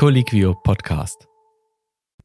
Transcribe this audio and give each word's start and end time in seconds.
Colliquio 0.00 0.54
Podcast. 0.54 1.28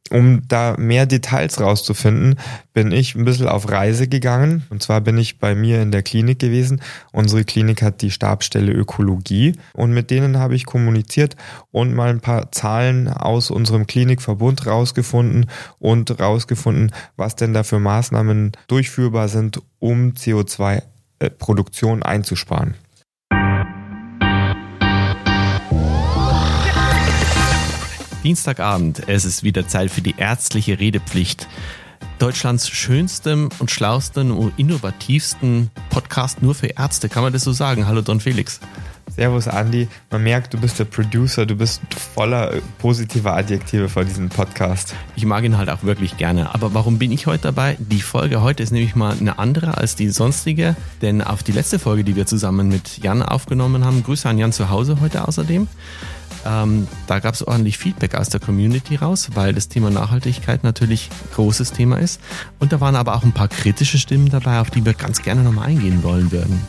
Um 0.10 0.48
da 0.48 0.78
mehr 0.78 1.06
Details 1.06 1.60
rauszufinden, 1.60 2.40
bin 2.72 2.94
ich 2.94 3.16
ein 3.16 3.26
bisschen 3.26 3.50
auf 3.50 3.70
Reise 3.70 4.08
gegangen. 4.08 4.64
Und 4.70 4.82
zwar 4.82 5.02
bin 5.02 5.18
ich 5.18 5.40
bei 5.40 5.56
mir 5.56 5.82
in 5.82 5.92
der 5.92 6.02
Klinik 6.02 6.40
gewesen. 6.40 6.82
Unsere 7.12 7.44
Klinik 7.44 7.82
hat 7.82 8.02
die 8.02 8.12
Stabstelle 8.12 8.72
Ökologie 8.72 9.58
und 9.74 9.92
mit 9.92 10.10
denen 10.10 10.40
habe 10.40 10.56
ich 10.56 10.66
kommuniziert 10.66 11.36
und 11.72 11.94
mal 11.94 12.12
ein 12.12 12.22
paar 12.22 12.50
Zahlen 12.54 13.10
aus 13.10 13.52
unserem 13.52 13.88
Klinikverbund 13.88 14.66
rausgefunden 14.68 15.48
und 15.78 16.18
rausgefunden, 16.18 16.94
was 17.18 17.36
denn 17.36 17.54
da 17.54 17.64
für 17.64 17.80
Maßnahmen 17.80 18.54
durchführbar 18.70 19.28
sind, 19.28 19.62
um 19.80 20.14
CO2-Produktion 20.14 22.04
äh, 22.04 22.06
einzusparen. 22.06 22.76
Dienstagabend, 28.26 29.04
es 29.08 29.24
ist 29.24 29.44
wieder 29.44 29.68
Zeit 29.68 29.92
für 29.92 30.02
die 30.02 30.16
ärztliche 30.18 30.80
Redepflicht. 30.80 31.48
Deutschlands 32.18 32.68
schönstem 32.68 33.50
und 33.60 33.70
schlausten 33.70 34.32
und 34.32 34.58
innovativsten 34.58 35.70
Podcast 35.92 36.42
nur 36.42 36.56
für 36.56 36.66
Ärzte, 36.66 37.08
kann 37.08 37.22
man 37.22 37.34
das 37.34 37.44
so 37.44 37.52
sagen? 37.52 37.86
Hallo 37.86 38.02
Don 38.02 38.20
Felix. 38.20 38.60
Servus 39.16 39.48
Andi, 39.48 39.88
man 40.10 40.24
merkt, 40.24 40.56
du 40.56 40.60
bist 40.60 40.80
der 40.80 40.86
Producer, 40.86 41.46
du 41.46 41.56
bist 41.56 41.82
voller 42.16 42.54
positiver 42.80 43.38
Adjektive 43.38 43.90
vor 43.90 44.04
diesem 44.04 44.30
Podcast. 44.30 44.96
Ich 45.16 45.26
mag 45.26 45.44
ihn 45.44 45.60
halt 45.60 45.70
auch 45.70 45.84
wirklich 45.84 46.18
gerne. 46.18 46.54
Aber 46.56 46.74
warum 46.74 46.98
bin 46.98 47.12
ich 47.12 47.28
heute 47.28 47.44
dabei? 47.44 47.78
Die 47.80 48.02
Folge 48.02 48.42
heute 48.42 48.64
ist 48.64 48.72
nämlich 48.72 48.96
mal 48.96 49.16
eine 49.18 49.38
andere 49.38 49.78
als 49.78 49.96
die 49.96 50.10
sonstige, 50.10 50.76
denn 51.04 51.22
auf 51.22 51.44
die 51.44 51.52
letzte 51.52 51.78
Folge, 51.78 52.04
die 52.04 52.16
wir 52.16 52.26
zusammen 52.26 52.70
mit 52.70 52.98
Jan 53.04 53.22
aufgenommen 53.22 53.86
haben, 53.86 54.04
Grüße 54.04 54.28
an 54.28 54.40
Jan 54.40 54.52
zu 54.52 54.72
Hause 54.72 54.98
heute 55.00 55.28
außerdem, 55.28 55.68
ähm, 56.46 56.88
da 57.08 57.20
gab 57.20 57.34
es 57.34 57.46
ordentlich 57.46 57.78
Feedback 57.78 58.16
aus 58.16 58.30
der 58.30 58.40
Community 58.40 58.96
raus, 58.96 59.30
weil 59.34 59.54
das 59.54 59.68
Thema 59.68 59.90
Nachhaltigkeit 59.90 60.64
natürlich 60.64 61.10
ein 61.12 61.34
großes 61.34 61.72
Thema 61.72 62.00
ist. 62.00 62.22
Und 62.60 62.72
da 62.72 62.80
waren 62.80 62.96
aber 62.96 63.16
auch 63.16 63.24
ein 63.24 63.34
paar 63.34 63.48
kritische 63.48 63.98
Stimmen 63.98 64.30
dabei, 64.30 64.60
auf 64.60 64.70
die 64.70 64.86
wir 64.86 64.94
ganz 64.94 65.22
gerne 65.22 65.44
nochmal 65.44 65.68
eingehen 65.68 66.04
wollen 66.04 66.32
würden. 66.32 66.62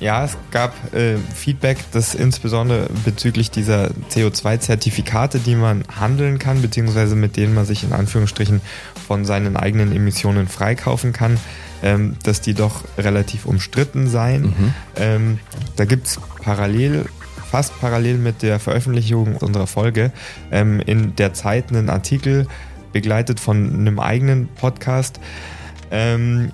Ja, 0.00 0.24
es 0.24 0.38
gab 0.50 0.94
äh, 0.94 1.18
Feedback, 1.34 1.76
das 1.92 2.14
insbesondere 2.14 2.88
bezüglich 3.04 3.50
dieser 3.50 3.90
CO2-Zertifikate, 4.10 5.40
die 5.40 5.54
man 5.54 5.84
handeln 5.94 6.38
kann, 6.38 6.62
beziehungsweise 6.62 7.16
mit 7.16 7.36
denen 7.36 7.54
man 7.54 7.66
sich 7.66 7.84
in 7.84 7.92
Anführungsstrichen 7.92 8.62
von 9.06 9.26
seinen 9.26 9.58
eigenen 9.58 9.94
Emissionen 9.94 10.48
freikaufen 10.48 11.12
kann, 11.12 11.38
ähm, 11.82 12.16
dass 12.22 12.40
die 12.40 12.54
doch 12.54 12.84
relativ 12.96 13.44
umstritten 13.44 14.08
seien. 14.08 14.42
Mhm. 14.42 14.74
Ähm, 14.96 15.38
da 15.76 15.84
gibt 15.84 16.06
es 16.06 16.18
parallel 16.42 17.04
fast 17.50 17.80
parallel 17.80 18.18
mit 18.18 18.42
der 18.42 18.60
Veröffentlichung 18.60 19.34
unserer 19.34 19.66
Folge 19.66 20.12
ähm, 20.52 20.78
in 20.78 21.16
der 21.16 21.34
Zeit 21.34 21.70
einen 21.70 21.90
Artikel 21.90 22.46
begleitet 22.92 23.40
von 23.40 23.74
einem 23.74 23.98
eigenen 23.98 24.46
Podcast, 24.46 25.18
ähm, 25.90 26.52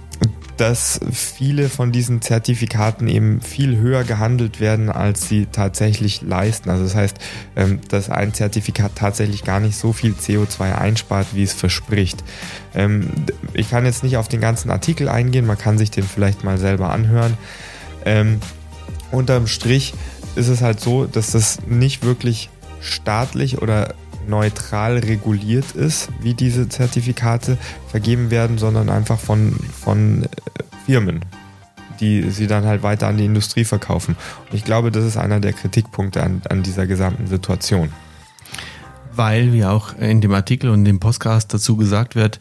dass 0.57 0.99
viele 1.13 1.69
von 1.69 1.93
diesen 1.93 2.23
Zertifikaten 2.23 3.09
eben 3.09 3.43
viel 3.43 3.77
höher 3.77 4.05
gehandelt 4.05 4.59
werden, 4.59 4.89
als 4.89 5.29
sie 5.29 5.45
tatsächlich 5.53 6.23
leisten. 6.23 6.71
Also 6.71 6.85
das 6.85 6.95
heißt, 6.95 7.19
ähm, 7.57 7.81
dass 7.91 8.09
ein 8.09 8.33
Zertifikat 8.33 8.93
tatsächlich 8.95 9.45
gar 9.45 9.61
nicht 9.61 9.77
so 9.77 9.93
viel 9.93 10.15
CO2 10.15 10.77
einspart, 10.77 11.27
wie 11.35 11.43
es 11.43 11.53
verspricht. 11.53 12.25
Ähm, 12.75 13.11
ich 13.53 13.69
kann 13.69 13.85
jetzt 13.85 14.03
nicht 14.03 14.17
auf 14.17 14.29
den 14.29 14.41
ganzen 14.41 14.71
Artikel 14.71 15.11
eingehen, 15.11 15.45
man 15.45 15.59
kann 15.59 15.77
sich 15.77 15.91
den 15.91 16.05
vielleicht 16.05 16.43
mal 16.43 16.57
selber 16.57 16.91
anhören. 16.91 17.37
Ähm, 18.07 18.41
unterm 19.13 19.47
Strich 19.47 19.95
ist 20.37 20.49
es 20.49 20.63
halt 20.63 20.81
so, 20.81 21.07
dass 21.07 21.33
das 21.33 21.59
nicht 21.67 22.05
wirklich 22.05 22.51
staatlich 22.81 23.63
oder 23.63 23.95
neutral 24.29 24.99
reguliert 24.99 25.73
ist, 25.73 26.09
wie 26.21 26.35
diese 26.35 26.69
Zertifikate 26.69 27.59
vergeben 27.89 28.31
werden, 28.31 28.59
sondern 28.59 28.89
einfach 28.89 29.19
von, 29.19 29.53
von 29.53 30.25
äh, 30.25 30.29
Firmen, 30.85 31.25
die 32.01 32.31
sie 32.31 32.47
dann 32.47 32.65
halt 32.65 32.83
weiter 32.83 33.07
an 33.09 33.17
die 33.17 33.25
Industrie 33.25 33.65
verkaufen. 33.65 34.17
Und 34.51 34.57
ich 34.57 34.65
glaube, 34.65 34.91
das 34.91 35.05
ist 35.05 35.17
einer 35.17 35.41
der 35.41 35.53
Kritikpunkte 35.53 36.23
an, 36.23 36.43
an 36.49 36.63
dieser 36.63 36.87
gesamten 36.87 37.27
Situation. 37.27 37.91
Weil, 39.15 39.53
wie 39.53 39.65
auch 39.65 39.97
in 39.97 40.21
dem 40.21 40.35
Artikel 40.35 40.71
und 40.71 40.85
dem 40.85 41.01
Podcast 41.01 41.55
dazu 41.55 41.77
gesagt 41.77 42.17
wird, 42.17 42.39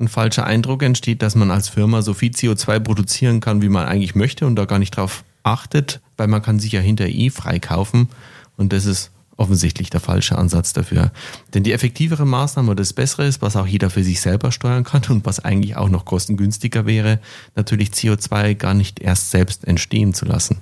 ein 0.00 0.08
falscher 0.08 0.46
Eindruck 0.46 0.82
entsteht, 0.82 1.22
dass 1.22 1.34
man 1.34 1.50
als 1.50 1.68
Firma 1.68 2.02
so 2.02 2.14
viel 2.14 2.30
CO2 2.30 2.80
produzieren 2.80 3.40
kann, 3.40 3.62
wie 3.62 3.68
man 3.68 3.86
eigentlich 3.86 4.14
möchte 4.14 4.46
und 4.46 4.56
da 4.56 4.64
gar 4.64 4.78
nicht 4.78 4.96
drauf 4.96 5.24
achtet, 5.42 6.00
weil 6.16 6.28
man 6.28 6.42
kann 6.42 6.58
sich 6.58 6.72
ja 6.72 6.80
hinter 6.80 7.06
eh 7.06 7.30
freikaufen 7.30 8.08
und 8.56 8.72
das 8.72 8.86
ist 8.86 9.10
offensichtlich 9.40 9.88
der 9.88 10.00
falsche 10.00 10.36
Ansatz 10.36 10.74
dafür. 10.74 11.12
Denn 11.54 11.62
die 11.62 11.72
effektivere 11.72 12.26
Maßnahme 12.26 12.72
oder 12.72 12.82
das 12.82 12.92
Bessere 12.92 13.26
ist, 13.26 13.40
was 13.40 13.56
auch 13.56 13.66
jeder 13.66 13.88
für 13.88 14.04
sich 14.04 14.20
selber 14.20 14.52
steuern 14.52 14.84
kann 14.84 15.02
und 15.08 15.24
was 15.24 15.40
eigentlich 15.40 15.76
auch 15.76 15.88
noch 15.88 16.04
kostengünstiger 16.04 16.84
wäre, 16.84 17.20
natürlich 17.56 17.90
CO2 17.90 18.54
gar 18.54 18.74
nicht 18.74 19.00
erst 19.00 19.30
selbst 19.30 19.66
entstehen 19.66 20.12
zu 20.12 20.26
lassen. 20.26 20.58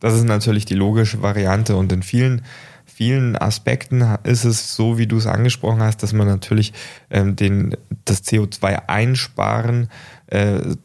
Das 0.00 0.14
ist 0.14 0.24
natürlich 0.24 0.64
die 0.64 0.74
logische 0.74 1.20
Variante 1.22 1.76
und 1.76 1.92
in 1.92 2.02
vielen 2.02 2.42
vielen 2.96 3.36
Aspekten 3.36 4.00
ist 4.24 4.44
es 4.44 4.74
so, 4.74 4.96
wie 4.96 5.06
du 5.06 5.18
es 5.18 5.26
angesprochen 5.26 5.82
hast, 5.82 6.02
dass 6.02 6.14
man 6.14 6.26
natürlich 6.26 6.72
ähm, 7.10 7.36
den, 7.36 7.76
das 8.06 8.24
CO2 8.24 8.88
einsparen 8.88 9.84
äh, 9.84 9.88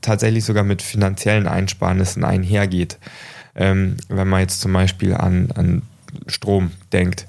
tatsächlich 0.02 0.46
sogar 0.46 0.64
mit 0.64 0.82
finanziellen 0.82 1.48
Einsparnissen 1.48 2.24
einhergeht. 2.24 2.98
Ähm, 3.56 3.98
wenn 4.08 4.28
man 4.28 4.42
jetzt 4.42 4.62
zum 4.62 4.74
Beispiel 4.74 5.14
an, 5.14 5.50
an 5.56 5.82
Strom 6.28 6.72
denkt. 6.92 7.28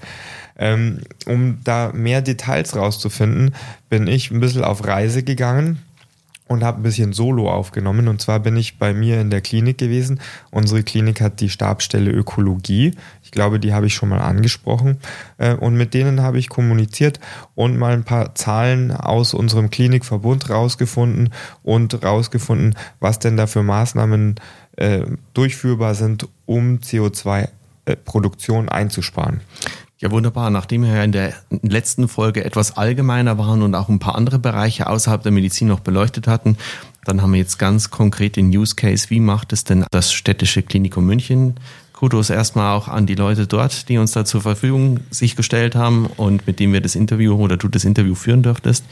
Ähm, 0.58 1.00
um 1.26 1.58
da 1.64 1.92
mehr 1.94 2.22
Details 2.22 2.76
rauszufinden, 2.76 3.54
bin 3.88 4.06
ich 4.06 4.30
ein 4.30 4.40
bisschen 4.40 4.64
auf 4.64 4.86
Reise 4.86 5.22
gegangen 5.22 5.80
und 6.52 6.62
habe 6.62 6.80
ein 6.80 6.82
bisschen 6.82 7.12
Solo 7.12 7.50
aufgenommen. 7.50 8.08
Und 8.08 8.20
zwar 8.20 8.40
bin 8.40 8.56
ich 8.56 8.78
bei 8.78 8.92
mir 8.92 9.20
in 9.20 9.30
der 9.30 9.40
Klinik 9.40 9.78
gewesen. 9.78 10.20
Unsere 10.50 10.82
Klinik 10.82 11.20
hat 11.20 11.40
die 11.40 11.48
Stabstelle 11.48 12.10
Ökologie. 12.10 12.94
Ich 13.22 13.30
glaube, 13.30 13.58
die 13.58 13.72
habe 13.72 13.86
ich 13.86 13.94
schon 13.94 14.10
mal 14.10 14.20
angesprochen. 14.20 14.98
Äh, 15.38 15.54
und 15.54 15.76
mit 15.76 15.94
denen 15.94 16.22
habe 16.22 16.38
ich 16.38 16.48
kommuniziert 16.48 17.20
und 17.54 17.78
mal 17.78 17.92
ein 17.92 18.04
paar 18.04 18.34
Zahlen 18.34 18.92
aus 18.92 19.34
unserem 19.34 19.70
Klinikverbund 19.70 20.50
rausgefunden 20.50 21.30
und 21.62 22.04
rausgefunden, 22.04 22.76
was 23.00 23.18
denn 23.18 23.36
da 23.36 23.46
für 23.46 23.62
Maßnahmen 23.62 24.36
äh, 24.76 25.02
durchführbar 25.34 25.94
sind, 25.94 26.28
um 26.46 26.78
CO2-Produktion 26.78 28.68
einzusparen. 28.68 29.40
Ja, 30.02 30.10
wunderbar. 30.10 30.50
Nachdem 30.50 30.82
wir 30.82 30.92
ja 30.92 31.04
in 31.04 31.12
der 31.12 31.32
letzten 31.62 32.08
Folge 32.08 32.44
etwas 32.44 32.76
allgemeiner 32.76 33.38
waren 33.38 33.62
und 33.62 33.76
auch 33.76 33.88
ein 33.88 34.00
paar 34.00 34.16
andere 34.16 34.40
Bereiche 34.40 34.88
außerhalb 34.88 35.22
der 35.22 35.30
Medizin 35.30 35.68
noch 35.68 35.78
beleuchtet 35.78 36.26
hatten, 36.26 36.58
dann 37.04 37.22
haben 37.22 37.32
wir 37.32 37.38
jetzt 37.38 37.56
ganz 37.56 37.90
konkret 37.90 38.34
den 38.34 38.48
Use 38.48 38.74
Case. 38.74 39.10
Wie 39.10 39.20
macht 39.20 39.52
es 39.52 39.62
denn 39.62 39.84
das 39.92 40.12
städtische 40.12 40.64
Klinikum 40.64 41.06
München? 41.06 41.54
Kudos 41.92 42.30
erstmal 42.30 42.76
auch 42.76 42.88
an 42.88 43.06
die 43.06 43.14
Leute 43.14 43.46
dort, 43.46 43.88
die 43.88 43.98
uns 43.98 44.10
da 44.10 44.24
zur 44.24 44.40
Verfügung 44.40 44.98
sich 45.12 45.36
gestellt 45.36 45.76
haben 45.76 46.06
und 46.16 46.48
mit 46.48 46.58
denen 46.58 46.72
wir 46.72 46.80
das 46.80 46.96
Interview 46.96 47.36
oder 47.36 47.56
du 47.56 47.68
das 47.68 47.84
Interview 47.84 48.16
führen 48.16 48.42
dürftest. 48.42 48.84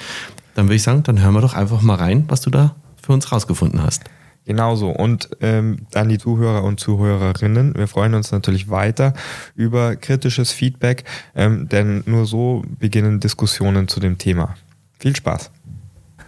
Dann 0.54 0.66
würde 0.66 0.76
ich 0.76 0.84
sagen, 0.84 1.02
dann 1.02 1.20
hören 1.20 1.34
wir 1.34 1.40
doch 1.40 1.54
einfach 1.54 1.82
mal 1.82 1.96
rein, 1.96 2.26
was 2.28 2.40
du 2.40 2.50
da 2.50 2.76
für 3.02 3.12
uns 3.12 3.32
rausgefunden 3.32 3.82
hast. 3.82 4.04
Genauso. 4.50 4.90
Und 4.90 5.30
ähm, 5.42 5.86
an 5.94 6.08
die 6.08 6.18
Zuhörer 6.18 6.64
und 6.64 6.80
Zuhörerinnen, 6.80 7.76
wir 7.76 7.86
freuen 7.86 8.14
uns 8.14 8.32
natürlich 8.32 8.68
weiter 8.68 9.14
über 9.54 9.94
kritisches 9.94 10.50
Feedback, 10.50 11.04
ähm, 11.36 11.68
denn 11.68 12.02
nur 12.04 12.26
so 12.26 12.64
beginnen 12.80 13.20
Diskussionen 13.20 13.86
zu 13.86 14.00
dem 14.00 14.18
Thema. 14.18 14.56
Viel 14.98 15.14
Spaß. 15.14 15.52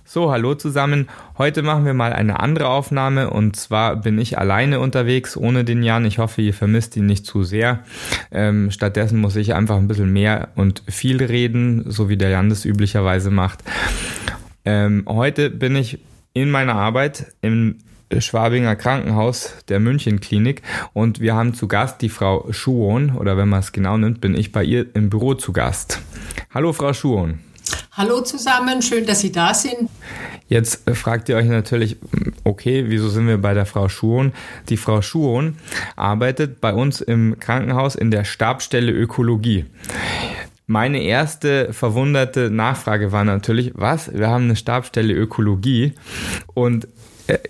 So, 0.04 0.30
hallo 0.30 0.54
zusammen. 0.54 1.08
Heute 1.36 1.64
machen 1.64 1.84
wir 1.84 1.94
mal 1.94 2.12
eine 2.12 2.38
andere 2.38 2.68
Aufnahme 2.68 3.28
und 3.28 3.56
zwar 3.56 3.96
bin 3.96 4.20
ich 4.20 4.38
alleine 4.38 4.78
unterwegs 4.78 5.36
ohne 5.36 5.64
den 5.64 5.82
Jan. 5.82 6.04
Ich 6.04 6.18
hoffe, 6.18 6.42
ihr 6.42 6.54
vermisst 6.54 6.96
ihn 6.96 7.06
nicht 7.06 7.26
zu 7.26 7.42
sehr. 7.42 7.80
Ähm, 8.30 8.70
stattdessen 8.70 9.18
muss 9.18 9.34
ich 9.34 9.52
einfach 9.52 9.78
ein 9.78 9.88
bisschen 9.88 10.12
mehr 10.12 10.50
und 10.54 10.84
viel 10.86 11.20
reden, 11.24 11.90
so 11.90 12.08
wie 12.08 12.16
der 12.16 12.28
Jan 12.28 12.50
das 12.50 12.64
üblicherweise 12.64 13.32
macht. 13.32 13.64
Ähm, 14.64 15.06
heute 15.08 15.50
bin 15.50 15.74
ich 15.74 15.98
in 16.34 16.52
meiner 16.52 16.76
Arbeit 16.76 17.26
im 17.40 17.78
Schwabinger 18.20 18.76
Krankenhaus 18.76 19.54
der 19.68 19.80
München 19.80 20.20
Klinik 20.20 20.62
und 20.92 21.20
wir 21.20 21.34
haben 21.34 21.54
zu 21.54 21.68
Gast 21.68 22.02
die 22.02 22.08
Frau 22.08 22.46
Schuon 22.52 23.16
oder 23.16 23.36
wenn 23.36 23.48
man 23.48 23.60
es 23.60 23.72
genau 23.72 23.96
nimmt, 23.96 24.20
bin 24.20 24.34
ich 24.34 24.52
bei 24.52 24.64
ihr 24.64 24.86
im 24.94 25.10
Büro 25.10 25.34
zu 25.34 25.52
Gast. 25.52 26.00
Hallo 26.52 26.72
Frau 26.72 26.92
Schuon. 26.92 27.40
Hallo 27.92 28.22
zusammen, 28.22 28.82
schön, 28.82 29.06
dass 29.06 29.20
Sie 29.20 29.32
da 29.32 29.54
sind. 29.54 29.88
Jetzt 30.48 30.88
fragt 30.90 31.28
ihr 31.28 31.36
euch 31.36 31.46
natürlich, 31.46 31.96
okay, 32.44 32.84
wieso 32.88 33.08
sind 33.08 33.26
wir 33.26 33.38
bei 33.38 33.54
der 33.54 33.66
Frau 33.66 33.88
Schuon? 33.88 34.32
Die 34.68 34.76
Frau 34.76 35.02
Schuon 35.02 35.56
arbeitet 35.96 36.60
bei 36.60 36.72
uns 36.72 37.00
im 37.00 37.38
Krankenhaus 37.38 37.94
in 37.94 38.10
der 38.10 38.24
Stabstelle 38.24 38.92
Ökologie. 38.92 39.66
Meine 40.66 41.02
erste 41.02 41.72
verwunderte 41.72 42.50
Nachfrage 42.50 43.12
war 43.12 43.24
natürlich, 43.24 43.72
was? 43.74 44.12
Wir 44.12 44.28
haben 44.28 44.44
eine 44.44 44.56
Stabstelle 44.56 45.12
Ökologie 45.12 45.92
und 46.54 46.88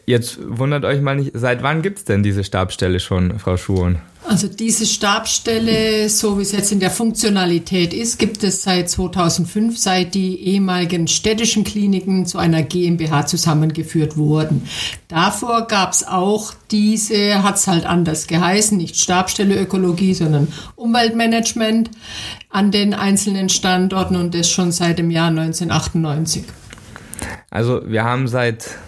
jetzt 0.07 0.39
wundert 0.43 0.85
euch 0.85 1.01
mal 1.01 1.17
nicht, 1.17 1.33
seit 1.35 1.63
wann 1.63 1.83
gibt 1.83 1.99
es 1.99 2.05
denn 2.05 2.23
diese 2.23 2.45
Stabsstelle 2.45 3.01
schon, 3.01 3.39
Frau 3.39 3.57
Schuhn? 3.57 3.99
Also 4.29 4.47
diese 4.47 4.87
Stabsstelle, 4.87 6.09
so 6.09 6.39
wie 6.39 6.43
es 6.43 6.53
jetzt 6.53 6.71
in 6.71 6.79
der 6.79 6.91
Funktionalität 6.91 7.93
ist, 7.93 8.19
gibt 8.19 8.45
es 8.45 8.63
seit 8.63 8.89
2005, 8.89 9.77
seit 9.77 10.15
die 10.15 10.41
ehemaligen 10.41 11.09
städtischen 11.09 11.65
Kliniken 11.65 12.25
zu 12.25 12.39
einer 12.39 12.63
GmbH 12.63 13.27
zusammengeführt 13.27 14.17
wurden. 14.17 14.69
Davor 15.09 15.67
gab 15.67 15.93
es 15.93 16.07
auch 16.07 16.55
diese, 16.71 17.43
hat 17.43 17.57
es 17.57 17.67
halt 17.67 17.85
anders 17.85 18.29
geheißen, 18.29 18.79
nicht 18.79 18.97
Stabstelle 18.97 19.61
Ökologie, 19.61 20.15
sondern 20.15 20.49
Umweltmanagement 20.77 21.91
an 22.49 22.71
den 22.71 22.95
einzelnen 22.95 23.49
Standorten 23.49 24.15
und 24.15 24.35
das 24.35 24.49
schon 24.49 24.71
seit 24.71 25.01
dem 25.01 25.11
Jahr 25.11 25.29
1998. 25.29 26.45
Also 27.51 27.83
wir 27.87 28.05
haben 28.05 28.29
seit 28.29 28.79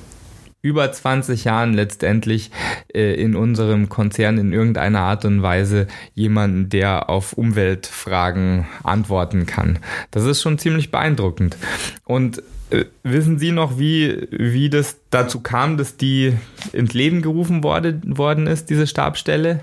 über 0.64 0.90
20 0.90 1.44
Jahren 1.44 1.75
letztendlich 1.75 2.50
äh, 2.94 3.14
in 3.22 3.37
unserem 3.37 3.90
Konzern 3.90 4.38
in 4.38 4.55
irgendeiner 4.55 5.00
Art 5.00 5.26
und 5.26 5.43
Weise 5.43 5.88
jemanden, 6.14 6.70
der 6.70 7.11
auf 7.11 7.34
Umweltfragen 7.34 8.64
antworten 8.82 9.44
kann. 9.44 9.78
Das 10.11 10.25
ist 10.25 10.40
schon 10.40 10.56
ziemlich 10.56 10.90
beeindruckend. 10.90 11.58
Und 12.05 12.43
äh, 12.70 12.87
wissen 13.02 13.38
Sie 13.38 13.52
noch, 13.52 13.78
wie, 13.78 14.26
wie 14.31 14.70
das 14.70 14.96
dazu 15.11 15.40
kam, 15.40 15.76
dass 15.76 15.99
die 15.99 16.32
ins 16.72 16.94
Leben 16.94 17.20
gerufen 17.20 17.62
wurde, 17.62 18.00
worden 18.06 18.46
ist, 18.46 18.70
diese 18.70 18.87
Stabstelle? 18.87 19.61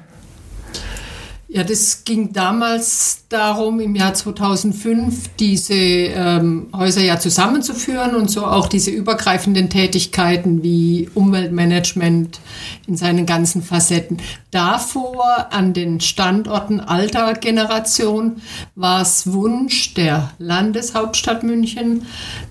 Ja, 1.53 1.65
das 1.65 2.05
ging 2.05 2.31
damals 2.31 3.25
darum, 3.27 3.81
im 3.81 3.93
Jahr 3.93 4.13
2005 4.13 5.31
diese 5.37 5.73
ähm, 5.73 6.69
Häuser 6.73 7.01
ja 7.01 7.19
zusammenzuführen 7.19 8.15
und 8.15 8.31
so 8.31 8.45
auch 8.45 8.69
diese 8.69 8.89
übergreifenden 8.89 9.69
Tätigkeiten 9.69 10.63
wie 10.63 11.09
Umweltmanagement 11.13 12.39
in 12.87 12.95
seinen 12.95 13.25
ganzen 13.25 13.63
Facetten. 13.63 14.15
Davor 14.51 15.47
an 15.51 15.73
den 15.73 15.99
Standorten 15.99 16.79
alter 16.79 17.33
Generation 17.33 18.41
war 18.75 19.01
es 19.01 19.29
Wunsch 19.29 19.93
der 19.93 20.31
Landeshauptstadt 20.37 21.43
München, 21.43 22.05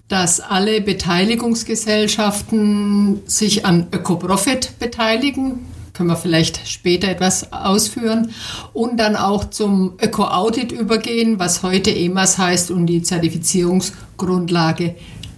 dass 0.08 0.40
alle 0.40 0.82
Beteiligungsgesellschaften 0.82 3.22
sich 3.24 3.64
an 3.64 3.86
Ökoprofit 3.92 4.78
beteiligen 4.78 5.60
können 6.00 6.08
wir 6.08 6.16
vielleicht 6.16 6.66
später 6.66 7.08
etwas 7.08 7.52
ausführen. 7.52 8.30
Und 8.72 8.98
dann 8.98 9.16
auch 9.16 9.50
zum 9.50 9.98
Öko-Audit 10.02 10.72
übergehen, 10.72 11.38
was 11.38 11.62
heute 11.62 11.90
EMAS 11.90 12.38
heißt 12.38 12.70
und 12.70 12.86
die 12.86 13.02
Zertifizierungsgrundlage 13.02 14.94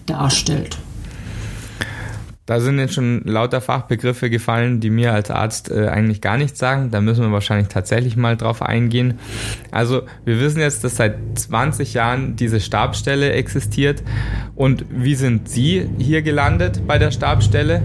darstellt. 0.07 0.79
Da 2.47 2.61
sind 2.61 2.79
jetzt 2.79 2.95
schon 2.95 3.23
lauter 3.25 3.61
Fachbegriffe 3.61 4.31
gefallen, 4.31 4.79
die 4.79 4.91
mir 4.91 5.13
als 5.13 5.33
Arzt 5.33 5.69
äh, 5.69 5.89
eigentlich 5.89 6.21
gar 6.21 6.37
nichts 6.37 6.61
sagen. 6.61 6.93
Da 6.93 7.01
müssen 7.01 7.25
wir 7.25 7.33
wahrscheinlich 7.33 7.67
tatsächlich 7.67 8.17
mal 8.17 8.37
drauf 8.37 8.63
eingehen. 8.63 9.19
Also 9.73 10.03
wir 10.25 10.39
wissen 10.39 10.61
jetzt, 10.61 10.85
dass 10.85 10.95
seit 10.95 11.17
20 11.35 11.93
Jahren 11.95 12.37
diese 12.37 12.61
Stabstelle 12.61 13.33
existiert. 13.33 14.05
Und 14.55 14.85
wie 14.91 15.17
sind 15.17 15.49
Sie 15.49 15.89
hier 15.99 16.23
gelandet 16.23 16.87
bei 16.87 16.99
der 16.99 17.11
Stabstelle? 17.11 17.83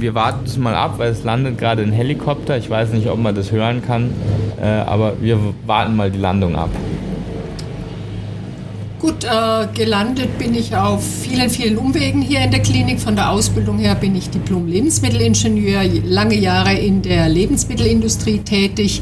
Wir 0.00 0.14
warten 0.14 0.44
es 0.44 0.56
mal 0.56 0.74
ab, 0.74 0.94
weil 0.98 1.10
es 1.10 1.24
landet 1.24 1.58
gerade 1.58 1.82
ein 1.82 1.92
Helikopter. 1.92 2.56
Ich 2.56 2.70
weiß 2.70 2.92
nicht, 2.92 3.08
ob 3.08 3.18
man 3.18 3.34
das 3.34 3.52
hören 3.52 3.82
kann, 3.84 4.12
äh, 4.60 4.66
aber 4.66 5.14
wir 5.20 5.38
warten 5.66 5.96
mal 5.96 6.10
die 6.10 6.18
Landung 6.18 6.56
ab. 6.56 6.70
Gut, 9.00 9.22
äh, 9.22 9.68
gelandet 9.74 10.38
bin 10.38 10.56
ich 10.56 10.74
auf 10.74 11.04
vielen, 11.06 11.50
vielen 11.50 11.78
Umwegen 11.78 12.20
hier 12.20 12.40
in 12.40 12.50
der 12.50 12.58
Klinik. 12.58 12.98
Von 12.98 13.14
der 13.14 13.30
Ausbildung 13.30 13.78
her 13.78 13.94
bin 13.94 14.16
ich 14.16 14.28
Diplom-Lebensmittelingenieur, 14.30 15.84
lange 16.04 16.34
Jahre 16.34 16.76
in 16.76 17.02
der 17.02 17.28
Lebensmittelindustrie 17.28 18.40
tätig, 18.40 19.00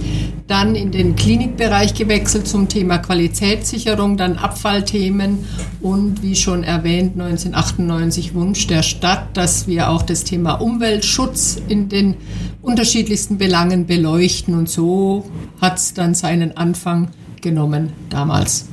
dann 0.48 0.74
in 0.74 0.90
den 0.90 1.16
Klinikbereich 1.16 1.94
gewechselt 1.94 2.46
zum 2.46 2.68
Thema 2.68 2.98
Qualitätssicherung, 2.98 4.18
dann 4.18 4.36
Abfallthemen 4.36 5.46
und 5.80 6.22
wie 6.22 6.36
schon 6.36 6.62
erwähnt 6.62 7.18
1998 7.18 8.34
Wunsch 8.34 8.66
der 8.66 8.82
Stadt, 8.82 9.34
dass 9.34 9.66
wir 9.66 9.88
auch 9.88 10.02
das 10.02 10.24
Thema 10.24 10.60
Umweltschutz 10.60 11.56
in 11.68 11.88
den 11.88 12.16
unterschiedlichsten 12.60 13.38
Belangen 13.38 13.86
beleuchten 13.86 14.54
und 14.58 14.68
so 14.68 15.24
hat 15.58 15.78
es 15.78 15.94
dann 15.94 16.14
seinen 16.14 16.54
Anfang 16.54 17.08
genommen 17.42 17.92
damals. 18.10 18.66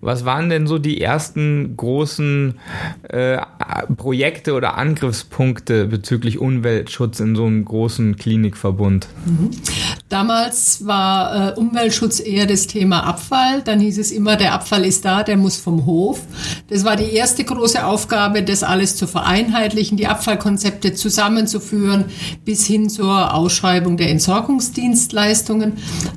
Was 0.00 0.24
waren 0.24 0.50
denn 0.50 0.66
so 0.66 0.78
die 0.78 1.00
ersten 1.00 1.76
großen 1.76 2.54
äh, 3.08 3.38
Projekte 3.96 4.54
oder 4.54 4.76
Angriffspunkte 4.76 5.86
bezüglich 5.86 6.38
Umweltschutz 6.38 7.20
in 7.20 7.34
so 7.34 7.44
einem 7.44 7.64
großen 7.64 8.16
Klinikverbund? 8.16 9.08
Mhm. 9.24 9.50
Damals 10.08 10.86
war 10.86 11.56
äh, 11.56 11.58
Umweltschutz 11.58 12.20
eher 12.20 12.46
das 12.46 12.66
Thema 12.66 13.04
Abfall. 13.04 13.62
Dann 13.62 13.80
hieß 13.80 13.98
es 13.98 14.12
immer, 14.12 14.36
der 14.36 14.52
Abfall 14.52 14.84
ist 14.84 15.04
da, 15.04 15.24
der 15.24 15.36
muss 15.36 15.56
vom 15.56 15.86
Hof. 15.86 16.20
Das 16.68 16.84
war 16.84 16.96
die 16.96 17.12
erste 17.12 17.42
große 17.42 17.84
Aufgabe, 17.84 18.42
das 18.42 18.62
alles 18.62 18.96
zu 18.96 19.06
vereinheitlichen, 19.06 19.96
die 19.96 20.06
Abfallkonzepte 20.06 20.94
zusammenzuführen, 20.94 22.04
bis 22.44 22.66
hin 22.66 22.88
zur 22.88 23.34
Ausschreibung 23.34 23.96
der 23.96 24.10
Entsorgungsdienstleistungen. 24.10 25.72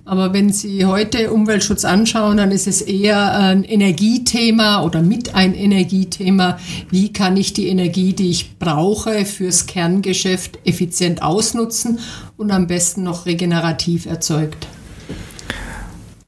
Aber 0.05 0.33
wenn 0.33 0.51
Sie 0.51 0.85
heute 0.85 1.31
Umweltschutz 1.31 1.78
anschauen, 1.85 2.37
dann 2.37 2.51
ist 2.51 2.67
es 2.67 2.81
eher 2.81 3.33
ein 3.37 3.63
Energiethema 3.63 4.83
oder 4.83 5.01
mit 5.01 5.35
ein 5.35 5.53
Energiethema. 5.53 6.59
Wie 6.89 7.13
kann 7.13 7.37
ich 7.37 7.53
die 7.53 7.67
Energie, 7.67 8.13
die 8.13 8.29
ich 8.29 8.57
brauche 8.57 9.25
fürs 9.25 9.65
Kerngeschäft 9.65 10.59
effizient 10.65 11.21
ausnutzen 11.21 11.99
und 12.37 12.51
am 12.51 12.67
besten 12.67 13.03
noch 13.03 13.25
regenerativ 13.25 14.05
erzeugt. 14.05 14.67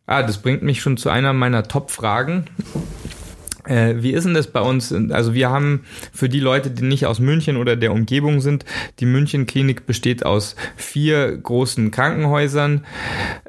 Ah, 0.06 0.24
das 0.24 0.40
bringt 0.40 0.62
mich 0.62 0.82
schon 0.82 0.98
zu 0.98 1.10
einer 1.10 1.32
meiner 1.32 1.64
Top-Fragen. 1.64 2.46
Äh, 3.66 3.96
wie 3.98 4.12
ist 4.12 4.26
denn 4.26 4.34
das 4.34 4.48
bei 4.48 4.62
uns? 4.62 4.94
Also 5.12 5.34
wir 5.34 5.50
haben 5.50 5.82
für 6.12 6.30
die 6.30 6.40
Leute, 6.40 6.72
die 6.72 6.84
nicht 6.84 7.06
aus 7.06 7.20
München 7.20 7.58
oder 7.58 7.76
der 7.76 7.92
Umgebung 7.92 8.42
sind, 8.42 8.66
die 9.00 9.06
München 9.06 9.46
Klinik 9.46 9.86
besteht 9.86 10.26
aus 10.26 10.56
vier 10.76 11.38
großen 11.38 11.92
Krankenhäusern. 11.92 12.86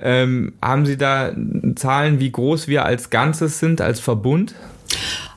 Ähm, 0.01 0.55
haben 0.61 0.87
Sie 0.87 0.97
da 0.97 1.33
Zahlen, 1.77 2.21
wie 2.21 2.33
groß 2.33 2.69
wir 2.69 2.85
als 2.85 3.11
Ganzes 3.11 3.59
sind, 3.59 3.81
als 3.81 4.01
Verbund? 4.01 4.55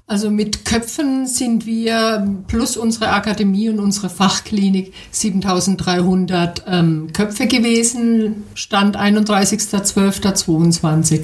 Also 0.08 0.30
mit 0.30 0.66
Köpfen 0.66 1.26
sind 1.26 1.66
wir 1.66 2.28
plus 2.48 2.78
unsere 2.78 3.10
Akademie 3.10 3.70
und 3.70 3.80
unsere 3.80 4.12
Fachklinik 4.12 4.94
7300 5.10 6.62
ähm, 6.68 7.12
Köpfe 7.12 7.48
gewesen, 7.48 8.44
Stand 8.54 8.98
31.12.22. 8.98 11.24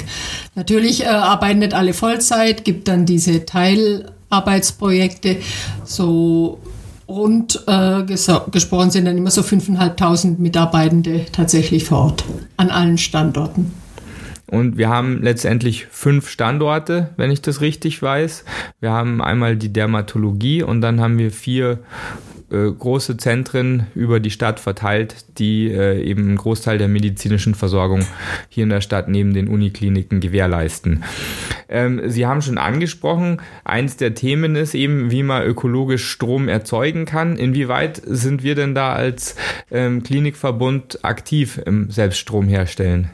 Natürlich 0.56 1.04
äh, 1.04 1.10
arbeiten 1.10 1.60
nicht 1.60 1.76
alle 1.76 1.94
Vollzeit, 1.94 2.66
gibt 2.66 2.88
dann 2.88 3.06
diese 3.06 3.46
Teilarbeitsprojekte, 3.46 5.38
so 5.86 6.58
rund 7.08 7.64
äh, 7.68 8.02
gesprochen 8.02 8.90
sind 8.90 9.06
dann 9.06 9.16
immer 9.16 9.30
so 9.30 9.42
5.500 9.42 10.40
Mitarbeitende 10.40 11.28
tatsächlich 11.32 11.84
vor 11.84 12.06
Ort 12.06 12.24
an 12.58 12.72
allen 12.72 12.98
Standorten. 12.98 13.74
Und 14.52 14.78
wir 14.78 14.90
haben 14.90 15.24
letztendlich 15.24 15.88
fünf 15.90 16.28
Standorte, 16.28 17.12
wenn 17.16 17.32
ich 17.32 17.42
das 17.42 17.62
richtig 17.62 18.02
weiß. 18.02 18.44
Wir 18.82 18.92
haben 18.92 19.22
einmal 19.22 19.56
die 19.56 19.72
Dermatologie 19.72 20.62
und 20.62 20.82
dann 20.82 21.00
haben 21.00 21.18
wir 21.18 21.32
vier 21.32 21.80
äh, 22.52 22.70
große 22.70 23.16
Zentren 23.16 23.88
über 23.96 24.20
die 24.20 24.30
Stadt 24.30 24.60
verteilt, 24.60 25.16
die 25.38 25.72
äh, 25.72 26.04
eben 26.04 26.24
einen 26.24 26.36
Großteil 26.36 26.78
der 26.78 26.90
medizinischen 26.90 27.56
Versorgung 27.56 28.06
hier 28.50 28.64
in 28.64 28.70
der 28.70 28.82
Stadt 28.82 29.08
neben 29.08 29.34
den 29.34 29.48
Unikliniken 29.48 30.20
gewährleisten. 30.20 31.06
Ähm, 31.72 32.02
Sie 32.10 32.26
haben 32.28 32.42
schon 32.42 32.58
angesprochen, 32.58 33.42
eins 33.64 33.98
der 33.98 34.14
Themen 34.14 34.56
ist 34.56 34.76
eben, 34.76 35.10
wie 35.10 35.24
man 35.24 35.44
ökologisch 35.44 36.08
Strom 36.10 36.48
erzeugen 36.48 37.06
kann. 37.06 37.38
Inwieweit 37.38 38.02
sind 38.06 38.44
wir 38.44 38.56
denn 38.56 38.76
da 38.76 38.94
als 38.94 39.36
ähm, 39.72 40.04
Klinikverbund 40.04 41.04
aktiv 41.04 41.60
im 41.66 41.90
Selbststrom 41.90 42.48
herstellen? 42.48 43.10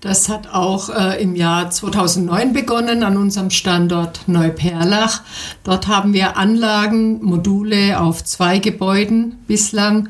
Das 0.00 0.30
hat 0.30 0.52
auch 0.52 0.88
äh, 0.88 1.22
im 1.22 1.36
Jahr 1.36 1.70
2009 1.70 2.54
begonnen 2.54 3.02
an 3.02 3.18
unserem 3.18 3.50
Standort 3.50 4.26
Neuperlach. 4.26 5.22
Dort 5.62 5.88
haben 5.88 6.14
wir 6.14 6.38
Anlagen, 6.38 7.22
Module 7.22 8.00
auf 8.00 8.24
zwei 8.24 8.58
Gebäuden 8.58 9.36
bislang, 9.46 10.08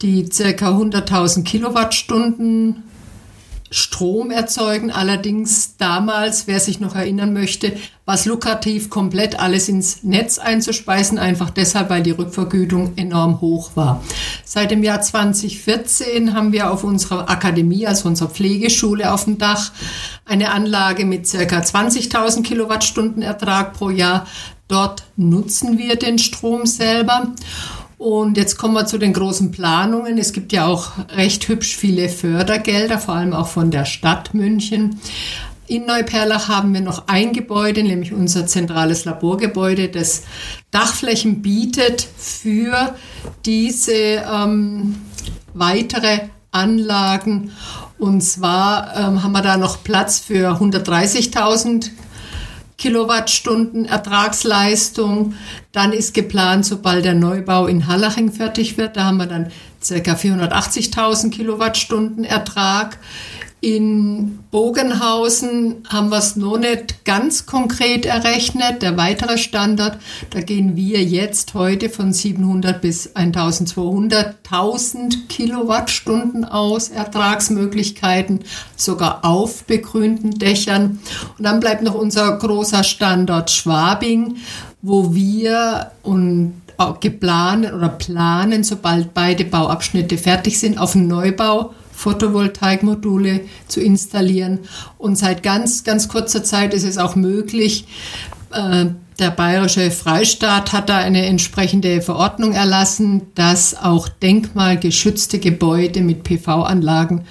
die 0.00 0.28
ca. 0.28 0.70
100.000 0.70 1.42
Kilowattstunden 1.42 2.84
Strom 3.72 4.30
erzeugen. 4.30 4.90
Allerdings 4.90 5.76
damals, 5.78 6.46
wer 6.46 6.60
sich 6.60 6.78
noch 6.78 6.94
erinnern 6.94 7.32
möchte, 7.32 7.72
war 8.04 8.14
es 8.16 8.26
lukrativ, 8.26 8.90
komplett 8.90 9.40
alles 9.40 9.68
ins 9.68 10.02
Netz 10.02 10.38
einzuspeisen, 10.38 11.18
einfach 11.18 11.50
deshalb, 11.50 11.88
weil 11.88 12.02
die 12.02 12.10
Rückvergütung 12.10 12.92
enorm 12.96 13.40
hoch 13.40 13.70
war. 13.74 14.02
Seit 14.44 14.70
dem 14.70 14.84
Jahr 14.84 15.00
2014 15.00 16.34
haben 16.34 16.52
wir 16.52 16.70
auf 16.70 16.84
unserer 16.84 17.30
Akademie, 17.30 17.86
also 17.86 18.08
unserer 18.08 18.28
Pflegeschule 18.28 19.12
auf 19.12 19.24
dem 19.24 19.38
Dach, 19.38 19.72
eine 20.26 20.52
Anlage 20.52 21.06
mit 21.06 21.26
circa 21.26 21.60
20.000 21.60 22.42
Kilowattstunden 22.42 23.22
Ertrag 23.22 23.72
pro 23.72 23.88
Jahr. 23.88 24.26
Dort 24.68 25.04
nutzen 25.16 25.78
wir 25.78 25.96
den 25.96 26.18
Strom 26.18 26.66
selber. 26.66 27.32
Und 28.02 28.36
jetzt 28.36 28.56
kommen 28.58 28.74
wir 28.74 28.84
zu 28.84 28.98
den 28.98 29.12
großen 29.12 29.52
Planungen. 29.52 30.18
Es 30.18 30.32
gibt 30.32 30.52
ja 30.52 30.66
auch 30.66 30.90
recht 31.10 31.46
hübsch 31.46 31.76
viele 31.76 32.08
Fördergelder, 32.08 32.98
vor 32.98 33.14
allem 33.14 33.32
auch 33.32 33.46
von 33.46 33.70
der 33.70 33.84
Stadt 33.84 34.34
München. 34.34 34.98
In 35.68 35.86
Neuperlach 35.86 36.48
haben 36.48 36.74
wir 36.74 36.80
noch 36.80 37.06
ein 37.06 37.32
Gebäude, 37.32 37.84
nämlich 37.84 38.12
unser 38.12 38.48
zentrales 38.48 39.04
Laborgebäude, 39.04 39.88
das 39.88 40.24
Dachflächen 40.72 41.42
bietet 41.42 42.04
für 42.18 42.96
diese 43.46 43.92
ähm, 43.92 44.96
weitere 45.54 46.22
Anlagen. 46.50 47.52
Und 48.00 48.22
zwar 48.22 48.96
ähm, 48.96 49.22
haben 49.22 49.30
wir 49.30 49.42
da 49.42 49.56
noch 49.56 49.84
Platz 49.84 50.18
für 50.18 50.50
130.000 50.60 51.90
Kilowattstunden 52.82 53.84
Ertragsleistung. 53.84 55.34
Dann 55.70 55.92
ist 55.92 56.14
geplant, 56.14 56.66
sobald 56.66 57.04
der 57.04 57.14
Neubau 57.14 57.68
in 57.68 57.86
Hallaching 57.86 58.32
fertig 58.32 58.76
wird, 58.76 58.96
da 58.96 59.04
haben 59.04 59.18
wir 59.18 59.26
dann 59.26 59.52
ca. 59.86 60.12
480.000 60.14 61.30
Kilowattstunden 61.30 62.24
Ertrag. 62.24 62.98
In 63.64 64.40
Bogenhausen 64.50 65.84
haben 65.88 66.08
wir 66.08 66.18
es 66.18 66.34
noch 66.34 66.58
nicht 66.58 67.04
ganz 67.04 67.46
konkret 67.46 68.04
errechnet. 68.04 68.82
Der 68.82 68.96
weitere 68.96 69.38
Standard, 69.38 70.00
da 70.30 70.40
gehen 70.40 70.74
wir 70.74 71.00
jetzt 71.00 71.54
heute 71.54 71.88
von 71.88 72.12
700 72.12 72.80
bis 72.80 73.14
1200, 73.14 74.34
1000 74.50 75.28
Kilowattstunden 75.28 76.44
aus, 76.44 76.88
Ertragsmöglichkeiten, 76.88 78.40
sogar 78.74 79.24
auf 79.24 79.62
begrünten 79.62 80.32
Dächern. 80.32 80.98
Und 81.38 81.44
dann 81.44 81.60
bleibt 81.60 81.84
noch 81.84 81.94
unser 81.94 82.36
großer 82.36 82.82
Standort 82.82 83.52
Schwabing, 83.52 84.38
wo 84.82 85.14
wir 85.14 85.92
und 86.02 86.54
geplant 87.00 87.72
oder 87.72 87.90
planen, 87.90 88.64
sobald 88.64 89.14
beide 89.14 89.44
Bauabschnitte 89.44 90.18
fertig 90.18 90.58
sind, 90.58 90.78
auf 90.78 90.96
einen 90.96 91.06
Neubau 91.06 91.72
Photovoltaikmodule 92.02 93.42
zu 93.68 93.80
installieren. 93.80 94.60
Und 94.98 95.16
seit 95.16 95.42
ganz, 95.42 95.84
ganz 95.84 96.08
kurzer 96.08 96.42
Zeit 96.42 96.74
ist 96.74 96.84
es 96.84 96.98
auch 96.98 97.14
möglich, 97.14 97.86
äh, 98.52 98.86
der 99.18 99.30
bayerische 99.30 99.90
Freistaat 99.90 100.72
hat 100.72 100.88
da 100.88 100.98
eine 100.98 101.26
entsprechende 101.26 102.00
Verordnung 102.00 102.54
erlassen, 102.54 103.22
dass 103.34 103.76
auch 103.80 104.08
denkmalgeschützte 104.08 105.38
Gebäude 105.38 106.00
mit 106.00 106.24
PV-Anlagen 106.24 107.24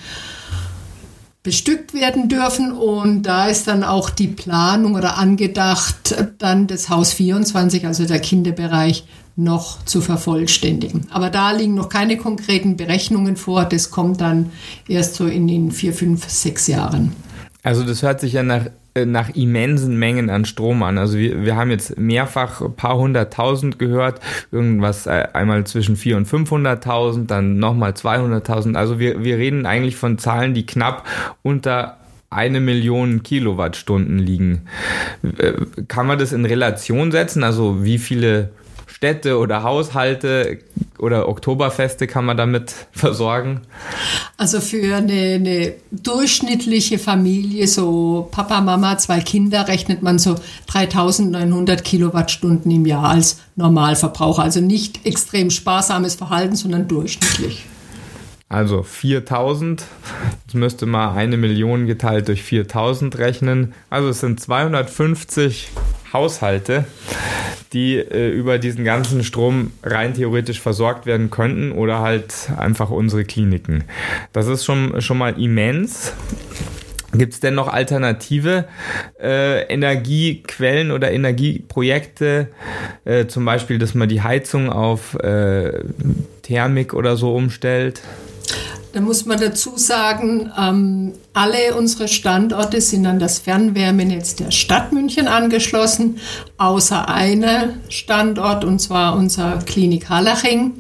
bestückt 1.44 1.94
werden 1.94 2.30
dürfen. 2.30 2.72
Und 2.72 3.24
da 3.24 3.48
ist 3.48 3.68
dann 3.68 3.84
auch 3.84 4.10
die 4.10 4.28
Planung 4.28 4.96
oder 4.96 5.18
angedacht, 5.18 6.16
dann 6.38 6.68
das 6.68 6.90
Haus 6.90 7.14
24, 7.14 7.86
also 7.86 8.06
der 8.06 8.20
Kinderbereich, 8.20 9.06
noch 9.38 9.84
zu 9.86 10.02
vervollständigen. 10.02 11.08
Aber 11.10 11.30
da 11.30 11.52
liegen 11.52 11.74
noch 11.74 11.90
keine 11.90 12.18
konkreten 12.18 12.76
Berechnungen 12.76 13.38
vor. 13.38 13.66
Das 13.66 13.90
kommt 13.90 14.22
dann 14.22 14.52
erst 14.88 15.16
so 15.16 15.26
in 15.26 15.48
den 15.48 15.72
vier, 15.72 15.94
fünf, 15.94 16.30
sechs 16.30 16.68
Jahren. 16.68 17.14
Also 17.64 17.84
das 17.84 18.02
hört 18.02 18.20
sich 18.20 18.34
ja 18.34 18.44
nach, 18.44 18.66
nach 18.96 19.30
immensen 19.30 19.98
Mengen 19.98 20.30
an 20.30 20.46
Strom 20.46 20.84
an. 20.84 20.98
Also 20.98 21.18
wir, 21.18 21.46
wir 21.46 21.56
haben 21.56 21.72
jetzt 21.72 21.98
mehrfach 21.98 22.62
ein 22.62 22.76
paar 22.76 22.98
hunderttausend 22.98 23.80
gehört, 23.80 24.20
irgendwas 24.52 25.08
äh, 25.08 25.28
einmal 25.34 25.66
zwischen 25.66 25.96
vier 25.96 26.18
und 26.18 26.28
500.000, 26.28 27.26
dann 27.28 27.58
nochmal 27.58 27.92
200.000. 27.92 28.76
Also 28.76 29.00
wir, 29.00 29.24
wir 29.24 29.38
reden 29.38 29.66
eigentlich 29.66 29.96
von 29.96 30.18
Zahlen, 30.18 30.54
die 30.54 30.66
knapp 30.66 31.08
unter 31.42 31.98
eine 32.30 32.60
Million 32.60 33.24
Kilowattstunden 33.24 34.20
liegen. 34.20 34.64
Äh, 35.38 35.54
kann 35.88 36.08
man 36.08 36.20
das 36.20 36.34
in 36.34 36.46
Relation 36.46 37.12
setzen? 37.12 37.44
Also 37.44 37.84
wie 37.84 37.98
viele 37.98 38.50
Städte 38.88 39.38
oder 39.38 39.64
Haushalte 39.64 40.60
oder 41.02 41.28
Oktoberfeste 41.28 42.08
kann 42.08 42.26
man 42.26 42.38
damit 42.38 42.74
versorgen? 42.92 43.62
Also 44.38 44.62
für 44.62 44.96
eine, 44.96 45.36
eine, 45.36 45.74
durchschnittliche 45.92 47.00
Familie, 47.00 47.68
so 47.68 48.30
Papa, 48.32 48.62
Mama, 48.62 48.98
zwei 48.98 49.20
Kinder, 49.20 49.68
rechnet 49.68 50.04
man 50.04 50.20
so 50.20 50.36
3900 50.68 51.84
Kilowattstunden 51.84 52.72
im 52.72 52.86
Jahr 52.86 53.10
als 53.10 53.42
Normalverbraucher. 53.56 54.44
Also 54.44 54.62
nicht 54.62 55.06
extrem 55.06 55.50
sparsames 55.50 56.16
Verhalten, 56.16 56.56
sondern 56.56 56.88
durchschnittlich. 56.88 57.66
Also 58.48 58.84
4000, 58.84 59.84
jetzt 60.46 60.56
müsste 60.56 60.86
man 60.86 61.16
eine 61.16 61.38
Million 61.38 61.88
geteilt 61.88 62.28
durch 62.28 62.44
4000 62.44 63.18
rechnen. 63.18 63.74
Also 63.90 64.10
es 64.10 64.20
sind 64.20 64.42
250 64.42 65.70
Haushalte, 66.14 66.86
die 67.74 67.98
äh, 67.98 68.30
über 68.30 68.60
diesen 68.60 68.84
ganzen 68.84 69.24
Strom 69.24 69.72
rein 69.84 70.14
theoretisch 70.14 70.60
versorgt 70.60 71.06
werden 71.06 71.30
könnten 71.30 71.72
oder 71.72 72.00
halt 72.00 72.50
einfach 72.58 72.90
unsere 72.90 73.24
Kliniken. 73.24 73.84
Das 74.34 74.48
ist 74.48 74.66
schon, 74.66 75.02
schon 75.02 75.18
mal 75.18 75.42
immens. 75.42 76.14
Gibt 77.14 77.34
es 77.34 77.40
denn 77.42 77.56
noch 77.56 77.68
alternative 77.68 78.66
äh, 79.22 79.64
Energiequellen 79.64 80.92
oder 80.92 81.12
Energieprojekte, 81.12 82.48
äh, 83.04 83.26
zum 83.28 83.44
Beispiel, 83.44 83.80
dass 83.80 83.94
man 83.94 84.08
die 84.08 84.22
Heizung 84.22 84.70
auf 84.70 85.16
äh, 85.16 85.84
Thermik 86.42 86.94
oder 86.94 87.18
so 87.18 87.36
umstellt? 87.36 88.02
Da 88.94 89.00
muss 89.00 89.26
man 89.26 89.40
dazu 89.40 89.78
sagen, 89.78 90.52
ähm, 90.60 91.14
alle 91.34 91.76
unsere 91.76 92.10
Standorte 92.10 92.82
sind 92.82 93.06
an 93.06 93.20
das 93.20 93.40
Fernwärmenetz 93.40 94.36
der 94.36 94.52
Stadt 94.52 94.92
München 94.92 95.28
angeschlossen, 95.28 96.18
außer 96.58 97.08
einer 97.08 97.70
Standort, 97.88 98.66
und 98.66 98.80
zwar 98.80 99.16
unser 99.16 99.60
Klinik 99.66 100.10
Hallaching. 100.10 100.74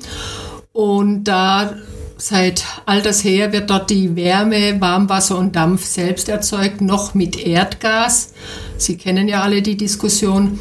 Und 0.74 1.24
da 1.24 1.74
seit 2.18 2.64
alters 2.86 3.24
her 3.24 3.52
wird 3.54 3.70
dort 3.70 3.90
die 3.90 4.16
Wärme, 4.16 4.80
Warmwasser 4.80 5.38
und 5.38 5.56
Dampf 5.56 5.86
selbst 5.86 6.30
erzeugt, 6.30 6.82
noch 6.82 7.14
mit 7.14 7.38
Erdgas. 7.38 8.34
Sie 8.78 8.98
kennen 8.98 9.28
ja 9.28 9.42
alle 9.42 9.62
die 9.62 9.78
Diskussion. 9.78 10.60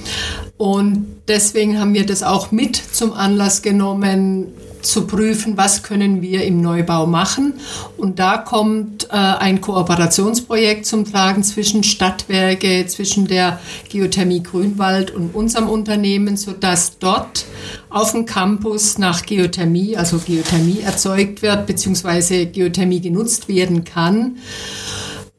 Und 0.56 1.06
deswegen 1.26 1.80
haben 1.80 1.94
wir 1.94 2.06
das 2.06 2.22
auch 2.22 2.52
mit 2.52 2.76
zum 2.76 3.12
Anlass 3.12 3.62
genommen, 3.62 4.48
zu 4.82 5.06
prüfen, 5.06 5.56
was 5.56 5.82
können 5.82 6.22
wir 6.22 6.44
im 6.44 6.60
Neubau 6.60 7.06
machen. 7.06 7.54
Und 7.96 8.18
da 8.18 8.38
kommt 8.38 9.04
äh, 9.10 9.16
ein 9.16 9.60
Kooperationsprojekt 9.60 10.86
zum 10.86 11.04
Tragen 11.04 11.42
zwischen 11.42 11.82
Stadtwerke, 11.82 12.86
zwischen 12.86 13.26
der 13.26 13.60
Geothermie 13.88 14.42
Grünwald 14.42 15.10
und 15.10 15.34
unserem 15.34 15.68
Unternehmen, 15.68 16.36
sodass 16.36 16.98
dort 16.98 17.44
auf 17.88 18.12
dem 18.12 18.26
Campus 18.26 18.98
nach 18.98 19.26
Geothermie, 19.26 19.96
also 19.96 20.18
Geothermie 20.18 20.80
erzeugt 20.80 21.42
wird, 21.42 21.66
beziehungsweise 21.66 22.46
Geothermie 22.46 23.00
genutzt 23.00 23.48
werden 23.48 23.84
kann. 23.84 24.36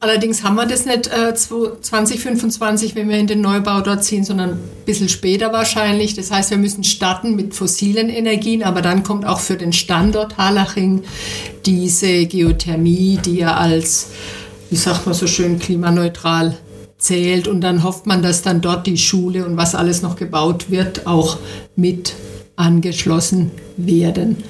Allerdings 0.02 0.42
haben 0.42 0.56
wir 0.56 0.66
das 0.66 0.84
nicht 0.84 1.12
äh, 1.12 1.32
2025, 1.32 2.96
wenn 2.96 3.08
wir 3.08 3.18
in 3.18 3.28
den 3.28 3.40
Neubau 3.40 3.82
dort 3.82 4.02
ziehen, 4.02 4.24
sondern 4.24 4.50
ein 4.50 4.60
bisschen 4.84 5.08
später 5.08 5.52
wahrscheinlich. 5.52 6.14
Das 6.14 6.32
heißt, 6.32 6.50
wir 6.50 6.58
müssen 6.58 6.82
starten 6.82 7.36
mit 7.36 7.54
fossilen 7.54 8.08
Energien, 8.08 8.64
aber 8.64 8.82
dann 8.82 9.04
kommt 9.04 9.24
auch 9.24 9.38
für 9.38 9.54
den 9.54 9.72
Standort 9.72 10.38
Harlaching 10.38 11.04
diese 11.66 12.26
Geothermie, 12.26 13.20
die 13.24 13.36
ja 13.36 13.54
als, 13.54 14.08
wie 14.70 14.76
sagt 14.76 15.06
man 15.06 15.14
so 15.14 15.28
schön, 15.28 15.60
klimaneutral 15.60 16.56
zählt. 16.98 17.46
Und 17.46 17.60
dann 17.60 17.84
hofft 17.84 18.04
man, 18.04 18.22
dass 18.22 18.42
dann 18.42 18.60
dort 18.60 18.88
die 18.88 18.98
Schule 18.98 19.46
und 19.46 19.56
was 19.56 19.76
alles 19.76 20.02
noch 20.02 20.16
gebaut 20.16 20.68
wird, 20.68 21.06
auch 21.06 21.38
mit 21.76 22.14
angeschlossen 22.56 23.52
werden 23.76 24.42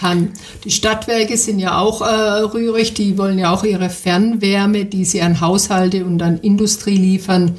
kann. 0.00 0.30
Die 0.64 0.70
Stadtwerke 0.70 1.36
sind 1.36 1.58
ja 1.58 1.78
auch 1.78 2.00
äh, 2.00 2.42
rührig, 2.42 2.94
die 2.94 3.18
wollen 3.18 3.38
ja 3.38 3.52
auch 3.52 3.64
ihre 3.64 3.90
Fernwärme, 3.90 4.86
die 4.86 5.04
sie 5.04 5.20
an 5.22 5.40
Haushalte 5.40 6.04
und 6.04 6.22
an 6.22 6.38
Industrie 6.38 6.96
liefern, 6.96 7.56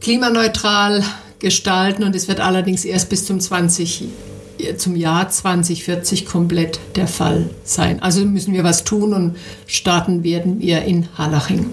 klimaneutral 0.00 1.02
gestalten 1.40 2.04
und 2.04 2.14
es 2.14 2.28
wird 2.28 2.40
allerdings 2.40 2.84
erst 2.84 3.10
bis 3.10 3.26
zum 3.26 3.40
20 3.40 4.04
zum 4.76 4.96
Jahr 4.96 5.28
2040 5.28 6.26
komplett 6.26 6.80
der 6.96 7.06
Fall 7.06 7.48
sein. 7.62 8.02
Also 8.02 8.24
müssen 8.24 8.54
wir 8.54 8.64
was 8.64 8.82
tun 8.82 9.14
und 9.14 9.36
starten 9.66 10.24
werden 10.24 10.60
wir 10.60 10.82
in 10.82 11.08
Hallaching. 11.16 11.66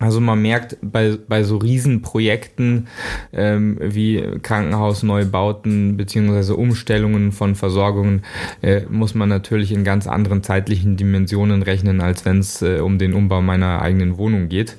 Also 0.00 0.20
man 0.20 0.42
merkt 0.42 0.76
bei, 0.82 1.16
bei 1.28 1.44
so 1.44 1.56
Riesenprojekten 1.56 2.88
ähm, 3.32 3.78
wie 3.80 4.22
Krankenhausneubauten 4.42 5.96
beziehungsweise 5.96 6.56
Umstellungen 6.56 7.30
von 7.32 7.54
Versorgungen 7.54 8.22
äh, 8.60 8.82
muss 8.90 9.14
man 9.14 9.28
natürlich 9.28 9.70
in 9.70 9.84
ganz 9.84 10.06
anderen 10.06 10.42
zeitlichen 10.42 10.96
Dimensionen 10.96 11.62
rechnen, 11.62 12.00
als 12.00 12.24
wenn 12.24 12.40
es 12.40 12.60
äh, 12.60 12.80
um 12.80 12.98
den 12.98 13.14
Umbau 13.14 13.40
meiner 13.40 13.82
eigenen 13.82 14.18
Wohnung 14.18 14.48
geht. 14.48 14.76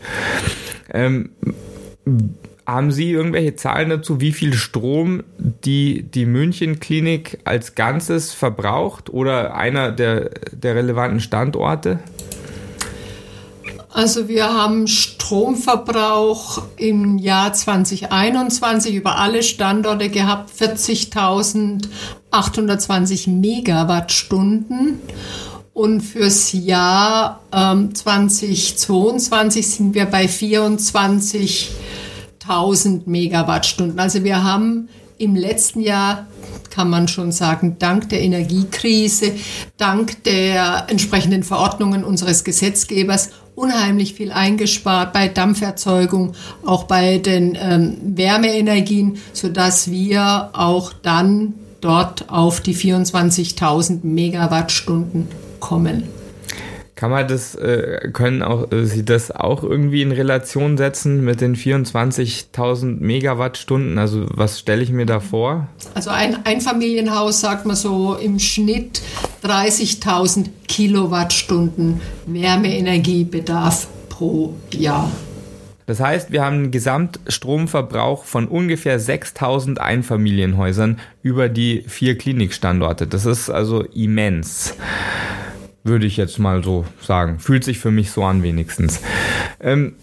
Ähm, 0.93 1.29
haben 2.65 2.91
Sie 2.91 3.12
irgendwelche 3.12 3.55
Zahlen 3.55 3.89
dazu, 3.89 4.22
wie 4.22 4.31
viel 4.31 4.53
Strom 4.53 5.24
die, 5.38 6.03
die 6.03 6.25
München-Klinik 6.25 7.39
als 7.43 7.75
Ganzes 7.75 8.34
verbraucht 8.34 9.10
oder 9.10 9.55
einer 9.55 9.91
der, 9.91 10.31
der 10.51 10.75
relevanten 10.75 11.19
Standorte? 11.19 12.00
Also 13.95 14.27
wir 14.27 14.53
haben 14.53 14.87
Strom 14.87 15.15
Stromverbrauch 15.25 16.61
im 16.77 17.17
Jahr 17.17 17.51
2021 17.51 18.93
über 18.93 19.17
alle 19.17 19.41
Standorte 19.41 20.09
gehabt, 20.09 20.51
40.820 20.51 23.31
Megawattstunden. 23.31 24.99
Und 25.73 26.01
fürs 26.01 26.53
Jahr 26.53 27.41
ähm, 27.51 27.95
2022 27.95 29.67
sind 29.67 29.95
wir 29.95 30.05
bei 30.05 30.25
24.000 30.25 33.01
Megawattstunden. 33.07 33.97
Also 33.97 34.23
wir 34.23 34.43
haben 34.43 34.89
im 35.17 35.35
letzten 35.35 35.81
Jahr 35.81 36.27
kann 36.69 36.91
man 36.91 37.07
schon 37.07 37.31
sagen, 37.31 37.77
dank 37.79 38.09
der 38.09 38.21
Energiekrise, 38.21 39.31
dank 39.77 40.23
der 40.25 40.85
entsprechenden 40.89 41.41
Verordnungen 41.41 42.03
unseres 42.03 42.43
Gesetzgebers 42.43 43.31
unheimlich 43.55 44.13
viel 44.13 44.31
eingespart 44.31 45.13
bei 45.13 45.27
Dampferzeugung, 45.27 46.33
auch 46.65 46.83
bei 46.83 47.17
den 47.17 47.57
ähm, 47.59 47.97
Wärmeenergien, 48.03 49.17
sodass 49.33 49.89
wir 49.89 50.50
auch 50.53 50.93
dann 50.93 51.53
dort 51.81 52.29
auf 52.29 52.62
die 52.62 52.75
24.000 52.75 54.00
Megawattstunden 54.03 55.27
kommen. 55.59 56.03
Kann 56.95 57.11
man 57.11 57.27
das, 57.27 57.55
äh, 57.55 58.09
können 58.13 58.41
auch, 58.41 58.71
äh, 58.71 58.85
Sie 58.85 59.03
das 59.03 59.29
auch 59.29 59.63
irgendwie 59.63 60.01
in 60.01 60.13
Relation 60.13 60.77
setzen 60.77 61.25
mit 61.25 61.41
den 61.41 61.57
24.000 61.57 63.01
Megawattstunden? 63.01 63.97
Also 63.97 64.25
was 64.29 64.59
stelle 64.59 64.81
ich 64.81 64.91
mir 64.91 65.05
da 65.05 65.19
vor? 65.19 65.67
Also 65.93 66.09
ein 66.11 66.45
Einfamilienhaus 66.45 67.41
sagt 67.41 67.65
man 67.65 67.75
so 67.75 68.15
im 68.15 68.39
Schnitt 68.39 69.01
30.000 69.43 70.47
Kilowattstunden 70.69 71.99
Wärmeenergiebedarf 72.27 73.87
pro 74.07 74.53
Jahr. 74.71 75.11
Das 75.87 75.99
heißt, 75.99 76.31
wir 76.31 76.43
haben 76.43 76.55
einen 76.55 76.71
Gesamtstromverbrauch 76.71 78.23
von 78.23 78.47
ungefähr 78.47 78.99
6000 78.99 79.81
Einfamilienhäusern 79.81 80.99
über 81.21 81.49
die 81.49 81.83
vier 81.87 82.17
Klinikstandorte. 82.17 83.05
Das 83.05 83.25
ist 83.25 83.49
also 83.49 83.83
immens 83.83 84.75
würde 85.86 86.06
ich 86.06 86.18
jetzt 86.18 86.39
mal 86.39 86.63
so 86.63 86.84
sagen. 87.01 87.39
Fühlt 87.39 87.63
sich 87.63 87.80
für 87.80 87.92
mich 87.92 88.12
so 88.12 88.24
an 88.24 88.44
wenigstens. 88.44 89.00
Ähm, 89.62 89.94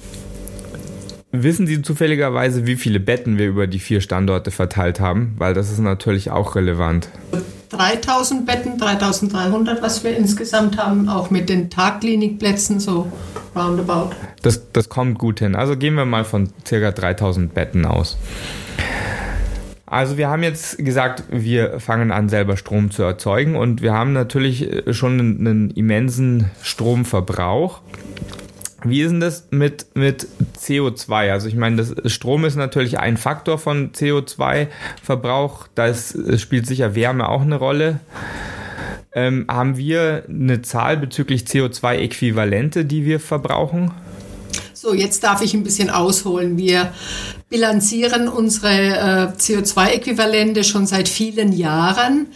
wissen 1.33 1.67
Sie 1.67 1.83
zufälligerweise, 1.83 2.67
wie 2.67 2.77
viele 2.77 3.01
Betten 3.01 3.37
wir 3.37 3.49
über 3.49 3.67
die 3.67 3.81
vier 3.81 4.01
Standorte 4.01 4.51
verteilt 4.51 5.01
haben? 5.01 5.35
Weil 5.39 5.55
das 5.55 5.71
ist 5.71 5.81
natürlich 5.81 6.31
auch 6.31 6.55
relevant. 6.55 7.09
3000 7.71 8.47
Betten, 8.47 8.79
3300, 8.79 9.83
was 9.83 10.05
wir 10.05 10.17
insgesamt 10.17 10.79
haben, 10.79 11.09
auch 11.09 11.31
mit 11.31 11.49
den 11.49 11.69
Tagklinikplätzen, 11.69 12.81
so 12.81 13.11
roundabout. 13.57 14.11
Das, 14.43 14.71
das 14.73 14.89
kommt 14.89 15.19
gut 15.19 15.41
hin. 15.41 15.57
Also 15.57 15.77
gehen 15.77 15.95
wir 15.95 16.05
mal 16.05 16.25
von 16.25 16.51
ca. 16.69 16.91
3000 16.91 17.53
Betten 17.55 17.87
aus. 17.87 18.19
Also 19.92 20.16
wir 20.16 20.30
haben 20.30 20.42
jetzt 20.42 20.78
gesagt, 20.78 21.25
wir 21.30 21.78
fangen 21.78 22.12
an, 22.12 22.30
selber 22.30 22.56
Strom 22.56 22.90
zu 22.90 23.02
erzeugen 23.02 23.56
und 23.56 23.82
wir 23.82 23.92
haben 23.92 24.14
natürlich 24.14 24.62
äh, 24.62 24.94
schon 24.94 25.20
einen, 25.20 25.70
immensen 25.70 26.50
Stromverbrauch. 26.62 27.82
Wie 28.84 29.02
ist 29.02 29.11
denn 29.11 29.20
das 29.20 29.49
mit, 29.50 29.94
mit 29.94 30.26
CO2? 30.58 31.30
Also 31.30 31.46
ich 31.46 31.56
meine, 31.56 31.76
das 31.76 32.11
Strom 32.11 32.46
ist 32.46 32.56
natürlich 32.56 33.00
ein 33.00 33.18
Faktor 33.18 33.58
von 33.58 33.92
CO2-Verbrauch. 33.92 35.68
Da 35.75 35.92
spielt 35.92 36.66
sicher 36.66 36.94
Wärme 36.94 37.28
auch 37.28 37.42
eine 37.42 37.56
Rolle. 37.56 38.00
Ähm, 39.14 39.44
haben 39.46 39.76
wir 39.76 40.25
eine 40.26 40.62
Zahl 40.62 40.96
bezüglich 40.96 41.42
CO2-Äquivalente, 41.42 42.84
die 42.84 43.04
wir 43.04 43.20
verbrauchen? 43.20 43.90
So, 44.72 44.94
jetzt 44.94 45.22
darf 45.22 45.42
ich 45.42 45.52
ein 45.52 45.62
bisschen 45.62 45.90
ausholen. 45.90 46.56
Wir 46.56 46.92
bilanzieren 47.52 48.28
unsere 48.28 48.71
äh, 48.71 49.38
CO2-Äquivalente 49.38 50.64
schon 50.64 50.87
seit 50.87 51.06
vielen 51.06 51.52
Jahren. 51.52 52.28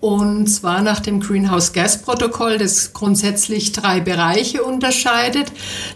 Und 0.00 0.48
zwar 0.48 0.82
nach 0.82 0.98
dem 0.98 1.20
Greenhouse 1.20 1.72
Gas 1.72 2.02
Protokoll, 2.02 2.58
das 2.58 2.92
grundsätzlich 2.92 3.70
drei 3.70 4.00
Bereiche 4.00 4.64
unterscheidet. 4.64 5.52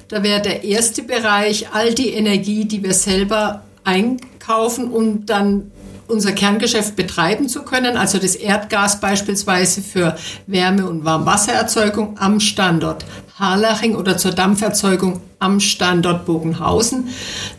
Da 0.07 0.23
wäre 0.23 0.41
der 0.41 0.63
erste 0.63 1.03
Bereich 1.03 1.67
all 1.73 1.95
die 1.95 2.11
Energie, 2.11 2.65
die 2.65 2.83
wir 2.83 2.95
selber 2.95 3.65
einkaufen 3.83 4.89
und 4.89 5.27
dann 5.27 5.73
unser 6.07 6.33
Kerngeschäft 6.33 6.95
betreiben 6.95 7.49
zu 7.49 7.63
können, 7.63 7.97
also 7.97 8.19
das 8.19 8.37
Erdgas 8.37 9.01
beispielsweise 9.01 9.83
für 9.83 10.17
Wärme- 10.47 10.89
und 10.89 11.05
Warmwassererzeugung 11.05 12.19
am 12.19 12.41
Standort 12.41 13.05
Harlaching 13.41 13.97
oder 13.97 14.17
zur 14.17 14.33
Dampferzeugung 14.33 15.21
am 15.39 15.59
Standort 15.59 16.27
Bogenhausen. 16.27 17.09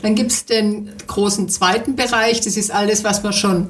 Dann 0.01 0.15
gibt 0.15 0.31
es 0.31 0.45
den 0.45 0.91
großen 1.07 1.49
zweiten 1.49 1.95
Bereich, 1.95 2.39
das 2.39 2.55
ist 2.55 2.71
alles, 2.71 3.03
was 3.03 3.23
man 3.23 3.33
schon 3.33 3.67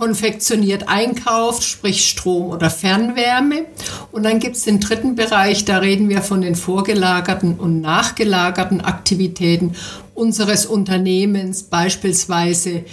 konfektioniert 0.00 0.88
einkauft, 0.88 1.62
sprich 1.62 2.08
Strom 2.08 2.50
oder 2.50 2.70
Fernwärme. 2.70 3.66
Und 4.12 4.22
dann 4.22 4.38
gibt 4.38 4.56
es 4.56 4.64
den 4.64 4.80
dritten 4.80 5.14
Bereich, 5.14 5.66
da 5.66 5.76
reden 5.76 6.08
wir 6.08 6.22
von 6.22 6.40
den 6.40 6.54
vorgelagerten 6.54 7.58
und 7.58 7.82
nachgelagerten 7.82 8.80
Aktivitäten 8.80 9.74
unseres 10.14 10.64
Unternehmens, 10.64 11.64
beispielsweise 11.64 12.84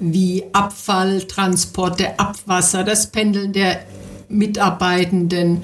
wie 0.00 0.44
Abfalltransporte, 0.52 2.18
Abwasser, 2.18 2.82
das 2.82 3.08
Pendeln 3.08 3.52
der 3.52 3.80
Mitarbeitenden, 4.30 5.62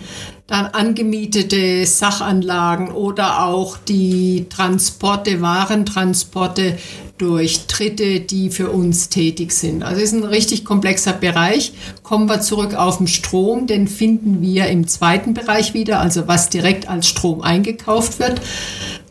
dann 0.51 0.67
angemietete 0.67 1.87
Sachanlagen 1.87 2.91
oder 2.91 3.45
auch 3.47 3.77
die 3.77 4.47
Transporte, 4.51 5.41
Warentransporte 5.41 6.77
durch 7.19 7.69
Dritte, 7.69 8.19
die 8.19 8.51
für 8.51 8.71
uns 8.71 9.11
tätig 9.11 9.53
sind. 9.53 9.85
Also 9.85 10.03
es 10.03 10.13
ist 10.13 10.19
ein 10.19 10.25
richtig 10.25 10.65
komplexer 10.65 11.13
Bereich. 11.13 11.73
Kommen 12.03 12.29
wir 12.29 12.41
zurück 12.41 12.75
auf 12.75 12.99
den 12.99 13.07
Strom, 13.07 13.69
den 13.69 13.87
finden 13.87 14.43
wir 14.43 14.67
im 14.67 14.89
zweiten 14.89 15.35
Bereich 15.35 15.73
wieder, 15.73 16.01
also 16.01 16.27
was 16.27 16.49
direkt 16.49 16.89
als 16.89 17.07
Strom 17.07 17.43
eingekauft 17.43 18.19
wird. 18.19 18.41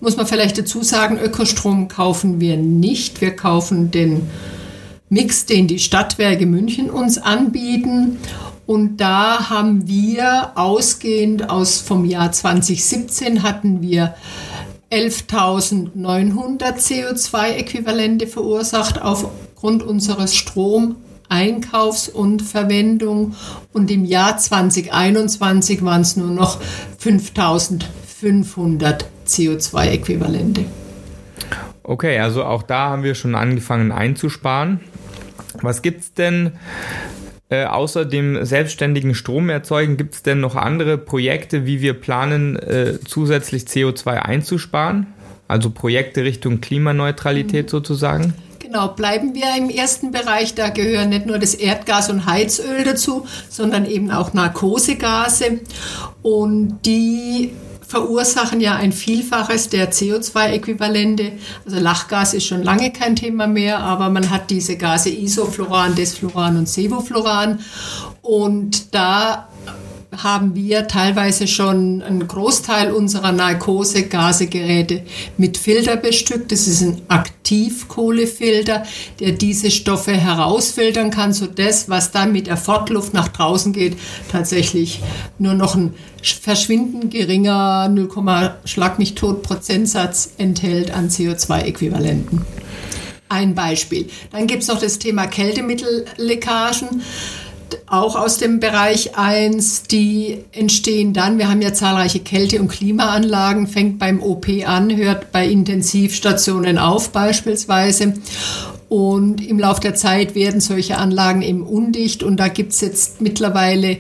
Muss 0.01 0.17
man 0.17 0.27
vielleicht 0.27 0.57
dazu 0.57 0.83
sagen, 0.83 1.17
Ökostrom 1.17 1.87
kaufen 1.87 2.41
wir 2.41 2.57
nicht. 2.57 3.21
Wir 3.21 3.33
kaufen 3.33 3.91
den 3.91 4.29
Mix, 5.07 5.45
den 5.45 5.67
die 5.67 5.79
Stadtwerke 5.79 6.45
München 6.45 6.89
uns 6.89 7.17
anbieten. 7.17 8.17
Und 8.69 8.97
da 8.97 9.49
haben 9.49 9.87
wir 9.87 10.51
ausgehend 10.53 11.49
aus 11.49 11.81
vom 11.81 12.05
Jahr 12.05 12.31
2017 12.31 13.41
hatten 13.41 13.81
wir 13.81 14.13
11.900 14.91 16.75
CO2-Äquivalente 16.77 18.27
verursacht 18.27 19.01
aufgrund 19.01 19.81
unseres 19.81 20.35
Stromeinkaufs 20.35 22.09
und 22.09 22.43
Verwendung. 22.43 23.33
Und 23.73 23.89
im 23.89 24.05
Jahr 24.05 24.37
2021 24.37 25.83
waren 25.83 26.01
es 26.01 26.15
nur 26.15 26.29
noch 26.29 26.61
5.500 27.03 28.99
CO2-Äquivalente. 29.25 30.65
Okay, 31.81 32.19
also 32.19 32.43
auch 32.43 32.61
da 32.61 32.91
haben 32.91 33.01
wir 33.01 33.15
schon 33.15 33.33
angefangen 33.33 33.91
einzusparen. 33.91 34.79
Was 35.63 35.81
gibt 35.81 36.01
es 36.01 36.13
denn 36.13 36.51
äh, 37.49 37.65
außer 37.65 38.05
dem 38.05 38.45
selbstständigen 38.45 39.15
Strom 39.15 39.49
erzeugen, 39.49 39.97
gibt 39.97 40.13
es 40.13 40.23
denn 40.23 40.39
noch 40.39 40.55
andere 40.55 40.97
Projekte, 40.97 41.65
wie 41.65 41.81
wir 41.81 41.93
planen, 41.93 42.55
äh, 42.57 42.99
zusätzlich 43.05 43.63
CO2 43.63 44.07
einzusparen? 44.19 45.07
Also 45.47 45.71
Projekte 45.71 46.23
Richtung 46.23 46.61
Klimaneutralität 46.61 47.65
mhm. 47.65 47.69
sozusagen? 47.69 48.33
Genau, 48.59 48.89
bleiben 48.89 49.33
wir 49.33 49.47
im 49.57 49.71
ersten 49.71 50.11
Bereich. 50.11 50.53
Da 50.53 50.69
gehören 50.69 51.09
nicht 51.09 51.25
nur 51.25 51.39
das 51.39 51.55
Erdgas 51.55 52.11
und 52.11 52.27
Heizöl 52.27 52.83
dazu, 52.83 53.25
sondern 53.49 53.87
eben 53.87 54.11
auch 54.11 54.33
Narkosegase. 54.33 55.61
Und 56.21 56.77
die 56.85 57.51
verursachen 57.89 58.61
ja 58.61 58.75
ein 58.75 58.91
Vielfaches 58.91 59.69
der 59.69 59.91
CO2-Äquivalente. 59.91 61.31
Also 61.65 61.79
Lachgas 61.79 62.35
ist 62.35 62.45
schon 62.45 62.61
lange 62.61 62.93
kein 62.93 63.15
Thema 63.15 63.47
mehr, 63.47 63.79
aber 63.79 64.09
man 64.09 64.29
hat 64.29 64.51
diese 64.51 64.77
Gase 64.77 65.09
Isofluran, 65.09 65.95
Desfluran 65.95 66.55
und 66.55 66.69
Sevofluran. 66.69 67.59
Und 68.21 68.93
da 68.93 69.49
haben 70.15 70.55
wir 70.55 70.87
teilweise 70.87 71.47
schon 71.47 72.01
einen 72.01 72.27
Großteil 72.27 72.91
unserer 72.91 73.31
Narkosegasegeräte 73.31 75.03
mit 75.37 75.57
Filter 75.57 75.97
bestückt. 75.97 76.51
Das 76.51 76.67
ist 76.67 76.81
ein 76.81 77.01
Aktivkohlefilter, 77.07 78.83
der 79.19 79.33
diese 79.33 79.69
Stoffe 79.69 80.13
herausfiltern 80.13 81.11
kann, 81.11 81.31
so 81.31 81.45
das, 81.45 81.89
was 81.89 82.11
dann 82.11 82.31
mit 82.31 82.47
der 82.47 82.57
Fortluft 82.57 83.13
nach 83.13 83.27
draußen 83.27 83.71
geht, 83.71 83.97
tatsächlich 84.31 85.01
nur 85.37 85.53
noch 85.53 85.75
ein 85.75 85.93
verschwindend 86.23 87.11
geringer 87.11 87.87
0, 87.87 88.09
Schlag 88.65 88.99
mich 88.99 89.15
tot 89.15 89.43
Prozentsatz 89.43 90.31
enthält 90.37 90.91
an 90.91 91.09
CO2-Äquivalenten. 91.09 92.41
Ein 93.29 93.53
Beispiel. 93.53 94.09
Dann 94.31 94.47
gibt 94.47 94.63
es 94.63 94.69
noch 94.69 94.79
das 94.79 94.97
Thema 94.97 95.27
Kältemittelleckagen. 95.27 97.03
Auch 97.87 98.15
aus 98.15 98.37
dem 98.37 98.59
Bereich 98.59 99.17
1, 99.17 99.83
die 99.83 100.39
entstehen 100.51 101.13
dann, 101.13 101.37
wir 101.37 101.49
haben 101.49 101.61
ja 101.61 101.73
zahlreiche 101.73 102.19
Kälte- 102.19 102.59
und 102.59 102.69
Klimaanlagen, 102.69 103.67
fängt 103.67 103.99
beim 103.99 104.21
OP 104.21 104.47
an, 104.65 104.95
hört 104.95 105.31
bei 105.31 105.47
Intensivstationen 105.47 106.77
auf 106.77 107.11
beispielsweise. 107.11 108.13
Und 108.89 109.45
im 109.45 109.59
Laufe 109.59 109.81
der 109.81 109.95
Zeit 109.95 110.35
werden 110.35 110.61
solche 110.61 110.97
Anlagen 110.97 111.41
eben 111.41 111.61
undicht. 111.61 112.23
Und 112.23 112.37
da 112.37 112.47
gibt 112.47 112.73
es 112.73 112.81
jetzt 112.81 113.21
mittlerweile 113.21 113.97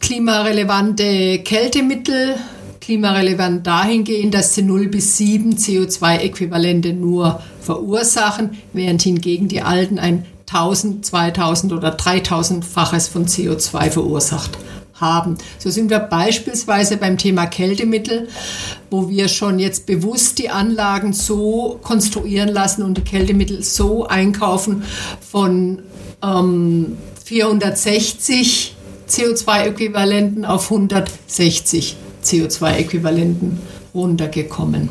klimarelevante 0.00 1.38
Kältemittel, 1.40 2.36
klimarelevant 2.80 3.66
dahingehend, 3.66 4.34
dass 4.34 4.54
sie 4.54 4.62
0 4.62 4.88
bis 4.88 5.16
7 5.16 5.56
CO2-Äquivalente 5.56 6.92
nur 6.92 7.42
verursachen, 7.60 8.58
während 8.72 9.02
hingegen 9.02 9.48
die 9.48 9.62
alten 9.62 9.98
ein 9.98 10.24
1000, 10.52 11.04
2000 11.04 11.72
oder 11.72 11.94
3000-faches 11.94 13.08
von 13.08 13.26
CO2 13.26 13.90
verursacht 13.90 14.58
haben. 14.94 15.38
So 15.58 15.70
sind 15.70 15.90
wir 15.90 16.00
beispielsweise 16.00 16.96
beim 16.96 17.18
Thema 17.18 17.46
Kältemittel, 17.46 18.28
wo 18.90 19.08
wir 19.08 19.28
schon 19.28 19.58
jetzt 19.58 19.86
bewusst 19.86 20.38
die 20.38 20.50
Anlagen 20.50 21.12
so 21.12 21.78
konstruieren 21.82 22.48
lassen 22.48 22.82
und 22.82 22.96
die 22.96 23.02
Kältemittel 23.02 23.62
so 23.62 24.06
einkaufen 24.06 24.82
von 25.20 25.82
ähm, 26.22 26.96
460 27.24 28.74
CO2-Äquivalenten 29.08 30.44
auf 30.44 30.70
160 30.70 31.96
CO2-Äquivalenten 32.24 33.58
runtergekommen. 33.94 34.88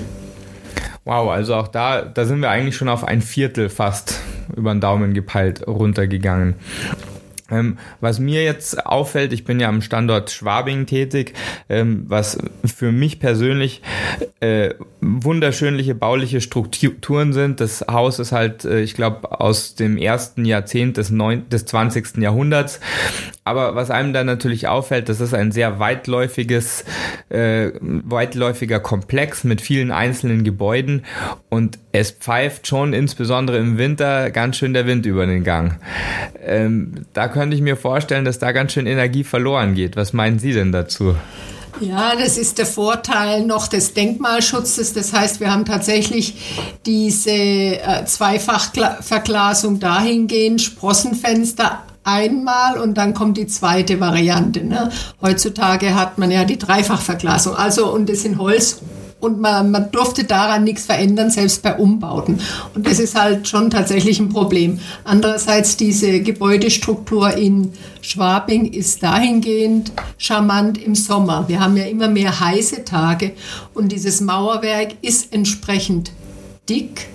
Wow, 1.05 1.29
also 1.29 1.55
auch 1.55 1.67
da, 1.67 2.01
da 2.01 2.25
sind 2.25 2.41
wir 2.41 2.49
eigentlich 2.49 2.75
schon 2.75 2.89
auf 2.89 3.03
ein 3.03 3.21
Viertel 3.21 3.69
fast 3.69 4.15
über 4.55 4.73
den 4.73 4.81
Daumen 4.81 5.13
gepeilt 5.13 5.67
runtergegangen. 5.67 6.55
Ähm, 7.49 7.77
was 8.01 8.19
mir 8.19 8.43
jetzt 8.43 8.85
auffällt, 8.85 9.31
ich 9.31 9.45
bin 9.45 9.59
ja 9.59 9.69
am 9.69 9.81
Standort 9.81 10.31
Schwabing 10.31 10.85
tätig, 10.85 11.33
ähm, 11.69 12.03
was 12.07 12.37
für 12.65 12.91
mich 12.91 13.19
persönlich 13.19 13.81
äh, 14.41 14.73
wunderschönliche 15.07 15.95
bauliche 15.95 16.41
Strukturen 16.41 17.33
sind. 17.33 17.59
Das 17.59 17.85
Haus 17.89 18.19
ist 18.19 18.31
halt, 18.31 18.65
äh, 18.65 18.81
ich 18.81 18.93
glaube, 18.93 19.39
aus 19.39 19.75
dem 19.75 19.97
ersten 19.97 20.45
Jahrzehnt 20.45 20.97
des, 20.97 21.09
neun 21.09 21.47
des 21.49 21.65
20. 21.65 22.17
Jahrhunderts. 22.17 22.79
Aber 23.43 23.75
was 23.75 23.91
einem 23.91 24.13
dann 24.13 24.25
natürlich 24.25 24.67
auffällt, 24.67 25.09
das 25.09 25.21
ist 25.21 25.33
ein 25.33 25.51
sehr 25.51 25.79
weitläufiges, 25.79 26.83
äh, 27.29 27.71
weitläufiger 27.81 28.79
Komplex 28.79 29.43
mit 29.43 29.61
vielen 29.61 29.91
einzelnen 29.91 30.43
Gebäuden 30.43 31.05
und 31.49 31.79
es 31.91 32.11
pfeift 32.11 32.67
schon 32.67 32.93
insbesondere 32.93 33.57
im 33.57 33.77
Winter 33.77 34.31
ganz 34.31 34.57
schön 34.57 34.73
der 34.73 34.85
Wind 34.85 35.05
über 35.05 35.25
den 35.25 35.43
Gang. 35.43 35.79
Ähm, 36.43 37.05
da 37.13 37.27
könnte 37.27 37.55
ich 37.55 37.61
mir 37.61 37.77
vorstellen, 37.77 38.25
dass 38.25 38.39
da 38.39 38.51
ganz 38.51 38.73
schön 38.73 38.85
Energie 38.85 39.23
verloren 39.23 39.75
geht. 39.75 39.95
Was 39.95 40.13
meinen 40.13 40.39
Sie 40.39 40.53
denn 40.53 40.71
dazu? 40.71 41.15
Ja, 41.79 42.15
das 42.15 42.37
ist 42.37 42.57
der 42.57 42.65
Vorteil 42.65 43.45
noch 43.45 43.67
des 43.67 43.93
Denkmalschutzes. 43.93 44.93
Das 44.93 45.13
heißt, 45.13 45.39
wir 45.39 45.51
haben 45.51 45.65
tatsächlich 45.65 46.35
diese 46.85 47.31
äh, 47.31 48.05
Zweifachverglasung 48.05 49.79
dahingehend, 49.79 50.61
Sprossenfenster 50.61 51.83
einmal 52.03 52.79
und 52.79 52.95
dann 52.95 53.13
kommt 53.13 53.37
die 53.37 53.47
zweite 53.47 53.99
Variante. 53.99 54.63
Ne? 54.63 54.89
Heutzutage 55.21 55.93
hat 55.93 56.17
man 56.17 56.31
ja 56.31 56.45
die 56.45 56.57
Dreifachverglasung. 56.57 57.55
Also, 57.55 57.91
und 57.93 58.09
das 58.09 58.21
sind 58.21 58.37
Holz 58.37 58.79
und 59.19 59.39
man, 59.39 59.71
man 59.71 59.91
durfte 59.91 60.23
daran 60.23 60.63
nichts 60.63 60.85
verändern, 60.85 61.31
selbst 61.31 61.63
bei 61.63 61.75
Umbauten. 61.77 62.39
Und 62.75 62.85
das 62.85 62.99
ist 62.99 63.19
halt 63.19 63.47
schon 63.47 63.69
tatsächlich 63.69 64.19
ein 64.19 64.29
Problem. 64.29 64.79
Andererseits 65.03 65.77
diese 65.77 66.21
Gebäudestruktur 66.21 67.35
in 67.35 67.73
Schwabing 68.01 68.71
ist 68.71 69.01
dahingehend 69.01 69.91
charmant 70.17 70.77
im 70.77 70.93
Sommer. 70.95 71.45
Wir 71.47 71.59
haben 71.59 71.77
ja 71.77 71.85
immer 71.85 72.07
mehr 72.07 72.39
heiße 72.39 72.85
Tage 72.85 73.31
und 73.73 73.91
dieses 73.91 74.21
Mauerwerk 74.21 74.95
ist 75.01 75.33
entsprechend 75.33 76.11
dick 76.69 77.07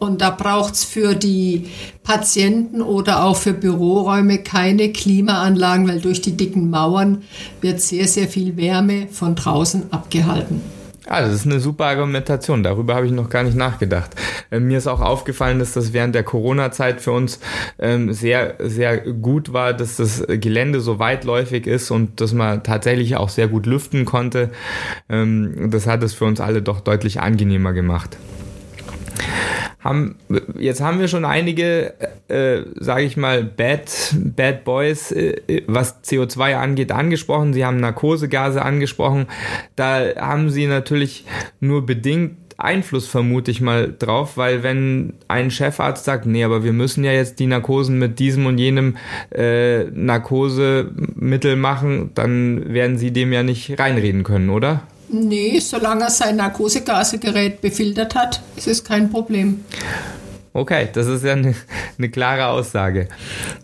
und 0.00 0.22
da 0.22 0.30
braucht 0.30 0.74
es 0.74 0.84
für 0.84 1.14
die 1.14 1.66
Patienten 2.02 2.80
oder 2.80 3.22
auch 3.22 3.36
für 3.36 3.52
Büroräume 3.52 4.38
keine 4.38 4.90
Klimaanlagen, 4.92 5.86
weil 5.86 6.00
durch 6.00 6.22
die 6.22 6.38
dicken 6.38 6.70
Mauern 6.70 7.22
wird 7.60 7.82
sehr, 7.82 8.08
sehr 8.08 8.26
viel 8.26 8.56
Wärme 8.56 9.08
von 9.10 9.34
draußen 9.34 9.92
abgehalten. 9.92 10.62
Ja, 11.10 11.22
das 11.22 11.34
ist 11.34 11.44
eine 11.44 11.58
super 11.58 11.86
Argumentation. 11.86 12.62
Darüber 12.62 12.94
habe 12.94 13.04
ich 13.04 13.10
noch 13.10 13.28
gar 13.28 13.42
nicht 13.42 13.56
nachgedacht. 13.56 14.12
Ähm, 14.52 14.68
mir 14.68 14.78
ist 14.78 14.86
auch 14.86 15.00
aufgefallen, 15.00 15.58
dass 15.58 15.72
das 15.72 15.92
während 15.92 16.14
der 16.14 16.22
Corona-Zeit 16.22 17.00
für 17.00 17.10
uns 17.10 17.40
ähm, 17.80 18.12
sehr, 18.12 18.54
sehr 18.60 18.98
gut 18.98 19.52
war, 19.52 19.74
dass 19.74 19.96
das 19.96 20.24
Gelände 20.28 20.80
so 20.80 21.00
weitläufig 21.00 21.66
ist 21.66 21.90
und 21.90 22.20
dass 22.20 22.32
man 22.32 22.62
tatsächlich 22.62 23.16
auch 23.16 23.28
sehr 23.28 23.48
gut 23.48 23.66
lüften 23.66 24.04
konnte. 24.04 24.50
Ähm, 25.08 25.70
das 25.72 25.88
hat 25.88 26.04
es 26.04 26.14
für 26.14 26.26
uns 26.26 26.40
alle 26.40 26.62
doch 26.62 26.80
deutlich 26.80 27.20
angenehmer 27.20 27.72
gemacht 27.72 28.16
haben 29.80 30.16
jetzt 30.58 30.80
haben 30.80 31.00
wir 31.00 31.08
schon 31.08 31.24
einige, 31.24 31.94
äh, 32.28 32.62
sage 32.76 33.04
ich 33.04 33.16
mal, 33.16 33.44
Bad 33.44 34.14
Bad 34.14 34.64
Boys, 34.64 35.10
äh, 35.12 35.62
was 35.66 36.02
CO2 36.04 36.56
angeht, 36.56 36.92
angesprochen. 36.92 37.52
Sie 37.52 37.64
haben 37.64 37.78
Narkosegase 37.78 38.62
angesprochen. 38.62 39.26
Da 39.76 40.14
haben 40.16 40.50
Sie 40.50 40.66
natürlich 40.66 41.24
nur 41.60 41.86
bedingt 41.86 42.36
Einfluss, 42.60 43.06
vermute 43.08 43.50
ich 43.50 43.60
mal, 43.60 43.94
drauf, 43.98 44.36
weil 44.36 44.62
wenn 44.62 45.14
ein 45.28 45.50
Chefarzt 45.50 46.04
sagt, 46.04 46.26
nee, 46.26 46.44
aber 46.44 46.62
wir 46.62 46.72
müssen 46.72 47.04
ja 47.04 47.12
jetzt 47.12 47.38
die 47.38 47.46
Narkosen 47.46 47.98
mit 47.98 48.18
diesem 48.18 48.46
und 48.46 48.58
jenem 48.58 48.96
äh, 49.34 49.84
Narkosemittel 49.84 51.56
machen, 51.56 52.10
dann 52.14 52.72
werden 52.72 52.98
Sie 52.98 53.12
dem 53.12 53.32
ja 53.32 53.42
nicht 53.42 53.78
reinreden 53.78 54.24
können, 54.24 54.50
oder? 54.50 54.82
Nee, 55.12 55.58
solange 55.58 56.04
er 56.04 56.10
sein 56.10 56.36
Narkosegasegerät 56.36 57.60
befiltert 57.60 58.14
hat, 58.14 58.42
ist 58.56 58.68
es 58.68 58.84
kein 58.84 59.10
Problem. 59.10 59.64
Okay, 60.52 60.88
das 60.92 61.06
ist 61.06 61.24
ja 61.24 61.32
eine, 61.32 61.54
eine 61.98 62.08
klare 62.08 62.46
Aussage. 62.46 63.08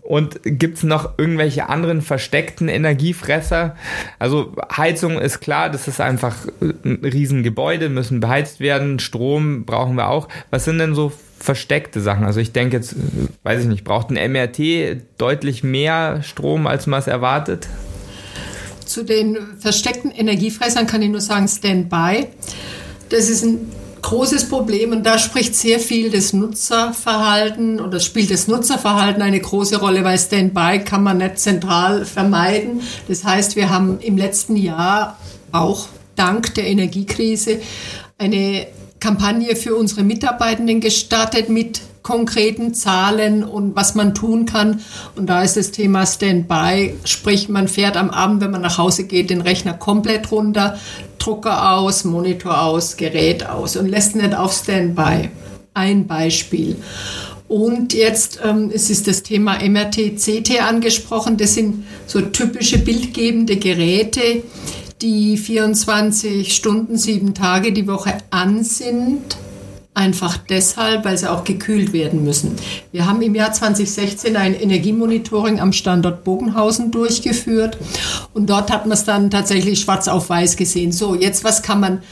Und 0.02 0.38
gibt 0.44 0.78
es 0.78 0.82
noch 0.84 1.18
irgendwelche 1.18 1.68
anderen 1.68 2.00
versteckten 2.00 2.68
Energiefresser? 2.68 3.74
Also 4.20 4.54
Heizung 4.76 5.18
ist 5.18 5.40
klar, 5.40 5.68
das 5.68 5.88
ist 5.88 6.00
einfach 6.00 6.36
ein 6.60 7.00
Riesengebäude, 7.02 7.88
müssen 7.88 8.20
beheizt 8.20 8.60
werden, 8.60 9.00
Strom 9.00 9.64
brauchen 9.64 9.96
wir 9.96 10.08
auch. 10.08 10.28
Was 10.50 10.64
sind 10.64 10.78
denn 10.78 10.94
so 10.94 11.12
versteckte 11.40 12.00
Sachen? 12.00 12.24
Also 12.24 12.38
ich 12.38 12.52
denke 12.52 12.76
jetzt, 12.76 12.94
weiß 13.42 13.62
ich 13.62 13.66
nicht, 13.66 13.82
braucht 13.82 14.10
ein 14.10 14.32
MRT 14.32 15.02
deutlich 15.18 15.64
mehr 15.64 16.22
Strom, 16.22 16.68
als 16.68 16.86
man 16.86 17.00
es 17.00 17.08
erwartet? 17.08 17.66
Zu 18.96 19.04
den 19.04 19.36
versteckten 19.58 20.10
Energiefressern 20.10 20.86
kann 20.86 21.02
ich 21.02 21.10
nur 21.10 21.20
sagen, 21.20 21.48
Standby. 21.48 22.28
Das 23.10 23.28
ist 23.28 23.44
ein 23.44 23.70
großes 24.00 24.48
Problem 24.48 24.92
und 24.92 25.04
da 25.04 25.18
spricht 25.18 25.54
sehr 25.54 25.80
viel 25.80 26.10
das 26.10 26.32
Nutzerverhalten 26.32 27.78
oder 27.78 28.00
spielt 28.00 28.30
das 28.30 28.48
Nutzerverhalten 28.48 29.20
eine 29.20 29.38
große 29.38 29.80
Rolle, 29.80 30.02
weil 30.02 30.18
Standby 30.18 30.82
kann 30.82 31.02
man 31.02 31.18
nicht 31.18 31.38
zentral 31.38 32.06
vermeiden. 32.06 32.80
Das 33.06 33.22
heißt, 33.22 33.54
wir 33.54 33.68
haben 33.68 33.98
im 34.00 34.16
letzten 34.16 34.56
Jahr 34.56 35.18
auch 35.52 35.88
dank 36.14 36.54
der 36.54 36.66
Energiekrise 36.66 37.60
eine 38.16 38.66
Kampagne 38.98 39.56
für 39.56 39.76
unsere 39.76 40.04
Mitarbeitenden 40.04 40.80
gestartet 40.80 41.50
mit 41.50 41.82
konkreten 42.06 42.72
Zahlen 42.72 43.42
und 43.42 43.74
was 43.74 43.96
man 43.96 44.14
tun 44.14 44.46
kann. 44.46 44.80
Und 45.16 45.26
da 45.26 45.42
ist 45.42 45.56
das 45.56 45.72
Thema 45.72 46.06
Standby, 46.06 46.94
sprich 47.04 47.48
man 47.48 47.66
fährt 47.66 47.96
am 47.96 48.10
Abend, 48.10 48.40
wenn 48.40 48.52
man 48.52 48.62
nach 48.62 48.78
Hause 48.78 49.08
geht, 49.08 49.28
den 49.28 49.40
Rechner 49.40 49.74
komplett 49.74 50.30
runter, 50.30 50.78
Drucker 51.18 51.72
aus, 51.72 52.04
Monitor 52.04 52.62
aus, 52.62 52.96
Gerät 52.96 53.48
aus 53.48 53.76
und 53.76 53.88
lässt 53.88 54.14
nicht 54.14 54.36
auf 54.36 54.52
Standby. 54.52 55.30
Ein 55.74 56.06
Beispiel. 56.06 56.76
Und 57.48 57.92
jetzt 57.92 58.38
ähm, 58.44 58.70
es 58.72 58.88
ist 58.88 59.08
das 59.08 59.24
Thema 59.24 59.58
MRT-CT 59.60 60.60
angesprochen. 60.60 61.36
Das 61.36 61.54
sind 61.54 61.86
so 62.06 62.20
typische 62.20 62.78
bildgebende 62.78 63.56
Geräte, 63.56 64.44
die 65.02 65.36
24 65.36 66.54
Stunden, 66.54 66.98
sieben 66.98 67.34
Tage 67.34 67.72
die 67.72 67.88
Woche 67.88 68.18
an 68.30 68.62
sind 68.62 69.36
Einfach 69.96 70.36
deshalb, 70.36 71.06
weil 71.06 71.16
sie 71.16 71.30
auch 71.32 71.42
gekühlt 71.42 71.94
werden 71.94 72.22
müssen. 72.22 72.56
Wir 72.92 73.06
haben 73.06 73.22
im 73.22 73.34
Jahr 73.34 73.54
2016 73.54 74.36
ein 74.36 74.52
Energiemonitoring 74.52 75.58
am 75.58 75.72
Standort 75.72 76.22
Bogenhausen 76.22 76.90
durchgeführt 76.90 77.78
und 78.34 78.50
dort 78.50 78.70
hat 78.70 78.84
man 78.84 78.92
es 78.92 79.04
dann 79.04 79.30
tatsächlich 79.30 79.80
schwarz 79.80 80.06
auf 80.06 80.28
weiß 80.28 80.58
gesehen. 80.58 80.92
So, 80.92 81.14
jetzt 81.14 81.44
was 81.44 81.62
kann 81.62 81.80
man 81.80 82.02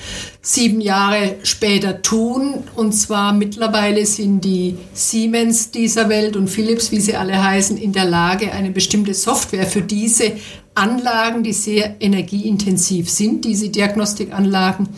sieben 0.40 0.80
Jahre 0.80 1.34
später 1.42 2.00
tun? 2.00 2.64
Und 2.74 2.92
zwar 2.92 3.34
mittlerweile 3.34 4.06
sind 4.06 4.40
die 4.40 4.78
Siemens 4.94 5.70
dieser 5.70 6.08
Welt 6.08 6.36
und 6.36 6.48
Philips, 6.48 6.90
wie 6.90 7.00
sie 7.00 7.16
alle 7.16 7.44
heißen, 7.44 7.76
in 7.76 7.92
der 7.92 8.06
Lage, 8.06 8.50
eine 8.50 8.70
bestimmte 8.70 9.12
Software 9.12 9.66
für 9.66 9.82
diese 9.82 10.32
Anlagen, 10.74 11.42
die 11.42 11.52
sehr 11.52 11.96
energieintensiv 12.00 13.08
sind, 13.08 13.44
diese 13.44 13.68
Diagnostikanlagen, 13.68 14.88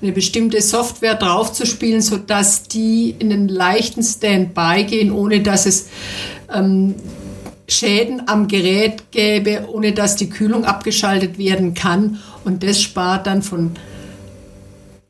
eine 0.00 0.12
bestimmte 0.12 0.62
Software 0.62 1.14
draufzuspielen, 1.14 2.00
sodass 2.00 2.62
die 2.64 3.14
in 3.18 3.32
einen 3.32 3.48
leichten 3.48 4.02
Standby 4.02 4.84
gehen, 4.84 5.12
ohne 5.12 5.40
dass 5.40 5.66
es 5.66 5.88
ähm, 6.54 6.94
Schäden 7.68 8.22
am 8.26 8.48
Gerät 8.48 9.10
gäbe, 9.10 9.68
ohne 9.70 9.92
dass 9.92 10.16
die 10.16 10.30
Kühlung 10.30 10.64
abgeschaltet 10.64 11.36
werden 11.36 11.74
kann. 11.74 12.18
Und 12.44 12.62
das 12.62 12.80
spart 12.80 13.26
dann 13.26 13.42
von 13.42 13.72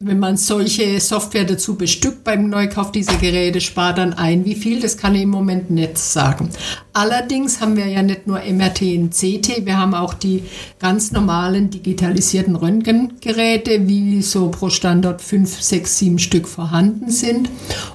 wenn 0.00 0.20
man 0.20 0.36
solche 0.36 1.00
Software 1.00 1.44
dazu 1.44 1.74
bestückt 1.74 2.22
beim 2.22 2.48
Neukauf 2.48 2.92
dieser 2.92 3.16
Geräte, 3.16 3.60
spart 3.60 3.98
dann 3.98 4.12
ein. 4.12 4.44
Wie 4.44 4.54
viel, 4.54 4.78
das 4.78 4.96
kann 4.96 5.16
ich 5.16 5.22
im 5.22 5.30
Moment 5.30 5.72
nicht 5.72 5.98
sagen. 5.98 6.50
Allerdings 6.92 7.60
haben 7.60 7.76
wir 7.76 7.86
ja 7.86 8.04
nicht 8.04 8.28
nur 8.28 8.38
MRT 8.38 8.82
und 8.82 9.10
CT, 9.10 9.66
wir 9.66 9.76
haben 9.76 9.94
auch 9.94 10.14
die 10.14 10.44
ganz 10.78 11.10
normalen 11.10 11.70
digitalisierten 11.70 12.54
Röntgengeräte, 12.54 13.88
wie 13.88 14.22
so 14.22 14.50
pro 14.50 14.70
Standort 14.70 15.20
fünf, 15.20 15.60
sechs, 15.60 15.98
sieben 15.98 16.20
Stück 16.20 16.46
vorhanden 16.46 17.10
sind. 17.10 17.50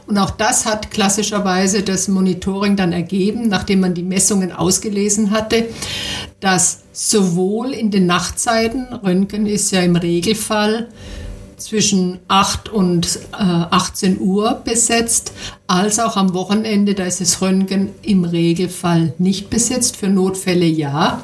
Und 0.05 0.17
auch 0.17 0.31
das 0.31 0.65
hat 0.65 0.91
klassischerweise 0.91 1.83
das 1.83 2.09
Monitoring 2.09 2.75
dann 2.75 2.91
ergeben, 2.91 3.47
nachdem 3.47 3.79
man 3.79 3.93
die 3.93 4.03
Messungen 4.03 4.51
ausgelesen 4.51 5.31
hatte, 5.31 5.69
dass 6.41 6.81
sowohl 6.91 7.71
in 7.71 7.91
den 7.91 8.07
Nachtzeiten, 8.07 8.87
Röntgen 8.91 9.45
ist 9.45 9.71
ja 9.71 9.79
im 9.79 9.95
Regelfall, 9.95 10.89
zwischen 11.63 12.19
8 12.27 12.69
und 12.69 13.19
äh, 13.33 13.35
18 13.37 14.19
Uhr 14.19 14.61
besetzt, 14.63 15.33
als 15.67 15.99
auch 15.99 16.17
am 16.17 16.33
Wochenende, 16.33 16.93
da 16.93 17.05
ist 17.05 17.21
das 17.21 17.41
Röntgen 17.41 17.89
im 18.01 18.25
Regelfall 18.25 19.13
nicht 19.17 19.49
besetzt, 19.49 19.97
für 19.97 20.09
Notfälle 20.09 20.65
ja, 20.65 21.23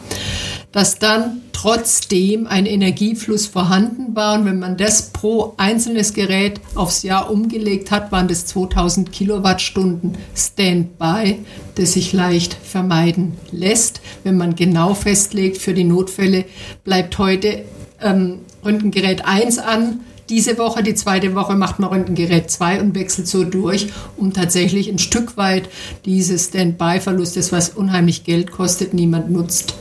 dass 0.72 1.00
dann 1.00 1.42
trotzdem 1.52 2.48
ein 2.48 2.66
Energiefluss 2.66 3.46
vorhanden 3.46 4.16
war 4.16 4.40
und 4.40 4.46
wenn 4.46 4.60
man 4.60 4.78
das 4.78 5.10
pro 5.10 5.56
einzelnes 5.58 6.14
Gerät 6.14 6.62
aufs 6.74 7.04
Jahr 7.04 7.30
umgelegt 7.30 7.92
hat, 7.92 8.14
waren 8.14 8.30
das 8.30 8.46
2000 8.46 9.12
Kilowattstunden 9.12 10.18
Standby, 10.34 11.40
das 11.76 11.94
sich 11.94 12.14
leicht 12.14 12.54
vermeiden 12.54 13.34
lässt. 13.52 14.00
Wenn 14.24 14.38
man 14.38 14.56
genau 14.56 14.94
festlegt, 14.94 15.58
für 15.58 15.74
die 15.74 15.84
Notfälle 15.84 16.46
bleibt 16.86 17.18
heute 17.18 17.66
ähm, 18.02 18.40
Röntgengerät 18.64 19.26
1 19.26 19.58
an, 19.60 20.00
diese 20.30 20.58
Woche, 20.58 20.84
die 20.84 20.94
zweite 20.94 21.36
Woche 21.36 21.56
macht 21.56 21.80
man 21.80 21.90
Röntgengerät 21.90 22.50
2 22.50 22.82
und 22.82 22.96
wechselt 22.96 23.28
so 23.28 23.44
durch, 23.44 23.88
um 24.16 24.32
tatsächlich 24.34 24.90
ein 24.90 25.00
Stück 25.00 25.38
weit 25.38 25.70
dieses 26.06 26.46
Standby-Verlustes, 26.46 27.52
was 27.52 27.70
unheimlich 27.70 28.24
Geld 28.24 28.52
kostet, 28.52 28.94
niemand 28.94 29.32
nutzt, 29.32 29.76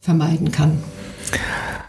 vermeiden 0.00 0.50
kann. 0.50 0.78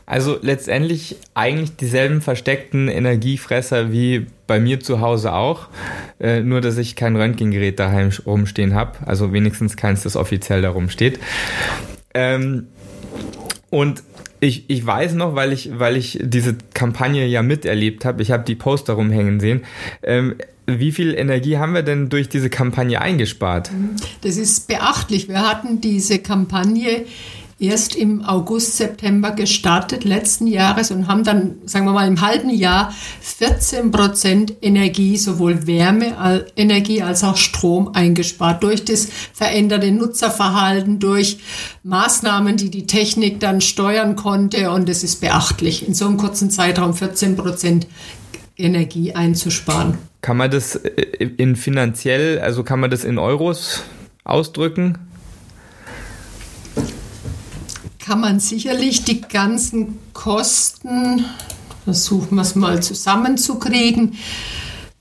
Also 0.06 0.38
letztendlich 0.42 1.18
eigentlich 1.34 1.76
dieselben 1.76 2.22
versteckten 2.22 2.88
Energiefresser 2.88 3.92
wie 3.92 4.28
bei 4.48 4.58
mir 4.60 4.80
zu 4.80 5.02
Hause 5.02 5.34
auch, 5.34 5.68
äh, 6.20 6.40
nur 6.40 6.62
dass 6.62 6.78
ich 6.78 6.96
kein 6.96 7.18
Röntgengerät 7.18 7.78
daheim 7.78 8.12
rumstehen 8.26 8.74
habe, 8.74 8.94
also 9.06 9.34
wenigstens 9.34 9.76
keins, 9.76 10.04
das 10.04 10.16
offiziell 10.16 10.62
da 10.62 10.70
rumsteht. 10.70 11.20
Ähm, 12.14 12.68
und 13.70 14.02
ich, 14.40 14.70
ich 14.70 14.86
weiß 14.86 15.14
noch, 15.14 15.36
weil 15.36 15.52
ich, 15.52 15.80
weil 15.80 15.98
ich 15.98 16.20
diese 16.22 16.56
Kampagne 16.74 17.26
ja 17.26 17.42
miterlebt 17.42 18.06
habe, 18.06 18.22
ich 18.22 18.32
habe 18.32 18.44
die 18.44 18.56
Poster 18.56 18.94
rumhängen 18.94 19.40
sehen. 19.40 19.64
Ähm, 20.04 20.36
wie 20.68 20.92
viel 20.92 21.16
Energie 21.16 21.58
haben 21.58 21.74
wir 21.74 21.82
denn 21.82 22.10
durch 22.10 22.28
diese 22.28 22.50
Kampagne 22.50 23.02
eingespart? 23.02 23.72
Das 24.22 24.36
ist 24.36 24.68
beachtlich. 24.68 25.30
Wir 25.30 25.48
hatten 25.48 25.80
diese 25.80 26.20
Kampagne 26.20 27.06
erst 27.60 27.96
im 27.96 28.24
August, 28.24 28.78
September 28.78 29.32
gestartet 29.32 30.04
letzten 30.04 30.46
Jahres 30.46 30.92
und 30.92 31.08
haben 31.08 31.24
dann, 31.24 31.56
sagen 31.66 31.86
wir 31.86 31.94
mal, 31.94 32.08
im 32.08 32.22
halben 32.22 32.50
Jahr 32.50 32.94
14 33.22 33.92
Prozent 33.92 34.54
Energie, 34.62 35.18
sowohl 35.18 35.66
Wärmeenergie 35.66 37.02
als 37.02 37.24
auch 37.24 37.38
Strom 37.38 37.90
eingespart 37.94 38.62
durch 38.62 38.86
das 38.86 39.08
veränderte 39.34 39.92
Nutzerverhalten, 39.92 41.00
durch 41.00 41.40
Maßnahmen, 41.84 42.58
die 42.58 42.70
die 42.70 42.86
Technik 42.86 43.40
dann 43.40 43.62
steuern 43.62 44.16
konnte 44.16 44.72
und 44.72 44.88
es 44.88 45.04
ist 45.04 45.22
beachtlich, 45.22 45.88
in 45.88 45.96
so 45.96 46.06
einem 46.06 46.18
kurzen 46.18 46.52
Zeitraum 46.52 46.94
14 46.94 47.36
Prozent 47.36 47.88
Energie 48.56 49.14
einzusparen. 49.14 49.98
Kann 50.22 50.38
man 50.38 50.52
das 50.52 50.76
äh, 50.76 50.90
in 51.38 51.56
finanziell, 51.56 52.40
also 52.40 52.64
kann 52.64 52.80
man 52.80 52.92
das 52.92 53.04
in 53.04 53.18
Euros 53.18 53.84
ausdrücken? 54.24 54.98
Kann 58.08 58.22
man 58.22 58.40
sicherlich 58.40 59.04
die 59.04 59.20
ganzen 59.20 60.00
Kosten, 60.14 61.26
versuchen 61.84 62.36
wir 62.36 62.42
es 62.42 62.56
mal 62.56 62.82
zusammenzukriegen. 62.82 64.18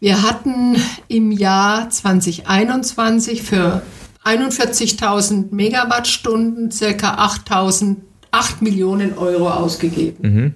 Wir 0.00 0.22
hatten 0.22 0.74
im 1.06 1.30
Jahr 1.30 1.88
2021 1.88 3.42
für 3.42 3.82
41.000 4.24 5.54
Megawattstunden 5.54 6.72
circa 6.72 7.24
8.000 7.24 7.96
8 8.32 8.60
Millionen 8.60 9.16
Euro 9.16 9.50
ausgegeben. 9.50 10.16
Mhm. 10.20 10.54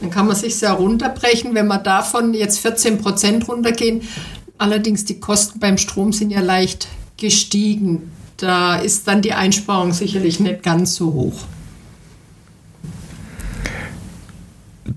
Dann 0.00 0.10
kann 0.10 0.26
man 0.26 0.34
sich 0.34 0.56
sehr 0.56 0.72
runterbrechen, 0.72 1.54
wenn 1.54 1.68
man 1.68 1.84
davon 1.84 2.32
jetzt 2.34 2.58
14 2.60 2.98
Prozent 2.98 3.46
runtergehen. 3.46 4.00
Allerdings 4.58 5.04
die 5.04 5.20
Kosten 5.20 5.60
beim 5.60 5.76
Strom 5.76 6.12
sind 6.12 6.30
ja 6.30 6.40
leicht 6.40 6.88
gestiegen. 7.18 8.10
Da 8.38 8.76
ist 8.76 9.06
dann 9.06 9.20
die 9.20 9.34
Einsparung 9.34 9.92
sicherlich 9.92 10.40
nicht 10.40 10.64
ganz 10.64 10.96
so 10.96 11.12
hoch. 11.12 11.44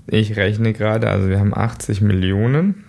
Ich 0.06 0.36
rechne 0.36 0.72
gerade, 0.72 1.08
also 1.08 1.28
wir 1.28 1.38
haben 1.38 1.54
80 1.54 2.00
Millionen 2.00 2.84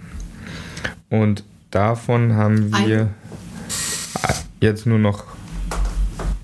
und 1.10 1.44
davon 1.72 2.36
haben 2.36 2.72
wir 2.86 3.10
jetzt 4.60 4.86
nur 4.86 5.00
noch, 5.00 5.26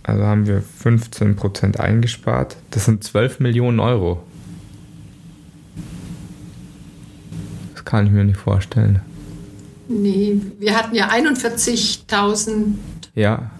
also 0.04 0.24
haben 0.24 0.48
wir 0.48 0.62
15 0.62 1.36
Prozent 1.36 1.80
eingespart. 1.80 2.58
Das 2.72 2.86
sind 2.86 3.04
12 3.04 3.40
Millionen 3.40 3.80
Euro. 3.80 4.24
Das 7.74 7.86
kann 7.86 8.06
ich 8.06 8.12
mir 8.12 8.24
nicht 8.24 8.40
vorstellen. 8.40 9.02
Nee, 9.88 10.40
wir 10.60 10.76
hatten 10.76 10.96
ja 10.96 11.10
41.000. 11.10 12.76
Ja. 13.16 13.52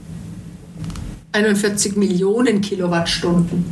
41 1.34 1.96
Millionen 1.96 2.62
Kilowattstunden. 2.62 3.66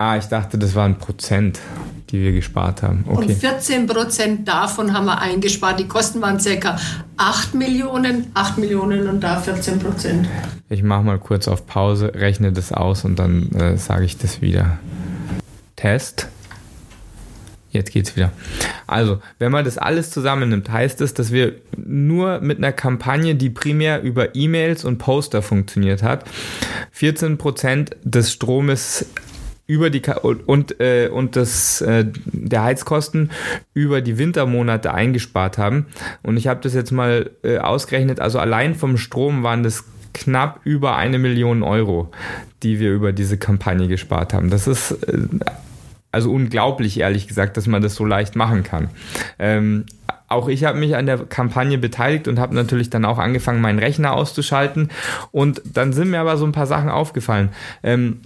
Ah, 0.00 0.16
ich 0.16 0.24
dachte, 0.24 0.56
das 0.56 0.74
waren 0.74 0.96
Prozent, 0.96 1.60
die 2.08 2.22
wir 2.22 2.32
gespart 2.32 2.82
haben. 2.82 3.04
Okay. 3.06 3.26
Und 3.26 3.32
14 3.32 3.86
Prozent 3.86 4.48
davon 4.48 4.94
haben 4.94 5.04
wir 5.04 5.20
eingespart. 5.20 5.78
Die 5.78 5.86
Kosten 5.88 6.22
waren 6.22 6.38
ca. 6.38 6.78
8 7.18 7.54
Millionen, 7.54 8.28
8 8.32 8.56
Millionen 8.56 9.08
und 9.08 9.20
da 9.20 9.38
14 9.38 9.78
Prozent. 9.78 10.26
Ich 10.70 10.82
mache 10.82 11.02
mal 11.02 11.18
kurz 11.18 11.48
auf 11.48 11.66
Pause, 11.66 12.14
rechne 12.14 12.50
das 12.50 12.72
aus 12.72 13.04
und 13.04 13.18
dann 13.18 13.52
äh, 13.52 13.76
sage 13.76 14.06
ich 14.06 14.16
das 14.16 14.40
wieder. 14.40 14.78
Test. 15.76 16.28
Jetzt 17.70 17.92
geht's 17.92 18.16
wieder. 18.16 18.32
Also, 18.86 19.20
wenn 19.38 19.52
man 19.52 19.66
das 19.66 19.76
alles 19.76 20.10
zusammennimmt, 20.10 20.70
heißt 20.70 21.02
es, 21.02 21.12
dass 21.12 21.30
wir 21.30 21.56
nur 21.76 22.40
mit 22.40 22.56
einer 22.56 22.72
Kampagne, 22.72 23.34
die 23.34 23.50
primär 23.50 24.00
über 24.00 24.34
E-Mails 24.34 24.86
und 24.86 24.96
Poster 24.96 25.42
funktioniert 25.42 26.02
hat, 26.02 26.24
14 26.92 27.36
Prozent 27.36 27.96
des 28.02 28.32
Stromes 28.32 29.04
über 29.70 29.88
die 29.88 30.02
und 30.46 30.80
äh, 30.80 31.08
und 31.08 31.36
das 31.36 31.80
äh, 31.80 32.04
der 32.24 32.64
Heizkosten 32.64 33.30
über 33.72 34.00
die 34.00 34.18
Wintermonate 34.18 34.92
eingespart 34.92 35.58
haben. 35.58 35.86
Und 36.22 36.36
ich 36.36 36.48
habe 36.48 36.60
das 36.60 36.74
jetzt 36.74 36.90
mal 36.90 37.30
äh, 37.44 37.58
ausgerechnet. 37.58 38.18
Also 38.18 38.40
allein 38.40 38.74
vom 38.74 38.96
Strom 38.96 39.44
waren 39.44 39.62
das 39.62 39.84
knapp 40.12 40.60
über 40.64 40.96
eine 40.96 41.20
Million 41.20 41.62
Euro 41.62 42.10
die 42.62 42.78
wir 42.78 42.92
über 42.92 43.12
diese 43.12 43.38
Kampagne 43.38 43.88
gespart 43.88 44.34
haben. 44.34 44.50
Das 44.50 44.66
ist 44.66 44.90
äh, 44.90 45.18
also 46.12 46.32
unglaublich 46.32 47.00
ehrlich 47.00 47.28
gesagt 47.28 47.56
dass 47.56 47.66
man 47.66 47.80
das 47.80 47.94
so 47.94 48.04
leicht 48.04 48.36
machen 48.36 48.64
kann. 48.64 48.90
Ähm, 49.38 49.86
auch 50.28 50.48
ich 50.48 50.64
habe 50.64 50.78
mich 50.78 50.94
an 50.94 51.06
der 51.06 51.18
Kampagne 51.18 51.78
beteiligt 51.78 52.28
und 52.28 52.38
habe 52.38 52.54
natürlich 52.54 52.90
dann 52.90 53.04
auch 53.04 53.18
angefangen 53.18 53.60
meinen 53.60 53.78
Rechner 53.78 54.12
auszuschalten. 54.12 54.90
Und 55.32 55.62
dann 55.64 55.92
sind 55.92 56.10
mir 56.10 56.20
aber 56.20 56.36
so 56.36 56.44
ein 56.44 56.52
paar 56.52 56.66
Sachen 56.66 56.88
aufgefallen. 56.88 57.48
Ähm, 57.82 58.20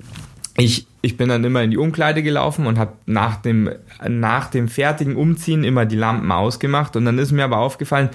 ich, 0.56 0.86
ich 1.02 1.16
bin 1.16 1.28
dann 1.28 1.42
immer 1.42 1.62
in 1.62 1.72
die 1.72 1.76
Umkleide 1.76 2.22
gelaufen 2.22 2.66
und 2.66 2.78
habe 2.78 2.92
nach 3.06 3.36
dem, 3.36 3.70
nach 4.08 4.48
dem 4.50 4.68
fertigen 4.68 5.16
Umziehen 5.16 5.64
immer 5.64 5.84
die 5.84 5.96
Lampen 5.96 6.30
ausgemacht. 6.30 6.94
Und 6.94 7.06
dann 7.06 7.18
ist 7.18 7.32
mir 7.32 7.42
aber 7.42 7.58
aufgefallen, 7.58 8.10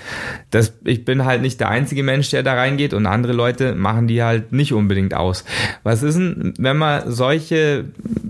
dass 0.49 0.73
ich 0.86 1.04
bin 1.04 1.25
halt 1.25 1.41
nicht 1.41 1.60
der 1.60 1.67
einzige 1.67 2.02
Mensch, 2.02 2.30
der 2.30 2.43
da 2.43 2.54
reingeht 2.54 2.93
und 2.93 3.08
andere 3.08 3.34
Leute 3.34 3.75
machen 3.75 4.08
die 4.08 4.23
halt 4.23 4.54
nicht 4.54 4.71
unbedingt 4.71 5.13
aus. 5.13 5.43
Was 5.84 6.02
ist 6.02 6.15
denn, 6.15 6.54
wenn 6.58 6.78
man 6.78 7.12
solche 7.12 7.86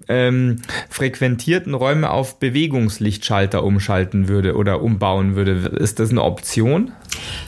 ähm, 0.07 0.57
frequentierten 0.89 1.75
Räume 1.75 2.09
auf 2.09 2.39
Bewegungslichtschalter 2.39 3.63
umschalten 3.63 4.27
würde 4.27 4.55
oder 4.55 4.81
umbauen 4.81 5.35
würde? 5.35 5.51
Ist 5.77 5.99
das 5.99 6.09
eine 6.09 6.23
Option? 6.23 6.91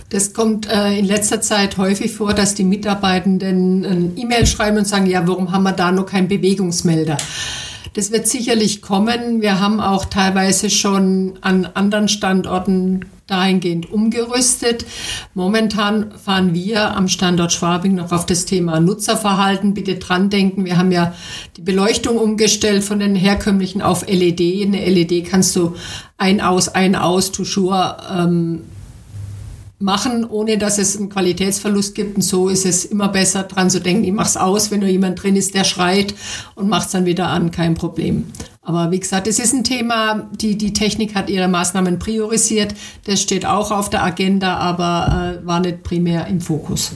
Das 0.10 0.34
kommt 0.34 0.68
äh, 0.68 0.98
in 0.98 1.06
letzter 1.06 1.42
Zeit 1.42 1.78
häufig 1.78 2.14
vor, 2.14 2.34
dass 2.34 2.56
die 2.56 2.64
Mitarbeitenden 2.64 3.86
ein 3.86 4.18
E-Mail 4.18 4.46
schreiben 4.46 4.78
und 4.78 4.88
sagen, 4.88 5.06
ja, 5.06 5.28
warum 5.28 5.52
haben 5.52 5.64
wir 5.64 5.72
da 5.72 5.92
noch 5.92 6.06
keinen 6.06 6.28
Bewegungsmelder? 6.28 7.18
Das 7.94 8.12
wird 8.12 8.28
sicherlich 8.28 8.82
kommen. 8.82 9.42
Wir 9.42 9.60
haben 9.60 9.82
auch 9.82 10.06
teilweise 10.06 10.70
schon 10.70 11.34
an 11.42 11.66
anderen 11.74 12.08
Standorten 12.08 13.06
dahingehend 13.28 13.92
umgerüstet. 13.92 14.86
Momentan 15.34 16.12
fahren 16.18 16.54
wir 16.54 16.96
am 16.96 17.08
Standort 17.08 17.52
Schwabing 17.52 17.96
noch 17.96 18.12
auf 18.12 18.26
das 18.26 18.46
Thema 18.46 18.80
Nutzerverhalten. 18.80 19.74
Bitte 19.74 19.96
dran 19.96 20.30
denken, 20.30 20.66
wir 20.66 20.78
haben 20.78 20.92
ja 20.92 21.14
die 21.58 21.62
Beleuchtung 21.62 22.18
umgestellt 22.18 22.84
von 22.84 23.00
den 23.00 23.16
herkömmlichen 23.16 23.82
auf 23.82 24.08
LED. 24.08 24.64
Eine 24.66 24.86
LED 24.86 25.26
kannst 25.30 25.56
du 25.56 25.76
ein 26.18 26.40
aus, 26.40 26.70
ein 26.70 26.96
aus, 26.96 27.32
toujours 27.32 27.94
ähm, 28.14 28.62
machen, 29.82 30.26
ohne 30.26 30.58
dass 30.58 30.78
es 30.78 30.98
einen 30.98 31.10
Qualitätsverlust 31.10 31.96
gibt. 31.96 32.16
Und 32.16 32.22
so 32.22 32.50
ist 32.50 32.66
es 32.66 32.86
immer 32.86 33.10
besser 33.10 33.44
dran 33.44 33.70
zu 33.70 33.80
denken, 33.80 34.04
ich 34.04 34.14
mach's 34.14 34.38
aus, 34.38 34.72
wenn 34.72 34.80
nur 34.80 34.90
jemand 34.90 35.22
drin 35.22 35.36
ist, 35.36 35.56
der 35.56 35.64
schreit 35.64 36.14
und 36.56 36.70
macht's 36.70 36.92
dann 36.92 37.06
wieder 37.06 37.28
an, 37.28 37.52
kein 37.52 37.74
Problem. 37.74 38.26
Aber 38.62 38.92
wie 38.92 39.00
gesagt, 39.00 39.28
es 39.28 39.40
ist 39.40 39.54
ein 39.54 39.64
Thema, 39.64 40.30
die, 40.34 40.58
die 40.58 40.74
Technik 40.74 41.16
hat 41.16 41.30
ihre 41.30 41.48
Maßnahmen 41.48 42.00
priorisiert. 42.00 42.76
Das 43.06 43.22
steht 43.22 43.46
auch 43.46 43.72
auf 43.72 43.90
der 43.90 44.04
Agenda, 44.04 44.58
aber 44.58 45.40
äh, 45.42 45.46
war 45.48 45.60
nicht 45.60 45.84
primär 45.84 46.28
im 46.28 46.42
Fokus. 46.42 46.92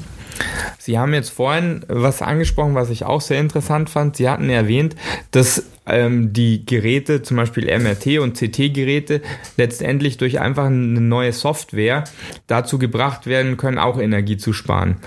Sie 0.78 1.00
haben 1.00 1.14
jetzt 1.14 1.30
vorhin 1.30 1.84
was 1.88 2.22
angesprochen, 2.22 2.76
was 2.76 2.90
ich 2.90 3.04
auch 3.04 3.22
sehr 3.22 3.40
interessant 3.40 3.90
fand. 3.90 4.18
Sie 4.18 4.30
hatten 4.30 4.50
erwähnt, 4.50 4.96
dass 5.32 5.64
ähm, 5.88 6.34
die 6.34 6.66
Geräte, 6.66 7.22
zum 7.22 7.38
Beispiel 7.38 7.66
MRT 7.66 8.20
und 8.20 8.38
CT-Geräte, 8.38 9.22
letztendlich 9.58 10.18
durch 10.18 10.40
einfach 10.40 10.66
eine 10.66 11.02
neue 11.02 11.34
Software 11.34 12.04
dazu 12.48 12.80
gebracht 12.80 13.28
werden 13.28 13.58
können, 13.58 13.78
auch 13.78 14.00
Energie 14.00 14.38
zu 14.38 14.54
sparen. 14.54 14.98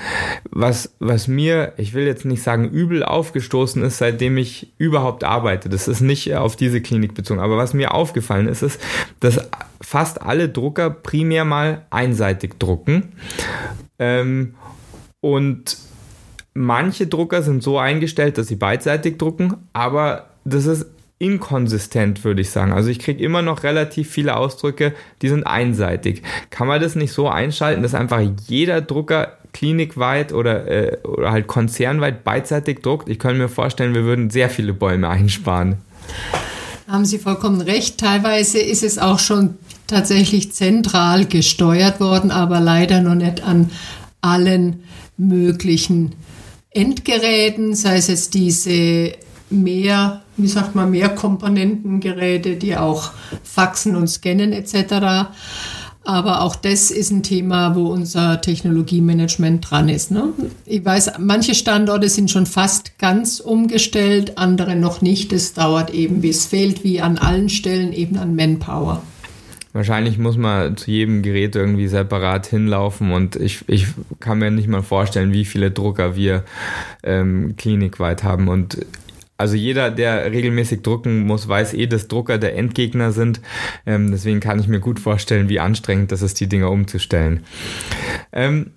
Was, 0.51 0.95
was 0.99 1.29
mir, 1.29 1.73
ich 1.77 1.95
will 1.95 2.07
jetzt 2.07 2.25
nicht 2.25 2.43
sagen 2.43 2.69
übel 2.69 3.03
aufgestoßen 3.03 3.83
ist, 3.83 3.99
seitdem 3.99 4.37
ich 4.37 4.73
überhaupt 4.79 5.25
arbeite, 5.25 5.69
das 5.69 5.89
ist 5.89 6.01
nicht 6.01 6.35
auf 6.35 6.57
diese 6.57 6.81
Klinik 6.81 7.15
bezogen, 7.15 7.41
aber 7.41 7.57
was 7.57 7.75
mir 7.75 7.95
aufgefallen 7.95 8.49
ist, 8.49 8.63
ist, 8.63 8.81
dass 9.21 9.41
fast 9.81 10.23
alle 10.23 10.49
Drucker 10.49 10.91
primär 10.91 11.45
mal 11.45 11.87
einseitig 11.91 12.59
drucken. 12.59 13.13
Ähm, 13.99 14.55
und 15.21 15.77
manche 16.55 17.07
Drucker 17.07 17.43
sind 17.43 17.63
so 17.63 17.79
eingestellt, 17.79 18.39
dass 18.39 18.49
sie 18.49 18.57
beidseitig 18.57 19.19
drucken, 19.19 19.57
aber 19.73 20.28
das 20.49 20.67
ist 20.67 20.87
inkonsistent, 21.19 22.23
würde 22.25 22.43
ich 22.43 22.51
sagen. 22.51 22.73
Also 22.73 22.91
ich 22.91 23.01
kriege 23.01 23.23
immer 23.23 23.43
noch 23.43 23.65
relativ 23.65 24.11
viele 24.11 24.37
Ausdrücke, 24.37 24.95
die 25.21 25.29
sind 25.29 25.45
einseitig. 25.45 26.23
Kann 26.51 26.69
man 26.69 26.81
das 26.81 26.95
nicht 26.95 27.13
so 27.13 27.29
einschalten, 27.29 27.83
dass 27.83 27.95
einfach 27.95 28.23
jeder 28.47 28.81
Drucker 28.81 29.33
klinikweit 29.53 30.33
oder, 30.33 30.67
äh, 30.69 30.99
oder 31.03 31.33
halt 31.33 31.49
konzernweit 31.49 32.23
beidseitig 32.23 32.81
druckt? 32.83 33.09
Ich 33.09 33.19
könnte 33.19 33.39
mir 33.39 33.49
vorstellen, 33.49 33.95
wir 33.95 34.05
würden 34.05 34.31
sehr 34.31 34.49
viele 34.49 34.73
Bäume 34.73 35.09
einsparen. 35.09 35.79
Haben 36.87 37.05
Sie 37.05 37.19
vollkommen 37.19 37.61
recht. 37.61 37.99
Teilweise 37.99 38.61
ist 38.61 38.85
es 38.85 38.99
auch 38.99 39.19
schon 39.19 39.57
tatsächlich 39.89 40.53
zentral 40.53 41.27
gesteuert 41.27 41.99
worden, 41.99 42.31
aber 42.31 42.61
leider 42.61 43.01
noch 43.01 43.15
nicht 43.15 43.43
an 43.43 43.71
allen 44.21 44.85
möglichen 45.17 46.15
Endgeräten, 46.71 47.75
sei 47.75 47.97
es 47.97 48.07
jetzt 48.07 48.35
diese 48.35 49.13
mehr, 49.51 50.23
wie 50.39 50.49
sagt 50.49 50.75
man, 50.75 50.91
mehr 50.91 51.09
Komponentengeräte, 51.11 52.57
die 52.57 52.77
auch 52.77 53.11
faxen 53.43 53.97
und 53.97 54.09
scannen 54.09 54.53
etc. 54.53 55.29
Aber 56.05 56.41
auch 56.41 56.57
das 56.57 56.91
ist 56.91 57.11
ein 57.11 57.23
Thema, 57.23 57.75
wo 57.75 57.89
unser 57.89 58.41
Technologiemanagement 58.41 59.71
dran 59.71 59.91
ist. 59.91 60.11
Ne? 60.11 60.33
Ich 60.65 60.83
weiß, 60.83 61.19
manche 61.19 61.55
Standorte 61.55 62.09
sind 62.09 62.31
schon 62.31 62.47
fast 62.47 62.99
ganz 62.99 63.41
umgestellt, 63.41 64.39
andere 64.39 64.75
noch 64.75 65.03
nicht. 65.03 65.35
Es 65.35 65.53
dauert 65.53 65.93
eben, 65.93 66.23
wie 66.23 66.31
es 66.31 66.47
fehlt, 66.47 66.83
wie 66.83 67.03
an 67.03 67.19
allen 67.19 67.51
Stellen 67.51 67.93
eben 67.93 68.17
an 68.17 68.35
Manpower. 68.35 69.03
Wahrscheinlich 69.75 70.17
muss 70.17 70.39
man 70.39 70.79
zu 70.79 70.91
jedem 70.91 71.21
Gerät 71.23 71.55
irgendwie 71.55 71.89
separat 71.89 72.47
hinlaufen 72.47 73.13
und 73.13 73.37
ich, 73.37 73.65
ich 73.69 73.87
kann 74.19 74.39
mir 74.39 74.51
nicht 74.51 74.67
mal 74.67 74.83
vorstellen, 74.83 75.33
wie 75.33 75.45
viele 75.45 75.71
Drucker 75.71 76.17
wir 76.17 76.43
ähm, 77.03 77.55
klinikweit 77.59 78.25
haben. 78.25 78.49
Und 78.49 78.79
also 79.39 79.55
jeder, 79.55 79.93
der 79.93 80.33
regelmäßig 80.33 80.83
drucken 80.83 81.21
muss, 81.21 81.47
weiß 81.47 81.73
eh, 81.75 81.87
dass 81.87 82.09
Drucker 82.09 82.39
der 82.39 82.57
Endgegner 82.57 83.13
sind. 83.13 83.41
Ähm, 83.87 84.11
deswegen 84.11 84.41
kann 84.41 84.59
ich 84.59 84.67
mir 84.67 84.81
gut 84.81 84.99
vorstellen, 84.99 85.49
wie 85.49 85.61
anstrengend 85.61 86.11
das 86.11 86.23
ist, 86.23 86.41
die 86.41 86.49
Dinger 86.49 86.71
umzustellen. 86.71 87.45
Ähm, 88.33 88.73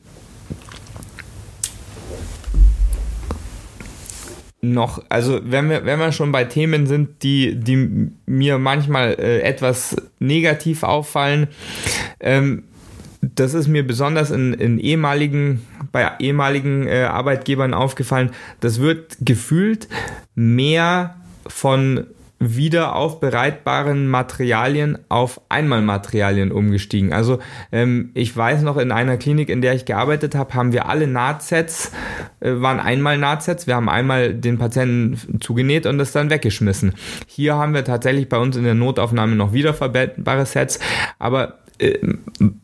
noch, 4.62 5.04
also 5.10 5.42
wenn 5.44 5.70
wir, 5.72 5.86
wenn 5.86 5.98
wir 5.98 6.12
schon 6.12 6.32
bei 6.32 6.44
Themen 6.44 6.86
sind, 6.86 7.24
die, 7.24 7.56
die 7.56 8.12
mir 8.28 8.60
manchmal 8.60 9.16
äh, 9.20 9.42
etwas 9.42 9.96
negativ 10.20 10.84
auffallen, 10.84 11.48
ähm, 12.20 12.66
das 13.22 13.54
ist 13.54 13.68
mir 13.68 13.86
besonders 13.86 14.32
in, 14.32 14.54
in 14.54 14.80
ehemaligen, 14.80 15.66
bei 15.92 16.12
ehemaligen 16.20 16.88
äh, 16.88 17.04
Arbeitgebern 17.04 17.74
aufgefallen. 17.74 18.32
Das 18.60 18.80
wird 18.80 19.18
gefühlt 19.22 19.88
mehr 20.36 21.16
von 21.48 22.08
wiederaufbereitbaren 22.42 24.08
Materialien 24.08 24.98
auf 25.10 25.40
Einmalmaterialien 25.50 26.52
umgestiegen. 26.52 27.14
Also 27.14 27.38
ähm, 27.72 28.10
ich 28.16 28.36
weiß 28.36 28.64
noch, 28.64 28.78
in 28.78 28.92
einer 28.92 29.18
Klinik, 29.18 29.50
in 29.50 29.62
der 29.62 29.76
ich 29.76 29.86
gearbeitet 29.86 30.34
habe, 30.34 30.56
haben 30.56 30.74
wir 30.74 30.90
alle 30.90 31.06
Nahtsets, 31.06 31.92
äh, 32.40 32.54
waren 32.56 32.80
einmal 32.80 33.20
Nahtsets. 33.20 33.68
Wir 33.68 33.76
haben 33.76 33.90
einmal 33.90 34.34
den 34.34 34.58
Patienten 34.58 35.40
zugenäht 35.40 35.86
und 35.86 36.00
das 36.00 36.14
dann 36.14 36.32
weggeschmissen. 36.32 36.94
Hier 37.28 37.56
haben 37.56 37.76
wir 37.76 37.86
tatsächlich 37.86 38.28
bei 38.28 38.40
uns 38.40 38.58
in 38.58 38.64
der 38.64 38.74
Notaufnahme 38.74 39.36
noch 39.36 39.54
wiederverwendbare 39.54 40.48
Sets, 40.48 40.80
aber 41.20 41.60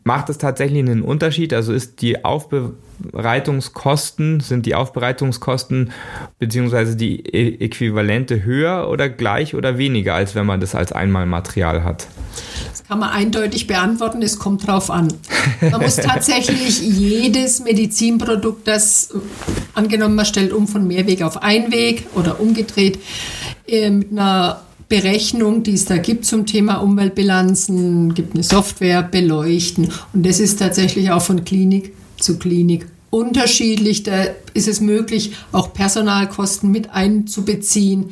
macht 0.04 0.30
es 0.30 0.38
tatsächlich 0.38 0.80
einen 0.80 1.02
Unterschied? 1.02 1.54
Also 1.54 1.74
ist 1.74 2.02
die 2.02 2.24
Aufbereitungskosten, 2.24 4.42
sind 4.42 4.66
die 4.66 4.76
Aufbereitungskosten 4.76 5.92
beziehungsweise 6.40 6.96
die 6.96 7.34
Äquivalente 7.34 8.44
höher 8.44 8.90
oder 8.90 9.10
gleich 9.10 9.56
oder 9.56 9.78
weniger, 9.78 10.16
als 10.16 10.36
wenn 10.36 10.46
man 10.46 10.60
das 10.60 10.76
als 10.76 10.92
Einmalmaterial 10.92 11.84
hat? 11.84 12.08
Das 12.70 12.84
kann 12.84 13.00
man 13.00 13.10
eindeutig 13.10 13.66
beantworten, 13.66 14.22
es 14.22 14.38
kommt 14.38 14.68
drauf 14.68 14.92
an. 14.92 15.08
Man 15.62 15.82
muss 15.82 15.96
tatsächlich 15.96 16.80
jedes 16.82 17.64
Medizinprodukt, 17.64 18.68
das 18.68 19.16
angenommen, 19.74 20.14
man 20.16 20.26
stellt 20.26 20.54
um 20.54 20.68
von 20.68 20.88
Mehrweg 20.88 21.24
auf 21.24 21.42
Einweg 21.42 22.06
oder 22.14 22.40
umgedreht, 22.40 23.00
äh, 23.68 23.90
mit 23.90 24.12
einer 24.12 24.62
Berechnung, 24.90 25.64
die 25.64 25.74
es 25.74 25.86
da 25.86 25.98
gibt 25.98 26.26
zum 26.26 26.46
Thema 26.46 26.78
Umweltbilanzen, 26.78 28.14
gibt 28.14 28.34
eine 28.34 28.44
Software, 28.44 29.04
beleuchten. 29.04 29.92
Und 30.14 30.26
das 30.26 30.40
ist 30.40 30.60
tatsächlich 30.60 31.12
auch 31.12 31.22
von 31.22 31.44
Klinik 31.44 31.94
zu 32.20 32.40
Klinik 32.40 32.88
unterschiedlich. 33.10 34.04
Da 34.04 34.28
ist 34.54 34.68
es 34.68 34.80
möglich, 34.80 35.34
auch 35.52 35.74
Personalkosten 35.74 36.72
mit 36.72 36.92
einzubeziehen. 36.92 38.12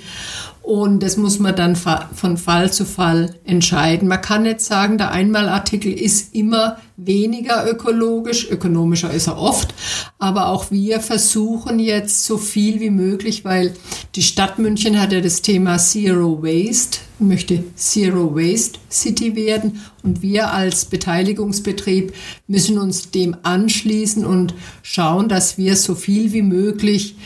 Und 0.65 1.03
das 1.03 1.15
muss 1.15 1.37
man 1.37 1.55
dann 1.55 1.75
von 1.75 2.37
Fall 2.37 2.73
zu 2.73 2.85
Fall 2.85 3.35
entscheiden. 3.43 4.07
Man 4.07 4.21
kann 4.23 4.41
nicht 4.41 4.61
sagen, 4.61 4.97
der 4.97 5.11
Einmalartikel 5.11 5.93
ist 5.93 6.33
immer 6.33 6.77
weniger 6.97 7.69
ökologisch. 7.69 8.49
Ökonomischer 8.49 9.13
ist 9.13 9.27
er 9.27 9.37
oft. 9.37 9.75
Aber 10.17 10.47
auch 10.47 10.71
wir 10.71 11.01
versuchen 11.01 11.77
jetzt 11.77 12.25
so 12.25 12.39
viel 12.39 12.79
wie 12.79 12.89
möglich, 12.89 13.45
weil 13.45 13.75
die 14.15 14.23
Stadt 14.23 14.57
München 14.57 14.99
hat 14.99 15.11
ja 15.11 15.21
das 15.21 15.43
Thema 15.43 15.77
Zero 15.77 16.41
Waste, 16.41 16.97
möchte 17.19 17.63
Zero 17.75 18.33
Waste 18.35 18.79
City 18.89 19.35
werden. 19.35 19.81
Und 20.01 20.23
wir 20.23 20.51
als 20.51 20.85
Beteiligungsbetrieb 20.85 22.11
müssen 22.47 22.79
uns 22.79 23.11
dem 23.11 23.37
anschließen 23.43 24.25
und 24.25 24.55
schauen, 24.81 25.29
dass 25.29 25.59
wir 25.59 25.75
so 25.75 25.93
viel 25.93 26.33
wie 26.33 26.41
möglich 26.41 27.17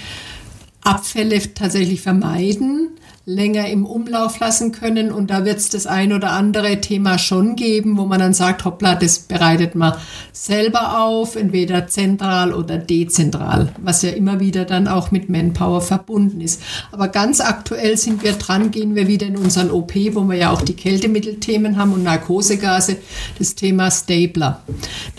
Abfälle 0.82 1.41
tatsächlich 1.54 2.02
vermeiden 2.02 2.89
länger 3.29 3.69
im 3.69 3.85
Umlauf 3.85 4.39
lassen 4.39 4.71
können. 4.71 5.11
Und 5.11 5.29
da 5.29 5.45
wird 5.45 5.59
es 5.59 5.69
das 5.69 5.85
ein 5.85 6.13
oder 6.13 6.31
andere 6.31 6.81
Thema 6.81 7.19
schon 7.19 7.55
geben, 7.55 7.95
wo 7.95 8.05
man 8.05 8.19
dann 8.19 8.33
sagt, 8.33 8.65
hoppla, 8.65 8.95
das 8.95 9.19
bereitet 9.19 9.75
man 9.75 9.93
selber 10.31 10.99
auf, 10.99 11.35
entweder 11.35 11.87
zentral 11.87 12.53
oder 12.53 12.79
dezentral, 12.79 13.71
was 13.83 14.01
ja 14.01 14.09
immer 14.09 14.39
wieder 14.39 14.65
dann 14.65 14.87
auch 14.87 15.11
mit 15.11 15.29
Manpower 15.29 15.81
verbunden 15.81 16.41
ist. 16.41 16.63
Aber 16.91 17.07
ganz 17.07 17.39
aktuell 17.39 17.97
sind 17.97 18.23
wir 18.23 18.33
dran, 18.33 18.71
gehen 18.71 18.95
wir 18.95 19.07
wieder 19.07 19.27
in 19.27 19.37
unseren 19.37 19.69
OP, 19.69 19.93
wo 20.13 20.23
wir 20.23 20.37
ja 20.37 20.49
auch 20.49 20.63
die 20.63 20.73
Kältemittelthemen 20.73 21.77
haben 21.77 21.93
und 21.93 22.03
Narkosegase, 22.03 22.97
das 23.37 23.53
Thema 23.53 23.91
Stapler. 23.91 24.63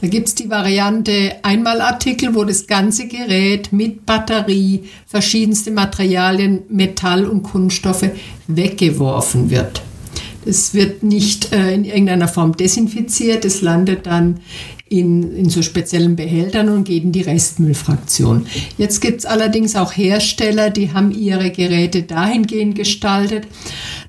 Da 0.00 0.08
gibt 0.08 0.28
es 0.28 0.34
die 0.34 0.50
Variante 0.50 1.36
Einmalartikel, 1.42 2.34
wo 2.34 2.42
das 2.42 2.66
ganze 2.66 3.06
Gerät 3.06 3.72
mit 3.72 4.04
Batterie, 4.04 4.88
verschiedenste 5.06 5.70
Materialien, 5.70 6.62
Metall 6.68 7.24
und 7.24 7.44
Kunststoff 7.44 7.99
Stoffe 8.00 8.12
weggeworfen 8.46 9.50
wird. 9.50 9.82
Das 10.44 10.72
wird 10.72 11.02
nicht 11.02 11.52
äh, 11.52 11.74
in 11.74 11.84
irgendeiner 11.84 12.28
Form 12.28 12.56
desinfiziert, 12.56 13.44
es 13.44 13.60
landet 13.60 14.06
dann 14.06 14.40
in, 14.88 15.36
in 15.36 15.50
so 15.50 15.62
speziellen 15.62 16.16
Behältern 16.16 16.68
und 16.70 16.84
geht 16.84 17.04
in 17.04 17.12
die 17.12 17.20
Restmüllfraktion. 17.20 18.46
Jetzt 18.76 19.00
gibt 19.00 19.20
es 19.20 19.26
allerdings 19.26 19.76
auch 19.76 19.92
Hersteller, 19.92 20.70
die 20.70 20.92
haben 20.92 21.12
ihre 21.12 21.50
Geräte 21.50 22.02
dahingehend 22.02 22.74
gestaltet, 22.74 23.46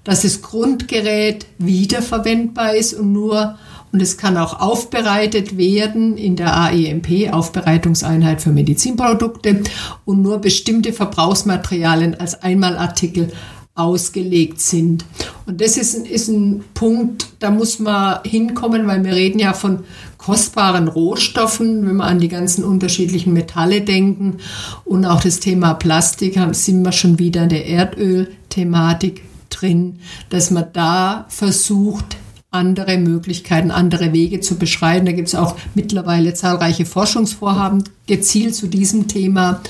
dass 0.03 0.21
das 0.21 0.41
Grundgerät 0.41 1.45
wiederverwendbar 1.59 2.75
ist 2.75 2.93
und 2.93 3.11
nur 3.11 3.57
und 3.91 4.01
es 4.01 4.17
kann 4.17 4.37
auch 4.37 4.59
aufbereitet 4.59 5.57
werden 5.57 6.17
in 6.17 6.35
der 6.35 6.55
AEMP, 6.55 7.33
Aufbereitungseinheit 7.33 8.41
für 8.41 8.51
Medizinprodukte, 8.51 9.63
und 10.05 10.21
nur 10.21 10.39
bestimmte 10.39 10.93
Verbrauchsmaterialien 10.93 12.15
als 12.15 12.41
Einmalartikel 12.41 13.31
ausgelegt 13.75 14.59
sind. 14.59 15.05
Und 15.45 15.61
das 15.61 15.77
ist, 15.77 15.95
ist 15.95 16.27
ein 16.27 16.63
Punkt, 16.73 17.27
da 17.39 17.51
muss 17.51 17.79
man 17.79 18.19
hinkommen, 18.23 18.85
weil 18.87 19.03
wir 19.03 19.13
reden 19.13 19.39
ja 19.39 19.53
von 19.53 19.79
kostbaren 20.17 20.87
Rohstoffen, 20.87 21.87
wenn 21.87 21.95
wir 21.95 22.03
an 22.03 22.19
die 22.19 22.27
ganzen 22.27 22.63
unterschiedlichen 22.63 23.33
Metalle 23.33 23.81
denken 23.81 24.37
und 24.85 25.05
auch 25.05 25.21
das 25.21 25.39
Thema 25.39 25.73
Plastik, 25.73 26.37
sind 26.51 26.83
wir 26.83 26.91
schon 26.91 27.17
wieder 27.17 27.43
in 27.43 27.49
der 27.49 27.65
Erdöl-Thematik 27.65 29.23
drin, 29.49 29.99
dass 30.29 30.51
man 30.51 30.65
da 30.73 31.25
versucht, 31.29 32.17
andere 32.51 32.97
Möglichkeiten, 32.97 33.71
andere 33.71 34.11
Wege 34.11 34.41
zu 34.41 34.57
beschreiten. 34.57 35.05
Da 35.05 35.13
gibt 35.13 35.29
es 35.29 35.35
auch 35.35 35.55
mittlerweile 35.73 36.33
zahlreiche 36.33 36.85
Forschungsvorhaben 36.85 37.85
gezielt 38.07 38.55
zu 38.55 38.67
diesem 38.67 39.07
Thema. 39.07 39.61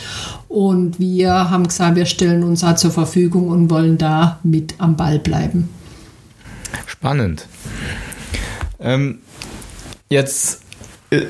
Und 0.48 1.00
wir 1.00 1.52
haben 1.52 1.68
gesagt, 1.68 1.96
wir 1.96 2.08
stellen 2.08 2.44
uns 2.44 2.62
da 2.62 2.76
zur 2.76 2.92
Verfügung 2.92 3.50
und 3.50 3.70
wollen 3.70 4.00
da 4.00 4.40
mit 4.44 4.74
am 4.80 4.98
Ball 4.98 5.20
bleiben. 5.20 5.70
Spannend. 6.88 7.48
Ähm, 8.80 9.20
jetzt 10.10 10.62
äh, 11.12 11.26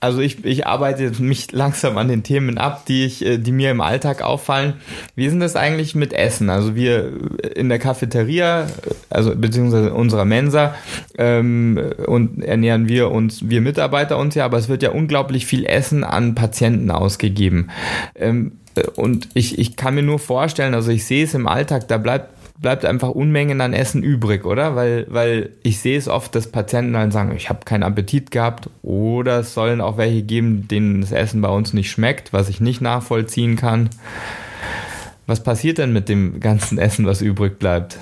also 0.00 0.20
ich, 0.20 0.44
ich 0.44 0.66
arbeite 0.66 1.12
mich 1.22 1.52
langsam 1.52 1.98
an 1.98 2.08
den 2.08 2.22
Themen 2.22 2.58
ab, 2.58 2.86
die 2.86 3.04
ich, 3.04 3.24
äh, 3.24 3.38
die 3.38 3.52
mir 3.52 3.70
im 3.70 3.80
Alltag 3.80 4.22
auffallen. 4.22 4.74
Wie 5.14 5.26
ist 5.26 5.32
denn 5.32 5.40
das 5.40 5.56
eigentlich 5.56 5.94
mit 5.94 6.12
Essen? 6.12 6.50
Also 6.50 6.74
wir 6.74 7.12
in 7.54 7.68
der 7.68 7.78
Cafeteria, 7.78 8.66
also 9.10 9.34
beziehungsweise 9.34 9.92
unserer 9.94 10.24
Mensa, 10.24 10.74
ähm, 11.18 11.80
und 12.06 12.42
ernähren 12.42 12.88
wir 12.88 13.10
uns, 13.10 13.48
wir 13.48 13.60
Mitarbeiter 13.60 14.18
uns 14.18 14.34
ja, 14.34 14.44
aber 14.44 14.58
es 14.58 14.68
wird 14.68 14.82
ja 14.82 14.90
unglaublich 14.90 15.46
viel 15.46 15.64
Essen 15.64 16.04
an 16.04 16.34
Patienten 16.34 16.90
ausgegeben. 16.90 17.70
Ähm, 18.14 18.52
und 18.96 19.28
ich, 19.34 19.58
ich 19.58 19.76
kann 19.76 19.94
mir 19.94 20.02
nur 20.02 20.18
vorstellen, 20.18 20.74
also 20.74 20.90
ich 20.90 21.04
sehe 21.04 21.24
es 21.24 21.34
im 21.34 21.46
Alltag, 21.46 21.88
da 21.88 21.98
bleibt 21.98 22.30
bleibt 22.60 22.84
einfach 22.84 23.10
Unmengen 23.10 23.60
an 23.60 23.72
Essen 23.72 24.02
übrig, 24.02 24.44
oder? 24.44 24.76
Weil, 24.76 25.06
weil 25.08 25.50
ich 25.62 25.80
sehe 25.80 25.98
es 25.98 26.08
oft, 26.08 26.34
dass 26.34 26.50
Patienten 26.50 26.92
dann 26.92 27.10
sagen, 27.10 27.34
ich 27.36 27.48
habe 27.48 27.64
keinen 27.64 27.82
Appetit 27.82 28.30
gehabt 28.30 28.70
oder 28.82 29.40
es 29.40 29.54
sollen 29.54 29.80
auch 29.80 29.96
welche 29.96 30.22
geben, 30.22 30.68
denen 30.68 31.00
das 31.00 31.12
Essen 31.12 31.40
bei 31.40 31.48
uns 31.48 31.72
nicht 31.72 31.90
schmeckt, 31.90 32.32
was 32.32 32.48
ich 32.48 32.60
nicht 32.60 32.80
nachvollziehen 32.80 33.56
kann. 33.56 33.90
Was 35.26 35.42
passiert 35.42 35.78
denn 35.78 35.92
mit 35.92 36.08
dem 36.08 36.40
ganzen 36.40 36.78
Essen, 36.78 37.06
was 37.06 37.22
übrig 37.22 37.58
bleibt? 37.58 37.98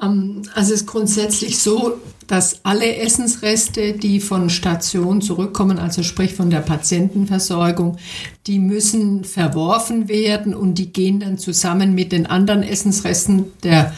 Ähm, 0.00 0.42
also 0.54 0.72
es 0.72 0.82
ist 0.82 0.86
grundsätzlich 0.86 1.58
so, 1.58 1.94
dass 2.26 2.64
alle 2.64 2.96
Essensreste, 2.96 3.92
die 3.92 4.20
von 4.20 4.50
Station 4.50 5.22
zurückkommen, 5.22 5.78
also 5.78 6.02
sprich 6.02 6.34
von 6.34 6.50
der 6.50 6.60
Patientenversorgung, 6.60 7.98
die 8.46 8.58
müssen 8.58 9.24
verworfen 9.24 10.08
werden 10.08 10.54
und 10.54 10.74
die 10.74 10.92
gehen 10.92 11.20
dann 11.20 11.38
zusammen 11.38 11.94
mit 11.94 12.12
den 12.12 12.26
anderen 12.26 12.62
Essensresten 12.62 13.52
der 13.62 13.94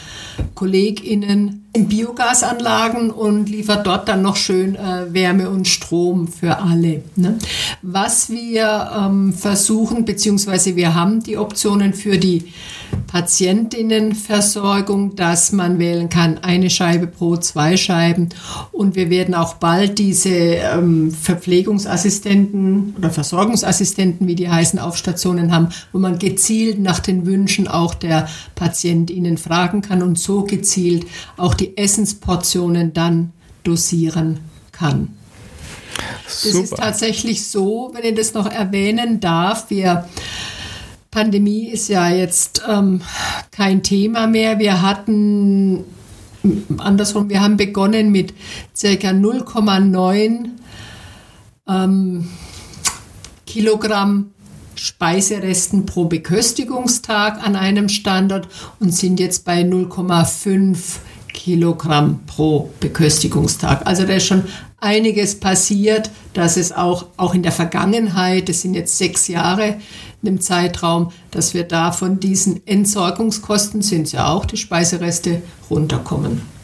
KollegInnen 0.55 1.65
in 1.73 1.87
Biogasanlagen 1.87 3.11
und 3.11 3.47
liefert 3.49 3.85
dort 3.85 4.07
dann 4.07 4.21
noch 4.21 4.35
schön 4.35 4.75
äh, 4.75 5.13
Wärme 5.13 5.49
und 5.49 5.67
Strom 5.67 6.27
für 6.27 6.57
alle. 6.59 7.03
Ne? 7.15 7.37
Was 7.81 8.29
wir 8.29 8.91
ähm, 8.95 9.33
versuchen, 9.33 10.05
beziehungsweise 10.05 10.75
wir 10.75 10.95
haben 10.95 11.21
die 11.21 11.37
Optionen 11.37 11.93
für 11.93 12.17
die 12.17 12.51
Patientinnenversorgung, 13.07 15.15
dass 15.15 15.51
man 15.51 15.79
wählen 15.79 16.09
kann, 16.09 16.37
eine 16.39 16.69
Scheibe 16.69 17.07
pro 17.07 17.37
zwei 17.37 17.77
Scheiben. 17.77 18.29
Und 18.71 18.95
wir 18.95 19.09
werden 19.09 19.35
auch 19.35 19.55
bald 19.55 19.99
diese 19.99 20.29
ähm, 20.29 21.11
Verpflegungsassistenten 21.11 22.95
oder 22.97 23.09
Versorgungsassistenten, 23.09 24.27
wie 24.27 24.35
die 24.35 24.49
heißen, 24.49 24.79
auf 24.79 24.97
Stationen 24.97 25.51
haben, 25.51 25.69
wo 25.91 25.99
man 25.99 26.19
gezielt 26.19 26.79
nach 26.79 26.99
den 26.99 27.25
Wünschen 27.25 27.67
auch 27.67 27.93
der 27.93 28.27
Patientinnen 28.55 29.37
fragen 29.37 29.81
kann 29.81 30.03
und 30.03 30.19
so 30.19 30.43
gezielt 30.43 31.05
auch 31.37 31.53
die 31.53 31.77
Essensportionen 31.77 32.93
dann 32.93 33.31
dosieren 33.63 34.39
kann. 34.71 35.09
Super. 36.27 36.27
Das 36.27 36.63
ist 36.63 36.77
tatsächlich 36.77 37.47
so, 37.47 37.91
wenn 37.93 38.05
ich 38.05 38.15
das 38.15 38.33
noch 38.33 38.49
erwähnen 38.49 39.19
darf, 39.19 39.69
wir 39.69 40.05
Pandemie 41.11 41.67
ist 41.67 41.89
ja 41.89 42.09
jetzt 42.09 42.61
ähm, 42.67 43.01
kein 43.51 43.83
Thema 43.83 44.27
mehr. 44.27 44.59
Wir 44.59 44.81
hatten 44.81 45.83
andersrum, 46.77 47.29
wir 47.29 47.41
haben 47.41 47.57
begonnen 47.57 48.11
mit 48.11 48.33
circa 48.75 49.09
0,9 49.09 50.49
ähm, 51.67 52.29
Kilogramm 53.45 54.31
Speiseresten 54.75 55.85
pro 55.85 56.05
Beköstigungstag 56.05 57.45
an 57.45 57.55
einem 57.55 57.89
Standort 57.89 58.47
und 58.79 58.95
sind 58.95 59.19
jetzt 59.19 59.43
bei 59.43 59.61
0,5 59.61 60.77
Kilogramm 61.33 62.21
pro 62.25 62.71
Beköstigungstag. 62.79 63.85
Also 63.85 64.05
da 64.05 64.13
ist 64.13 64.27
schon 64.27 64.43
einiges 64.81 65.39
passiert, 65.39 66.09
dass 66.33 66.57
es 66.57 66.71
auch, 66.71 67.07
auch 67.17 67.33
in 67.33 67.43
der 67.43 67.51
Vergangenheit, 67.51 68.49
das 68.49 68.61
sind 68.61 68.73
jetzt 68.73 68.97
sechs 68.97 69.27
Jahre 69.27 69.77
im 70.21 70.41
Zeitraum, 70.41 71.11
dass 71.31 71.53
wir 71.53 71.63
da 71.63 71.91
von 71.91 72.19
diesen 72.19 72.65
Entsorgungskosten, 72.67 73.81
sind 73.81 74.11
ja 74.11 74.27
auch 74.27 74.45
die 74.45 74.57
Speisereste, 74.57 75.41
runterkommen. 75.69 76.58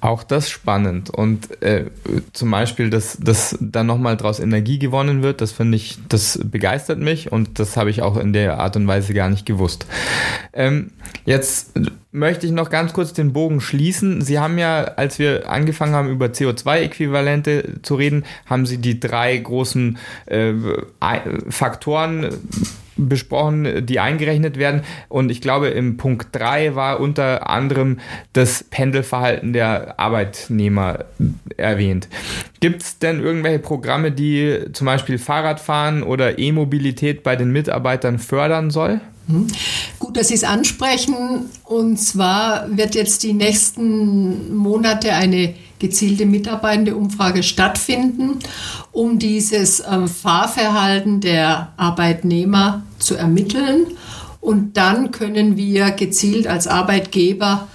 Auch 0.00 0.22
das 0.22 0.48
spannend. 0.48 1.10
Und 1.10 1.60
äh, 1.62 1.86
zum 2.32 2.50
Beispiel, 2.50 2.88
dass, 2.88 3.18
dass 3.18 3.58
da 3.60 3.84
nochmal 3.84 4.16
draus 4.16 4.40
Energie 4.40 4.78
gewonnen 4.78 5.22
wird, 5.22 5.40
das 5.42 5.52
finde 5.52 5.76
ich, 5.76 5.98
das 6.08 6.40
begeistert 6.42 6.98
mich 6.98 7.30
und 7.30 7.58
das 7.58 7.76
habe 7.76 7.90
ich 7.90 8.00
auch 8.00 8.16
in 8.16 8.32
der 8.32 8.58
Art 8.58 8.76
und 8.76 8.86
Weise 8.86 9.12
gar 9.12 9.28
nicht 9.28 9.44
gewusst. 9.44 9.86
Ähm, 10.54 10.92
jetzt 11.26 11.72
möchte 12.12 12.46
ich 12.46 12.52
noch 12.52 12.70
ganz 12.70 12.92
kurz 12.94 13.12
den 13.12 13.32
Bogen 13.34 13.60
schließen. 13.60 14.22
Sie 14.22 14.38
haben 14.38 14.58
ja, 14.58 14.84
als 14.84 15.18
wir 15.18 15.50
angefangen 15.50 15.94
haben, 15.94 16.08
über 16.08 16.26
CO2-Äquivalente 16.26 17.82
zu 17.82 17.94
reden, 17.94 18.24
haben 18.46 18.64
Sie 18.64 18.78
die 18.78 19.00
drei 19.00 19.36
großen 19.36 19.98
äh, 20.26 20.54
Faktoren 21.48 22.30
besprochen, 23.08 23.86
die 23.86 24.00
eingerechnet 24.00 24.58
werden. 24.58 24.82
Und 25.08 25.30
ich 25.30 25.40
glaube, 25.40 25.68
im 25.68 25.96
Punkt 25.96 26.28
3 26.32 26.74
war 26.74 27.00
unter 27.00 27.48
anderem 27.48 27.98
das 28.32 28.64
Pendelverhalten 28.64 29.52
der 29.52 29.98
Arbeitnehmer 29.98 31.04
erwähnt. 31.56 32.08
Gibt 32.60 32.82
es 32.82 32.98
denn 32.98 33.20
irgendwelche 33.20 33.58
Programme, 33.58 34.12
die 34.12 34.66
zum 34.72 34.86
Beispiel 34.86 35.18
Fahrradfahren 35.18 36.02
oder 36.02 36.38
E-Mobilität 36.38 37.22
bei 37.22 37.36
den 37.36 37.50
Mitarbeitern 37.50 38.18
fördern 38.18 38.70
soll? 38.70 39.00
Mhm. 39.26 39.46
Gut, 39.98 40.16
dass 40.16 40.28
Sie 40.28 40.34
es 40.34 40.44
ansprechen. 40.44 41.46
Und 41.64 41.98
zwar 41.98 42.66
wird 42.76 42.94
jetzt 42.94 43.22
die 43.22 43.32
nächsten 43.32 44.54
Monate 44.54 45.12
eine 45.12 45.54
gezielte 45.80 46.26
mitarbeitende 46.26 46.94
Umfrage 46.94 47.42
stattfinden, 47.42 48.38
um 48.92 49.18
dieses 49.18 49.80
äh, 49.80 50.06
Fahrverhalten 50.06 51.20
der 51.20 51.72
Arbeitnehmer 51.76 52.84
zu 52.98 53.16
ermitteln. 53.16 53.86
Und 54.40 54.76
dann 54.76 55.10
können 55.10 55.56
wir 55.56 55.90
gezielt 55.90 56.46
als 56.46 56.68
Arbeitgeber 56.68 57.66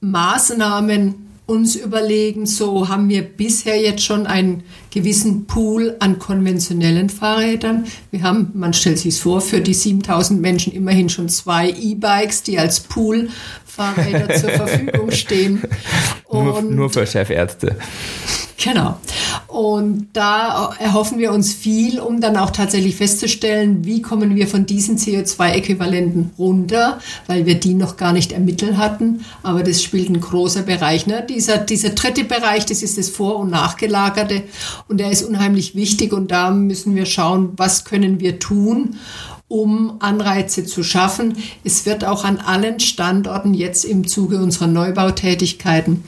Maßnahmen 0.00 1.26
uns 1.46 1.76
überlegen, 1.76 2.44
so 2.44 2.88
haben 2.88 3.08
wir 3.08 3.22
bisher 3.22 3.80
jetzt 3.80 4.02
schon 4.02 4.26
einen 4.26 4.64
gewissen 4.90 5.46
Pool 5.46 5.94
an 6.00 6.18
konventionellen 6.18 7.08
Fahrrädern. 7.08 7.86
Wir 8.10 8.22
haben, 8.22 8.50
man 8.54 8.72
stellt 8.72 8.98
sich 8.98 9.20
vor, 9.20 9.40
für 9.40 9.60
die 9.60 9.74
7000 9.74 10.40
Menschen 10.40 10.72
immerhin 10.72 11.08
schon 11.08 11.28
zwei 11.28 11.70
E-Bikes, 11.70 12.42
die 12.42 12.58
als 12.58 12.80
Pool-Fahrräder 12.80 14.34
zur 14.34 14.50
Verfügung 14.50 15.12
stehen. 15.12 15.62
Nur, 16.42 16.62
nur 16.62 16.90
für 16.90 17.06
Chefärzte. 17.06 17.76
Genau. 18.58 18.98
Und 19.46 20.08
da 20.12 20.74
erhoffen 20.78 21.18
wir 21.18 21.32
uns 21.32 21.52
viel, 21.52 22.00
um 22.00 22.20
dann 22.20 22.36
auch 22.36 22.50
tatsächlich 22.50 22.96
festzustellen, 22.96 23.84
wie 23.84 24.02
kommen 24.02 24.34
wir 24.34 24.48
von 24.48 24.66
diesen 24.66 24.96
CO2-Äquivalenten 24.96 26.30
runter, 26.38 26.98
weil 27.26 27.46
wir 27.46 27.56
die 27.56 27.74
noch 27.74 27.96
gar 27.96 28.12
nicht 28.12 28.32
ermittelt 28.32 28.76
hatten. 28.76 29.24
Aber 29.42 29.62
das 29.62 29.82
spielt 29.82 30.08
ein 30.08 30.20
großer 30.20 30.62
Bereich. 30.62 31.06
Ne? 31.06 31.24
Dieser, 31.28 31.58
dieser 31.58 31.90
dritte 31.90 32.24
Bereich, 32.24 32.66
das 32.66 32.82
ist 32.82 32.98
das 32.98 33.10
Vor- 33.10 33.36
und 33.36 33.50
Nachgelagerte. 33.50 34.42
Und 34.88 34.98
der 34.98 35.10
ist 35.10 35.22
unheimlich 35.22 35.74
wichtig. 35.74 36.12
Und 36.12 36.30
da 36.30 36.50
müssen 36.50 36.94
wir 36.96 37.06
schauen, 37.06 37.50
was 37.56 37.84
können 37.84 38.20
wir 38.20 38.38
tun, 38.38 38.96
um 39.48 39.96
Anreize 40.00 40.64
zu 40.64 40.82
schaffen. 40.82 41.36
Es 41.64 41.86
wird 41.86 42.04
auch 42.04 42.24
an 42.24 42.38
allen 42.38 42.80
Standorten 42.80 43.54
jetzt 43.54 43.84
im 43.84 44.06
Zuge 44.06 44.38
unserer 44.38 44.66
Neubautätigkeiten 44.66 46.02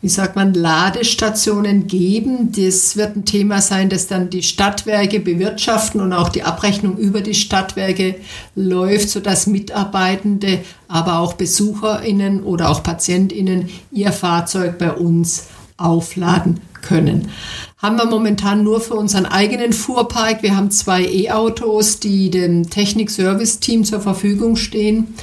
wie 0.00 0.08
sagt 0.08 0.36
man, 0.36 0.54
Ladestationen 0.54 1.88
geben. 1.88 2.52
Das 2.52 2.96
wird 2.96 3.16
ein 3.16 3.24
Thema 3.24 3.60
sein, 3.60 3.88
das 3.88 4.06
dann 4.06 4.30
die 4.30 4.44
Stadtwerke 4.44 5.18
bewirtschaften 5.18 6.00
und 6.00 6.12
auch 6.12 6.28
die 6.28 6.44
Abrechnung 6.44 6.96
über 6.96 7.20
die 7.20 7.34
Stadtwerke 7.34 8.14
läuft, 8.54 9.10
sodass 9.10 9.48
Mitarbeitende, 9.48 10.60
aber 10.86 11.18
auch 11.18 11.34
BesucherInnen 11.34 12.44
oder 12.44 12.70
auch 12.70 12.82
PatientInnen 12.84 13.68
ihr 13.90 14.12
Fahrzeug 14.12 14.78
bei 14.78 14.92
uns 14.92 15.48
aufladen 15.76 16.60
können. 16.80 17.30
Haben 17.78 17.96
wir 17.96 18.06
momentan 18.06 18.64
nur 18.64 18.80
für 18.80 18.94
unseren 18.94 19.24
eigenen 19.24 19.72
Fuhrpark. 19.72 20.42
Wir 20.42 20.56
haben 20.56 20.72
zwei 20.72 21.04
E-Autos, 21.04 22.00
die 22.00 22.28
dem 22.28 22.68
Technik-Service-Team 22.68 23.84
zur 23.84 24.00
Verfügung 24.00 24.56
stehen 24.56 25.14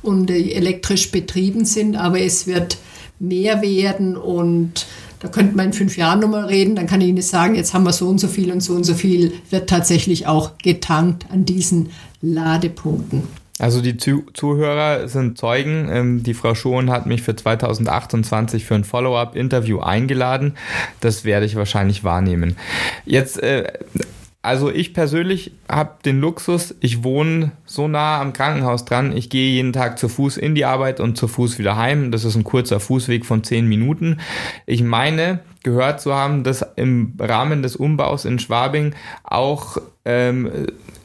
und 0.00 0.30
elektrisch 0.30 1.10
betrieben 1.10 1.64
sind, 1.64 1.96
aber 1.96 2.20
es 2.20 2.46
wird 2.46 2.78
mehr 3.18 3.62
werden 3.62 4.16
und 4.16 4.86
da 5.18 5.26
könnte 5.26 5.56
man 5.56 5.66
in 5.66 5.72
fünf 5.72 5.96
Jahren 5.96 6.20
nochmal 6.20 6.44
reden, 6.44 6.76
dann 6.76 6.86
kann 6.86 7.00
ich 7.00 7.08
Ihnen 7.08 7.20
sagen, 7.20 7.56
jetzt 7.56 7.74
haben 7.74 7.84
wir 7.84 7.92
so 7.92 8.06
und 8.08 8.20
so 8.20 8.28
viel 8.28 8.52
und 8.52 8.60
so 8.60 8.74
und 8.74 8.84
so 8.84 8.94
viel, 8.94 9.32
wird 9.50 9.68
tatsächlich 9.68 10.28
auch 10.28 10.58
getankt 10.58 11.26
an 11.32 11.44
diesen 11.44 11.90
Ladepunkten. 12.22 13.22
Also 13.58 13.80
die 13.80 13.96
Zuhörer 13.96 15.06
sind 15.06 15.38
Zeugen. 15.38 15.88
Ähm, 15.90 16.22
die 16.22 16.34
Frau 16.34 16.54
Schoen 16.54 16.90
hat 16.90 17.06
mich 17.06 17.22
für 17.22 17.36
2028 17.36 18.64
für 18.64 18.74
ein 18.74 18.84
Follow-up-Interview 18.84 19.80
eingeladen. 19.80 20.56
Das 21.00 21.24
werde 21.24 21.46
ich 21.46 21.54
wahrscheinlich 21.54 22.02
wahrnehmen. 22.02 22.56
Jetzt 23.04 23.40
äh, 23.42 23.72
also 24.44 24.70
ich 24.70 24.92
persönlich 24.92 25.52
habe 25.70 25.94
den 26.04 26.20
Luxus, 26.20 26.74
ich 26.80 27.02
wohne 27.02 27.52
so 27.64 27.88
nah 27.88 28.20
am 28.20 28.34
Krankenhaus 28.34 28.84
dran, 28.84 29.16
ich 29.16 29.30
gehe 29.30 29.52
jeden 29.52 29.72
Tag 29.72 29.98
zu 29.98 30.06
Fuß 30.06 30.36
in 30.36 30.54
die 30.54 30.66
Arbeit 30.66 31.00
und 31.00 31.16
zu 31.16 31.28
Fuß 31.28 31.58
wieder 31.58 31.78
heim. 31.78 32.10
Das 32.10 32.26
ist 32.26 32.36
ein 32.36 32.44
kurzer 32.44 32.78
Fußweg 32.78 33.24
von 33.24 33.42
zehn 33.42 33.66
Minuten. 33.66 34.20
Ich 34.66 34.82
meine, 34.82 35.40
gehört 35.62 36.02
zu 36.02 36.12
haben, 36.12 36.44
dass 36.44 36.60
im 36.76 37.14
Rahmen 37.18 37.62
des 37.62 37.74
Umbaus 37.74 38.26
in 38.26 38.38
Schwabing 38.38 38.94
auch, 39.22 39.78
ähm, 40.04 40.50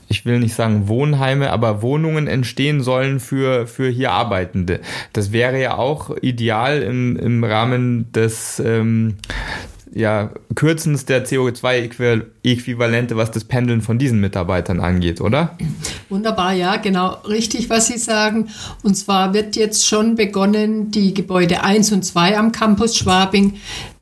ich 0.10 0.26
will 0.26 0.40
nicht 0.40 0.56
sagen 0.56 0.88
Wohnheime, 0.88 1.52
aber 1.52 1.82
Wohnungen 1.82 2.28
entstehen 2.28 2.82
sollen 2.82 3.20
für, 3.20 3.68
für 3.68 3.90
hier 3.90 4.12
Arbeitende. 4.12 4.82
Das 5.14 5.32
wäre 5.32 5.62
ja 5.62 5.78
auch 5.78 6.18
ideal 6.22 6.82
im, 6.82 7.16
im 7.16 7.44
Rahmen 7.44 8.12
des 8.12 8.60
ähm, 8.60 9.18
ja, 9.94 10.32
Kürzens 10.56 11.06
der 11.06 11.26
CO2-Äquivalente, 11.26 13.16
was 13.16 13.32
das 13.32 13.44
Pendeln 13.44 13.82
von 13.82 13.98
diesen 13.98 14.20
Mitarbeitern 14.20 14.80
angeht, 14.80 15.22
oder? 15.22 15.58
Wunderbar, 16.10 16.54
ja, 16.54 16.78
genau 16.78 17.18
richtig, 17.28 17.70
was 17.70 17.88
Sie 17.88 17.98
sagen. 17.98 18.50
Und 18.84 18.96
zwar 18.96 19.34
wird 19.34 19.56
jetzt 19.56 19.88
schon 19.88 20.16
begonnen, 20.16 20.92
die 20.92 21.14
Gebäude 21.14 21.64
1 21.64 21.92
und 21.92 22.04
2 22.04 22.38
am 22.38 22.52
Campus 22.52 22.98
Schwabing 22.98 23.56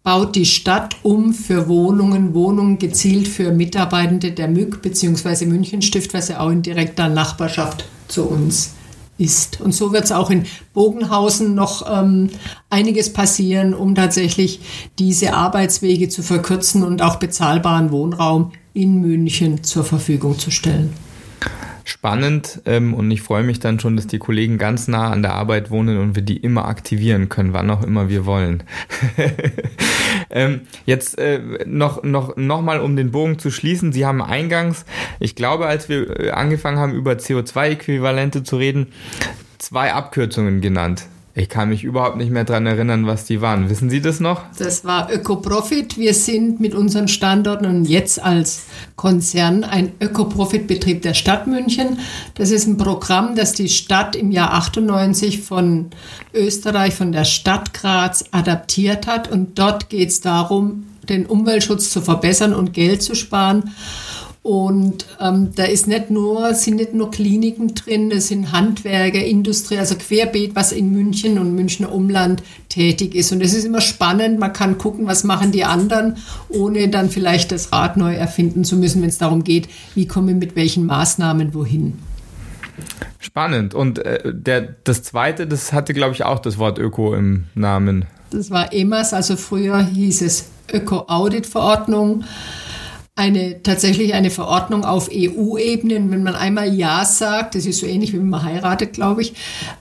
baut 0.04 0.36
die 0.36 0.46
Stadt 0.46 0.96
um 1.04 1.34
für 1.34 1.68
Wohnungen, 1.68 2.34
Wohnungen 2.34 2.80
gezielt 2.80 3.28
für 3.28 3.52
Mitarbeitende 3.52 4.32
der 4.32 4.48
MÜG 4.48 4.82
bzw. 4.82 5.48
Was 6.14 6.30
ja 6.30 6.40
auch 6.40 6.50
in 6.50 6.62
direkter 6.62 7.10
Nachbarschaft 7.10 7.86
zu 8.08 8.24
uns 8.24 8.77
ist. 9.18 9.62
Und 9.62 9.74
so 9.74 9.94
wird 9.94 10.06
es 10.06 10.12
auch 10.12 10.30
in 10.30 10.46
Bogenhausen 10.74 11.56
noch 11.56 11.86
ähm, 11.90 12.30
einiges 12.70 13.12
passieren, 13.14 13.74
um 13.74 13.96
tatsächlich 13.96 14.60
diese 15.00 15.34
Arbeitswege 15.34 16.10
zu 16.10 16.24
verkürzen 16.24 16.84
und 16.84 17.02
auch 17.02 17.18
bezahlbaren 17.18 17.92
Wohnraum 17.92 18.52
in 18.74 19.02
München 19.02 19.64
zur 19.64 19.84
Verfügung 19.84 20.38
zu 20.38 20.52
stellen 20.52 20.94
spannend 21.88 22.62
ähm, 22.66 22.94
und 22.94 23.10
ich 23.12 23.22
freue 23.22 23.44
mich 23.44 23.60
dann 23.60 23.80
schon, 23.80 23.96
dass 23.96 24.08
die 24.08 24.20
Kollegen 24.20 24.58
ganz 24.58 24.90
nah 24.90 25.10
an 25.10 25.22
der 25.22 25.34
Arbeit 25.34 25.72
wohnen 25.72 25.98
und 26.00 26.16
wir 26.16 26.22
die 26.22 26.36
immer 26.38 26.66
aktivieren 26.66 27.30
können, 27.30 27.54
wann 27.54 27.70
auch 27.70 27.82
immer 27.82 28.10
wir 28.10 28.26
wollen. 28.26 28.64
ähm, 30.30 30.62
jetzt 30.86 31.18
äh, 31.18 31.40
noch, 31.66 32.04
noch, 32.04 32.36
noch 32.36 32.62
mal, 32.62 32.82
um 32.82 32.98
den 32.98 33.12
Bogen 33.12 33.40
zu 33.40 33.52
schließen. 33.52 33.94
Sie 33.94 34.06
haben 34.06 34.22
eingangs, 34.22 34.86
ich 35.22 35.36
glaube, 35.36 35.68
als 35.68 35.88
wir 35.88 36.20
äh, 36.20 36.32
angefangen 36.32 36.78
haben, 36.78 36.94
über 36.94 37.14
CO2-Äquivalente 37.14 38.44
zu 38.44 38.58
reden, 38.58 38.88
zwei 39.58 39.94
Abkürzungen 39.94 40.60
genannt. 40.60 41.06
Ich 41.38 41.50
kann 41.50 41.70
mich 41.70 41.84
überhaupt 41.84 42.18
nicht 42.18 42.32
mehr 42.32 42.46
daran 42.46 42.66
erinnern, 42.66 43.06
was 43.06 43.26
die 43.26 43.42
waren. 43.42 43.70
Wissen 43.70 43.92
Sie 43.92 44.02
das 44.02 44.20
noch? 44.20 44.42
Das 44.58 44.86
war 44.86 45.14
Ökoprofit. 45.14 45.96
Wir 45.96 46.16
sind 46.16 46.60
mit 46.60 46.74
unseren 46.74 47.08
Standorten 47.08 47.68
und 47.68 47.86
jetzt 47.86 48.20
als 48.20 48.64
Konzern 48.96 49.64
ein 49.64 49.92
Ökoprofit-Betrieb 50.00 51.04
der 51.04 51.14
Stadt 51.14 51.46
München. 51.46 52.00
Das 52.34 52.50
ist 52.50 52.66
ein 52.66 52.78
Programm, 52.78 53.36
das 53.36 53.54
die 53.54 53.70
Stadt 53.70 54.16
im 54.16 54.32
Jahr 54.32 54.52
98 54.56 55.42
von 55.42 55.92
Österreich, 56.34 56.96
von 56.96 57.12
der 57.12 57.26
Stadt 57.26 57.72
Graz 57.72 58.26
adaptiert 58.32 59.06
hat. 59.06 59.30
Und 59.30 59.60
dort 59.60 59.90
geht 59.90 60.10
es 60.10 60.22
darum, 60.22 60.88
den 61.08 61.28
Umweltschutz 61.28 61.92
zu 61.92 62.02
verbessern 62.02 62.56
und 62.56 62.74
Geld 62.74 63.04
zu 63.04 63.14
sparen. 63.14 63.76
Und 64.48 65.06
ähm, 65.20 65.50
da 65.58 65.66
ist 65.66 65.90
nicht 65.90 66.10
nur, 66.10 66.54
sind 66.54 66.78
nicht 66.78 66.94
nur 66.94 67.12
Kliniken 67.12 67.76
drin, 67.76 68.12
es 68.12 68.30
sind 68.30 68.54
Handwerker, 68.54 69.22
Industrie, 69.22 69.78
also 69.78 69.96
querbeet, 69.96 70.56
was 70.56 70.72
in 70.72 70.94
München 70.94 71.38
und 71.38 71.54
Münchner 71.54 71.92
Umland 71.92 72.42
tätig 72.70 73.14
ist. 73.14 73.34
Und 73.34 73.42
es 73.42 73.54
ist 73.54 73.66
immer 73.66 73.82
spannend, 73.82 74.40
man 74.40 74.54
kann 74.54 74.78
gucken, 74.78 75.06
was 75.06 75.26
machen 75.26 75.52
die 75.52 75.66
anderen, 75.66 76.16
ohne 76.48 76.88
dann 76.88 77.10
vielleicht 77.10 77.52
das 77.52 77.74
Rad 77.74 77.98
neu 77.98 78.14
erfinden 78.14 78.64
zu 78.64 78.78
müssen, 78.78 79.02
wenn 79.02 79.10
es 79.10 79.18
darum 79.18 79.44
geht, 79.44 79.68
wie 79.96 80.08
kommen 80.08 80.30
wir 80.30 80.36
mit 80.36 80.56
welchen 80.56 80.86
Maßnahmen 80.86 81.54
wohin. 81.54 82.00
Spannend. 83.20 83.74
Und 83.74 84.00
äh, 84.00 84.32
der, 84.34 84.76
das 84.86 85.04
zweite, 85.04 85.46
das 85.46 85.74
hatte, 85.74 85.94
glaube 85.94 86.14
ich, 86.14 86.24
auch 86.24 86.40
das 86.40 86.58
Wort 86.58 86.80
Öko 86.80 87.16
im 87.16 87.48
Namen. 87.54 88.06
Das 88.30 88.50
war 88.50 88.72
EMAS, 88.72 89.14
also 89.14 89.36
früher 89.36 89.84
hieß 89.84 90.22
es 90.22 90.46
Öko-Audit-Verordnung 90.72 92.24
eine 93.18 93.64
tatsächlich 93.64 94.14
eine 94.14 94.30
Verordnung 94.30 94.86
auf 94.86 95.10
EU-Ebene. 95.12 95.96
Wenn 95.96 96.22
man 96.22 96.36
einmal 96.36 96.72
Ja 96.74 97.04
sagt, 97.04 97.56
das 97.56 97.66
ist 97.66 97.80
so 97.80 97.88
ähnlich 97.88 98.14
wie 98.14 98.20
wenn 98.20 98.30
man 98.30 98.44
heiratet, 98.44 98.94
glaube 98.94 99.24
ich. 99.24 99.34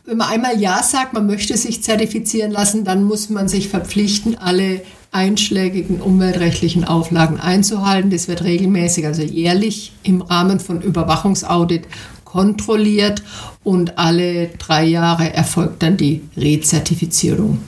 Wenn 0.07 0.17
man 0.17 0.29
einmal 0.29 0.59
Ja 0.59 0.83
sagt, 0.83 1.13
man 1.13 1.27
möchte 1.27 1.57
sich 1.57 1.83
zertifizieren 1.83 2.51
lassen, 2.51 2.85
dann 2.85 3.05
muss 3.05 3.29
man 3.29 3.47
sich 3.47 3.69
verpflichten, 3.69 4.39
alle 4.39 4.81
einschlägigen 5.13 6.01
umweltrechtlichen 6.01 6.85
Auflagen 6.85 7.39
einzuhalten. 7.39 8.11
Das 8.11 8.27
wird 8.27 8.43
regelmäßig, 8.43 9.05
also 9.05 9.23
jährlich 9.23 9.93
im 10.03 10.23
Rahmen 10.23 10.59
von 10.59 10.81
Überwachungsaudit 10.81 11.83
kontrolliert 12.25 13.23
und 13.65 13.99
alle 13.99 14.49
drei 14.59 14.85
Jahre 14.85 15.35
erfolgt 15.35 15.83
dann 15.83 15.99
die 15.99 16.23
Rezertifizierung. 16.39 17.59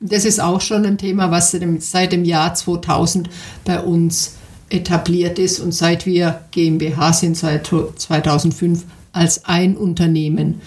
Das 0.00 0.24
ist 0.24 0.40
auch 0.40 0.62
schon 0.62 0.86
ein 0.86 0.96
Thema, 0.96 1.30
was 1.30 1.54
seit 1.80 2.12
dem 2.12 2.24
Jahr 2.24 2.54
2000 2.54 3.28
bei 3.66 3.80
uns 3.80 4.36
etabliert 4.70 5.38
ist 5.38 5.60
und 5.60 5.72
seit 5.72 6.06
wir 6.06 6.40
GmbH 6.50 7.12
sind, 7.12 7.36
seit 7.36 7.66
2005 7.66 8.84
als 9.12 9.44
ein 9.44 9.76
Unternehmen 9.76 10.60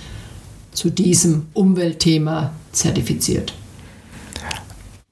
zu 0.71 0.89
diesem 0.89 1.47
Umweltthema 1.53 2.51
zertifiziert. 2.71 3.53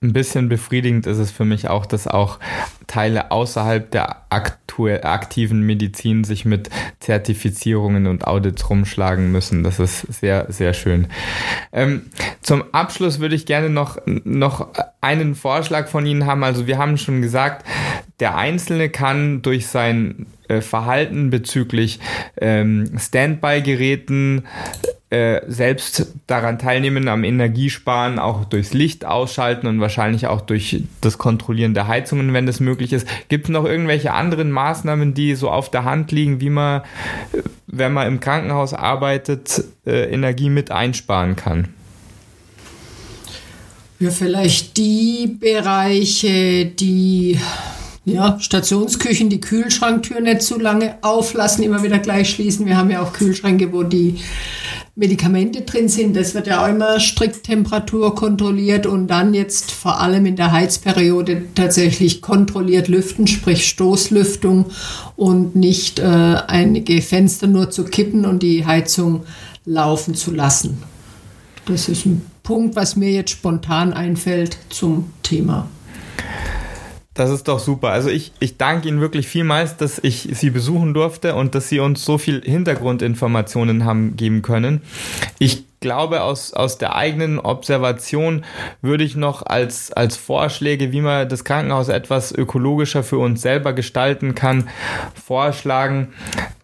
Ein 0.04 0.14
bisschen 0.14 0.50
befriedigend 0.50 1.06
ist 1.06 1.20
es 1.20 1.30
für 1.30 1.46
mich 1.46 1.70
auch, 1.70 1.86
dass 1.86 2.08
auch 2.08 2.40
Teile 2.88 3.30
außerhalb 3.30 3.92
der 3.92 4.26
aktiven 4.32 5.62
Medizin 5.62 6.24
sich 6.24 6.44
mit 6.44 6.72
Zertifizierungen 7.00 8.08
und 8.08 8.26
Audits 8.26 8.68
rumschlagen 8.68 9.32
müssen. 9.32 9.62
Das 9.62 9.80
ist 9.80 10.00
sehr, 10.12 10.48
sehr 10.50 10.74
schön. 10.74 11.06
Ähm, 11.72 12.08
zum 12.42 12.64
Abschluss 12.74 13.20
würde 13.20 13.36
ich 13.36 13.46
gerne 13.46 13.70
noch, 13.70 14.00
noch 14.08 14.70
einen 15.02 15.36
Vorschlag 15.36 15.88
von 15.88 16.08
Ihnen 16.08 16.26
haben. 16.26 16.44
Also 16.44 16.66
wir 16.66 16.80
haben 16.80 16.98
schon 16.98 17.22
gesagt, 17.22 17.64
der 18.20 18.36
Einzelne 18.36 18.90
kann 18.90 19.44
durch 19.44 19.68
sein 19.68 20.26
äh, 20.48 20.62
Verhalten 20.62 21.30
bezüglich 21.30 22.00
ähm, 22.38 22.98
Standby-Geräten 22.98 24.46
äh, 25.12 25.42
selbst 25.46 26.08
daran 26.26 26.58
teilnehmen, 26.58 27.10
am 27.10 27.26
Energiesparen, 27.26 28.18
auch 28.18 28.46
durchs 28.46 28.74
Licht 28.74 29.04
ausschalten 29.04 29.68
und 29.68 29.82
wahrscheinlich 29.82 30.28
auch 30.28 30.40
durch 30.40 30.84
das 31.02 31.18
Kontrollieren 31.18 31.74
der 31.74 31.88
Heizungen, 31.88 32.32
wenn 32.32 32.46
das 32.46 32.62
möglich 32.62 32.94
ist. 32.94 33.06
Gibt 33.28 33.46
es 33.46 33.50
noch 33.52 33.66
irgendwelche 33.66 34.14
anderen 34.14 34.52
Maßnahmen, 34.52 35.14
die 35.14 35.36
so 35.36 35.50
auf 35.50 35.70
der 35.70 35.84
Hand 35.84 36.14
liegen, 36.14 36.40
wie 36.40 36.50
man, 36.50 36.82
äh, 37.34 37.42
wenn 37.68 37.92
man 37.92 38.08
im 38.08 38.22
Krankenhaus 38.22 38.74
arbeitet, 38.74 39.66
äh, 39.86 40.10
Energie 40.14 40.50
mit 40.50 40.72
einsparen 40.72 41.36
kann? 41.36 41.68
Ja, 44.00 44.12
vielleicht 44.12 44.78
die 44.78 45.38
Bereiche, 45.40 46.68
die 46.68 47.38
ja, 48.06 48.40
Stationsküchen, 48.40 49.30
die 49.30 49.42
Kühlschranktür 49.42 50.22
nicht 50.22 50.42
zu 50.42 50.58
lange 50.58 50.98
auflassen, 51.02 51.64
immer 51.64 51.84
wieder 51.84 52.00
gleich 52.00 52.30
schließen. 52.30 52.66
Wir 52.66 52.78
haben 52.78 52.90
ja 52.90 53.02
auch 53.02 53.14
Kühlschränke, 53.14 53.72
wo 53.74 53.84
die 53.84 54.20
Medikamente 54.96 55.62
drin 55.62 55.88
sind. 55.88 56.16
Das 56.16 56.36
wird 56.36 56.48
ja 56.48 56.64
auch 56.64 56.70
immer 56.70 57.00
strikt 57.00 57.44
Temperatur 57.44 58.14
kontrolliert 58.14 58.86
und 58.86 59.08
dann 59.08 59.34
jetzt 59.34 59.72
vor 59.72 60.02
allem 60.02 60.26
in 60.26 60.36
der 60.36 60.52
Heizperiode 60.52 61.44
tatsächlich 61.56 62.22
kontrolliert 62.22 62.88
lüften, 62.88 63.26
sprich 63.28 63.68
Stoßlüftung 63.68 64.66
und 65.16 65.56
nicht 65.56 66.00
äh, 66.00 66.04
einige 66.04 67.02
Fenster 67.02 67.48
nur 67.48 67.70
zu 67.72 67.86
kippen 67.86 68.26
und 68.26 68.44
die 68.44 68.66
Heizung 68.66 69.24
laufen 69.66 70.14
zu 70.16 70.32
lassen. 70.32 70.84
Das 71.66 71.88
ist 71.88 72.06
ein 72.06 72.26
Punkt, 72.44 72.76
was 72.76 72.96
mir 72.96 73.12
jetzt 73.12 73.32
spontan 73.32 73.94
einfällt 73.94 74.58
zum 74.70 75.12
Thema. 75.24 75.70
Das 77.14 77.30
ist 77.30 77.50
doch 77.50 77.60
super. 77.60 77.90
Also 77.90 78.10
ich, 78.10 78.32
ich 78.40 78.58
danke 78.58 78.88
Ihnen 78.88 79.02
wirklich 79.02 79.28
vielmals, 79.28 79.76
dass 79.76 80.00
ich 80.00 80.30
Sie 80.32 80.50
besuchen 80.50 80.94
durfte 80.94 81.36
und 81.36 81.56
dass 81.56 81.68
Sie 81.68 81.80
uns 81.80 82.06
so 82.06 82.18
viel 82.18 82.42
Hintergrundinformationen 82.42 83.84
haben 83.84 84.16
geben 84.16 84.42
können. 84.42 84.82
Ich 85.38 85.66
glaube, 85.82 86.22
aus, 86.22 86.54
aus 86.54 86.78
der 86.78 86.96
eigenen 86.96 87.40
Observation 87.40 88.46
würde 88.82 89.04
ich 89.04 89.18
noch 89.18 89.46
als, 89.46 89.92
als 89.92 90.16
Vorschläge, 90.16 90.94
wie 90.94 91.02
man 91.02 91.28
das 91.28 91.44
Krankenhaus 91.44 91.90
etwas 91.90 92.32
ökologischer 92.32 93.04
für 93.04 93.18
uns 93.18 93.42
selber 93.42 93.74
gestalten 93.74 94.34
kann, 94.34 94.70
vorschlagen. 95.22 96.14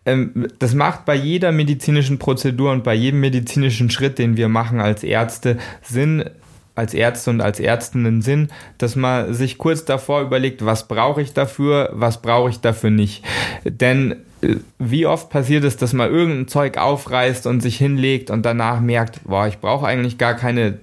Ähm, 0.05 0.47
das 0.59 0.73
macht 0.75 1.03
bei 1.03 1.15
jeder 1.15 1.51
medizinischen 1.51 2.19
Prozedur 2.19 2.71
und 2.71 2.85
bei 2.85 2.93
jedem 2.93 3.19
medizinischen 3.19 3.89
Schritt, 3.89 4.17
den 4.17 4.37
wir 4.37 4.47
machen 4.47 4.79
als 4.79 5.03
Ärzte, 5.03 5.57
Sinn, 5.81 6.29
als 6.77 6.93
Ärzte 6.93 7.29
und 7.31 7.41
als 7.41 7.59
Ärztinnen 7.59 8.21
Sinn, 8.21 8.49
dass 8.77 8.95
man 8.95 9.33
sich 9.33 9.57
kurz 9.57 9.85
davor 9.85 10.21
überlegt, 10.21 10.65
was 10.65 10.87
brauche 10.87 11.21
ich 11.21 11.33
dafür, 11.33 11.89
was 11.93 12.21
brauche 12.21 12.49
ich 12.49 12.59
dafür 12.59 12.89
nicht. 12.89 13.23
Denn 13.63 14.17
äh, 14.41 14.55
wie 14.77 15.05
oft 15.05 15.29
passiert 15.29 15.63
es, 15.63 15.77
dass 15.77 15.93
man 15.93 16.11
irgendein 16.11 16.47
Zeug 16.47 16.77
aufreißt 16.77 17.47
und 17.47 17.61
sich 17.61 17.77
hinlegt 17.77 18.29
und 18.29 18.45
danach 18.45 18.79
merkt, 18.79 19.21
boah, 19.23 19.47
ich 19.47 19.59
brauche 19.59 19.87
eigentlich 19.87 20.17
gar 20.17 20.35
keine 20.35 20.79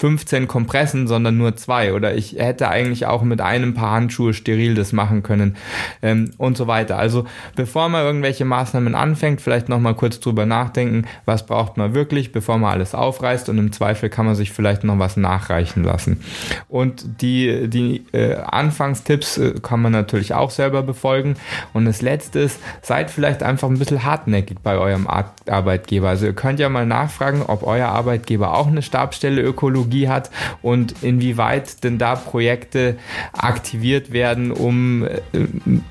15 0.00 0.48
Kompressen, 0.48 1.06
sondern 1.06 1.36
nur 1.36 1.56
zwei. 1.56 1.92
Oder 1.92 2.14
ich 2.14 2.32
hätte 2.38 2.68
eigentlich 2.68 3.04
auch 3.04 3.20
mit 3.22 3.42
einem 3.42 3.74
Paar 3.74 3.90
Handschuhe 3.90 4.32
steril 4.32 4.74
das 4.74 4.94
machen 4.94 5.22
können 5.22 5.56
ähm, 6.00 6.30
und 6.38 6.56
so 6.56 6.66
weiter. 6.66 6.98
Also 6.98 7.26
bevor 7.54 7.90
man 7.90 8.02
irgendwelche 8.02 8.46
Maßnahmen 8.46 8.94
anfängt, 8.94 9.42
vielleicht 9.42 9.68
nochmal 9.68 9.94
kurz 9.94 10.18
drüber 10.18 10.46
nachdenken, 10.46 11.04
was 11.26 11.44
braucht 11.44 11.76
man 11.76 11.92
wirklich, 11.92 12.32
bevor 12.32 12.56
man 12.56 12.72
alles 12.72 12.94
aufreißt 12.94 13.50
und 13.50 13.58
im 13.58 13.72
Zweifel 13.72 14.08
kann 14.08 14.24
man 14.24 14.36
sich 14.36 14.52
vielleicht 14.52 14.84
noch 14.84 14.98
was 14.98 15.18
nachreichen 15.18 15.84
lassen. 15.84 16.22
Und 16.68 17.20
die, 17.20 17.68
die 17.68 18.06
äh, 18.12 18.36
Anfangstipps 18.36 19.36
äh, 19.36 19.54
kann 19.60 19.82
man 19.82 19.92
natürlich 19.92 20.32
auch 20.32 20.50
selber 20.50 20.82
befolgen. 20.82 21.36
Und 21.74 21.84
das 21.84 22.00
Letzte 22.00 22.38
ist, 22.38 22.58
seid 22.80 23.10
vielleicht 23.10 23.42
einfach 23.42 23.68
ein 23.68 23.78
bisschen 23.78 24.02
hartnäckig 24.02 24.60
bei 24.62 24.78
eurem 24.78 25.06
Ar 25.06 25.34
Arbeitgeber. 25.46 26.08
Also 26.08 26.24
ihr 26.26 26.32
könnt 26.32 26.58
ja 26.58 26.70
mal 26.70 26.86
nachfragen, 26.86 27.42
ob 27.46 27.64
euer 27.64 27.88
Arbeitgeber 27.88 28.56
auch 28.56 28.68
eine 28.68 28.80
Stabstelle 28.80 29.42
Ökologie 29.42 29.89
Technologie 29.90 30.08
hat 30.08 30.30
und 30.62 31.02
inwieweit 31.02 31.82
denn 31.84 31.98
da 31.98 32.14
Projekte 32.14 32.96
aktiviert 33.32 34.12
werden, 34.12 34.52
um, 34.52 35.04
äh, 35.04 35.18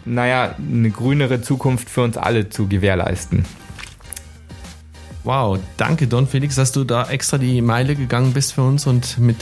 naja, 0.05 0.55
eine 0.57 0.89
grünere 0.89 1.41
Zukunft 1.41 1.89
für 1.89 2.01
uns 2.03 2.17
alle 2.17 2.49
zu 2.49 2.67
gewährleisten. 2.67 3.45
Wow, 5.23 5.59
danke 5.77 6.07
Don 6.07 6.27
Felix, 6.27 6.55
dass 6.55 6.71
du 6.71 6.83
da 6.83 7.09
extra 7.09 7.37
die 7.37 7.61
Meile 7.61 7.95
gegangen 7.95 8.33
bist 8.33 8.53
für 8.53 8.63
uns 8.63 8.87
und 8.87 9.19
mit 9.19 9.37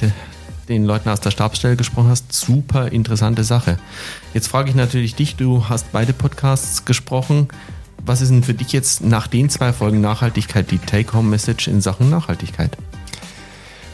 den 0.68 0.84
Leuten 0.84 1.08
aus 1.10 1.22
der 1.22 1.32
Stabsstelle 1.32 1.78
gesprochen 1.78 2.10
hast. 2.10 2.34
Super 2.34 2.92
interessante 2.92 3.44
Sache. 3.44 3.78
Jetzt 4.34 4.48
frage 4.48 4.70
ich 4.70 4.76
natürlich 4.76 5.16
dich, 5.16 5.36
du 5.38 5.70
hast 5.70 5.92
beide 5.92 6.14
Podcasts 6.14 6.84
gesprochen. 6.84 7.48
Was 8.06 8.22
ist 8.22 8.32
denn 8.32 8.44
für 8.44 8.54
dich 8.54 8.74
jetzt 8.74 9.02
nach 9.02 9.28
den 9.28 9.50
zwei 9.50 9.72
Folgen 9.72 10.02
Nachhaltigkeit 10.02 10.70
die 10.72 10.80
Take-Home-Message 10.80 11.68
in 11.68 11.80
Sachen 11.80 12.10
Nachhaltigkeit? 12.10 12.76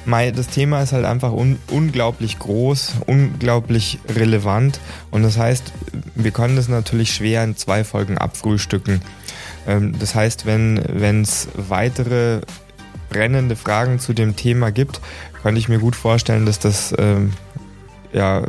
Das 0.06 0.48
Thema 0.48 0.82
ist 0.82 0.94
halt 0.94 1.06
einfach 1.06 1.32
un 1.32 1.58
unglaublich 1.70 2.40
groß, 2.40 2.96
unglaublich 3.08 4.00
relevant 4.10 4.80
und 5.12 5.24
das 5.24 5.38
heißt, 5.38 5.72
wir 6.16 6.32
können 6.32 6.56
das 6.56 6.68
natürlich 6.68 7.14
schwer 7.14 7.44
in 7.44 7.56
zwei 7.56 7.84
Folgen 7.84 8.18
abfrühstücken. 8.18 9.02
Ähm, 9.68 9.98
das 10.00 10.16
heißt, 10.16 10.46
wenn 10.46 10.78
es 11.22 11.48
weitere 11.56 12.42
brennende 13.10 13.56
Fragen 13.56 14.00
zu 14.00 14.14
dem 14.14 14.36
Thema 14.36 14.72
gibt, 14.72 15.00
könnte 15.42 15.60
ich 15.60 15.70
mir 15.70 15.80
gut 15.80 15.96
vorstellen, 15.96 16.46
dass 16.46 16.60
das 16.60 16.94
ähm, 16.98 17.34
ja, 18.12 18.44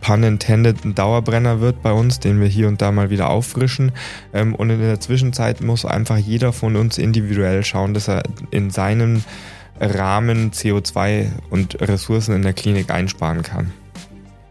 pun 0.00 0.22
intended 0.22 0.84
ein 0.84 0.94
Dauerbrenner 0.94 1.60
wird 1.60 1.82
bei 1.82 1.92
uns, 1.92 2.20
den 2.20 2.40
wir 2.40 2.48
hier 2.48 2.68
und 2.68 2.82
da 2.82 2.92
mal 2.92 3.10
wieder 3.10 3.30
auffrischen. 3.30 3.92
Ähm, 4.32 4.54
und 4.54 4.70
in 4.70 4.80
der 4.80 5.00
Zwischenzeit 5.00 5.60
muss 5.60 5.84
einfach 5.84 6.18
jeder 6.18 6.52
von 6.52 6.76
uns 6.76 6.98
individuell 6.98 7.64
schauen, 7.64 7.94
dass 7.94 8.08
er 8.08 8.22
in 8.50 8.70
seinem 8.70 9.22
Rahmen 9.80 10.50
CO2 10.52 11.30
und 11.50 11.80
Ressourcen 11.80 12.34
in 12.34 12.42
der 12.42 12.52
Klinik 12.52 12.90
einsparen 12.90 13.42
kann. 13.42 13.72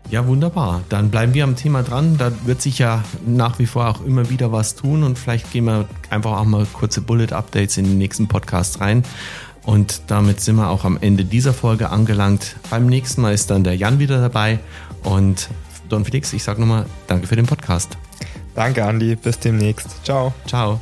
Ja, 0.10 0.26
wunderbar. 0.26 0.82
Dann 0.90 1.12
bleiben 1.12 1.36
wir 1.36 1.44
am 1.44 1.56
Thema 1.56 1.84
dran. 1.84 2.18
Da 2.18 2.32
wird 2.46 2.62
sich 2.62 2.80
ja 2.80 3.04
nach 3.28 3.60
wie 3.60 3.68
vor 3.68 3.88
auch 3.88 4.04
immer 4.04 4.30
wieder 4.32 4.52
was 4.52 4.76
tun 4.76 5.04
und 5.04 5.20
vielleicht 5.20 5.52
gehen 5.52 5.66
wir 5.66 5.88
einfach 6.10 6.32
auch 6.32 6.46
mal 6.46 6.66
kurze 6.74 7.02
Bullet-Updates 7.02 7.78
in 7.78 7.86
den 7.86 8.00
nächsten 8.00 8.28
Podcast 8.28 8.82
rein. 8.82 9.04
Und 9.64 10.02
damit 10.08 10.42
sind 10.42 10.56
wir 10.56 10.70
auch 10.70 10.84
am 10.84 10.98
Ende 11.00 11.26
dieser 11.26 11.54
Folge 11.54 11.92
angelangt. 11.92 12.56
Beim 12.72 12.88
nächsten 12.88 13.22
Mal 13.22 13.36
ist 13.36 13.52
dann 13.52 13.64
der 13.64 13.76
Jan 13.76 14.00
wieder 14.00 14.20
dabei. 14.20 14.58
Und 15.04 15.50
Don 15.90 16.06
Felix, 16.06 16.34
ich 16.34 16.44
sage 16.44 16.60
nochmal 16.60 16.88
Danke 17.06 17.28
für 17.28 17.36
den 17.36 17.46
Podcast. 17.46 17.96
Danke, 18.56 18.86
Andi. 18.86 19.16
Bis 19.16 19.38
demnächst. 19.38 20.04
Ciao. 20.04 20.34
Ciao. 20.48 20.82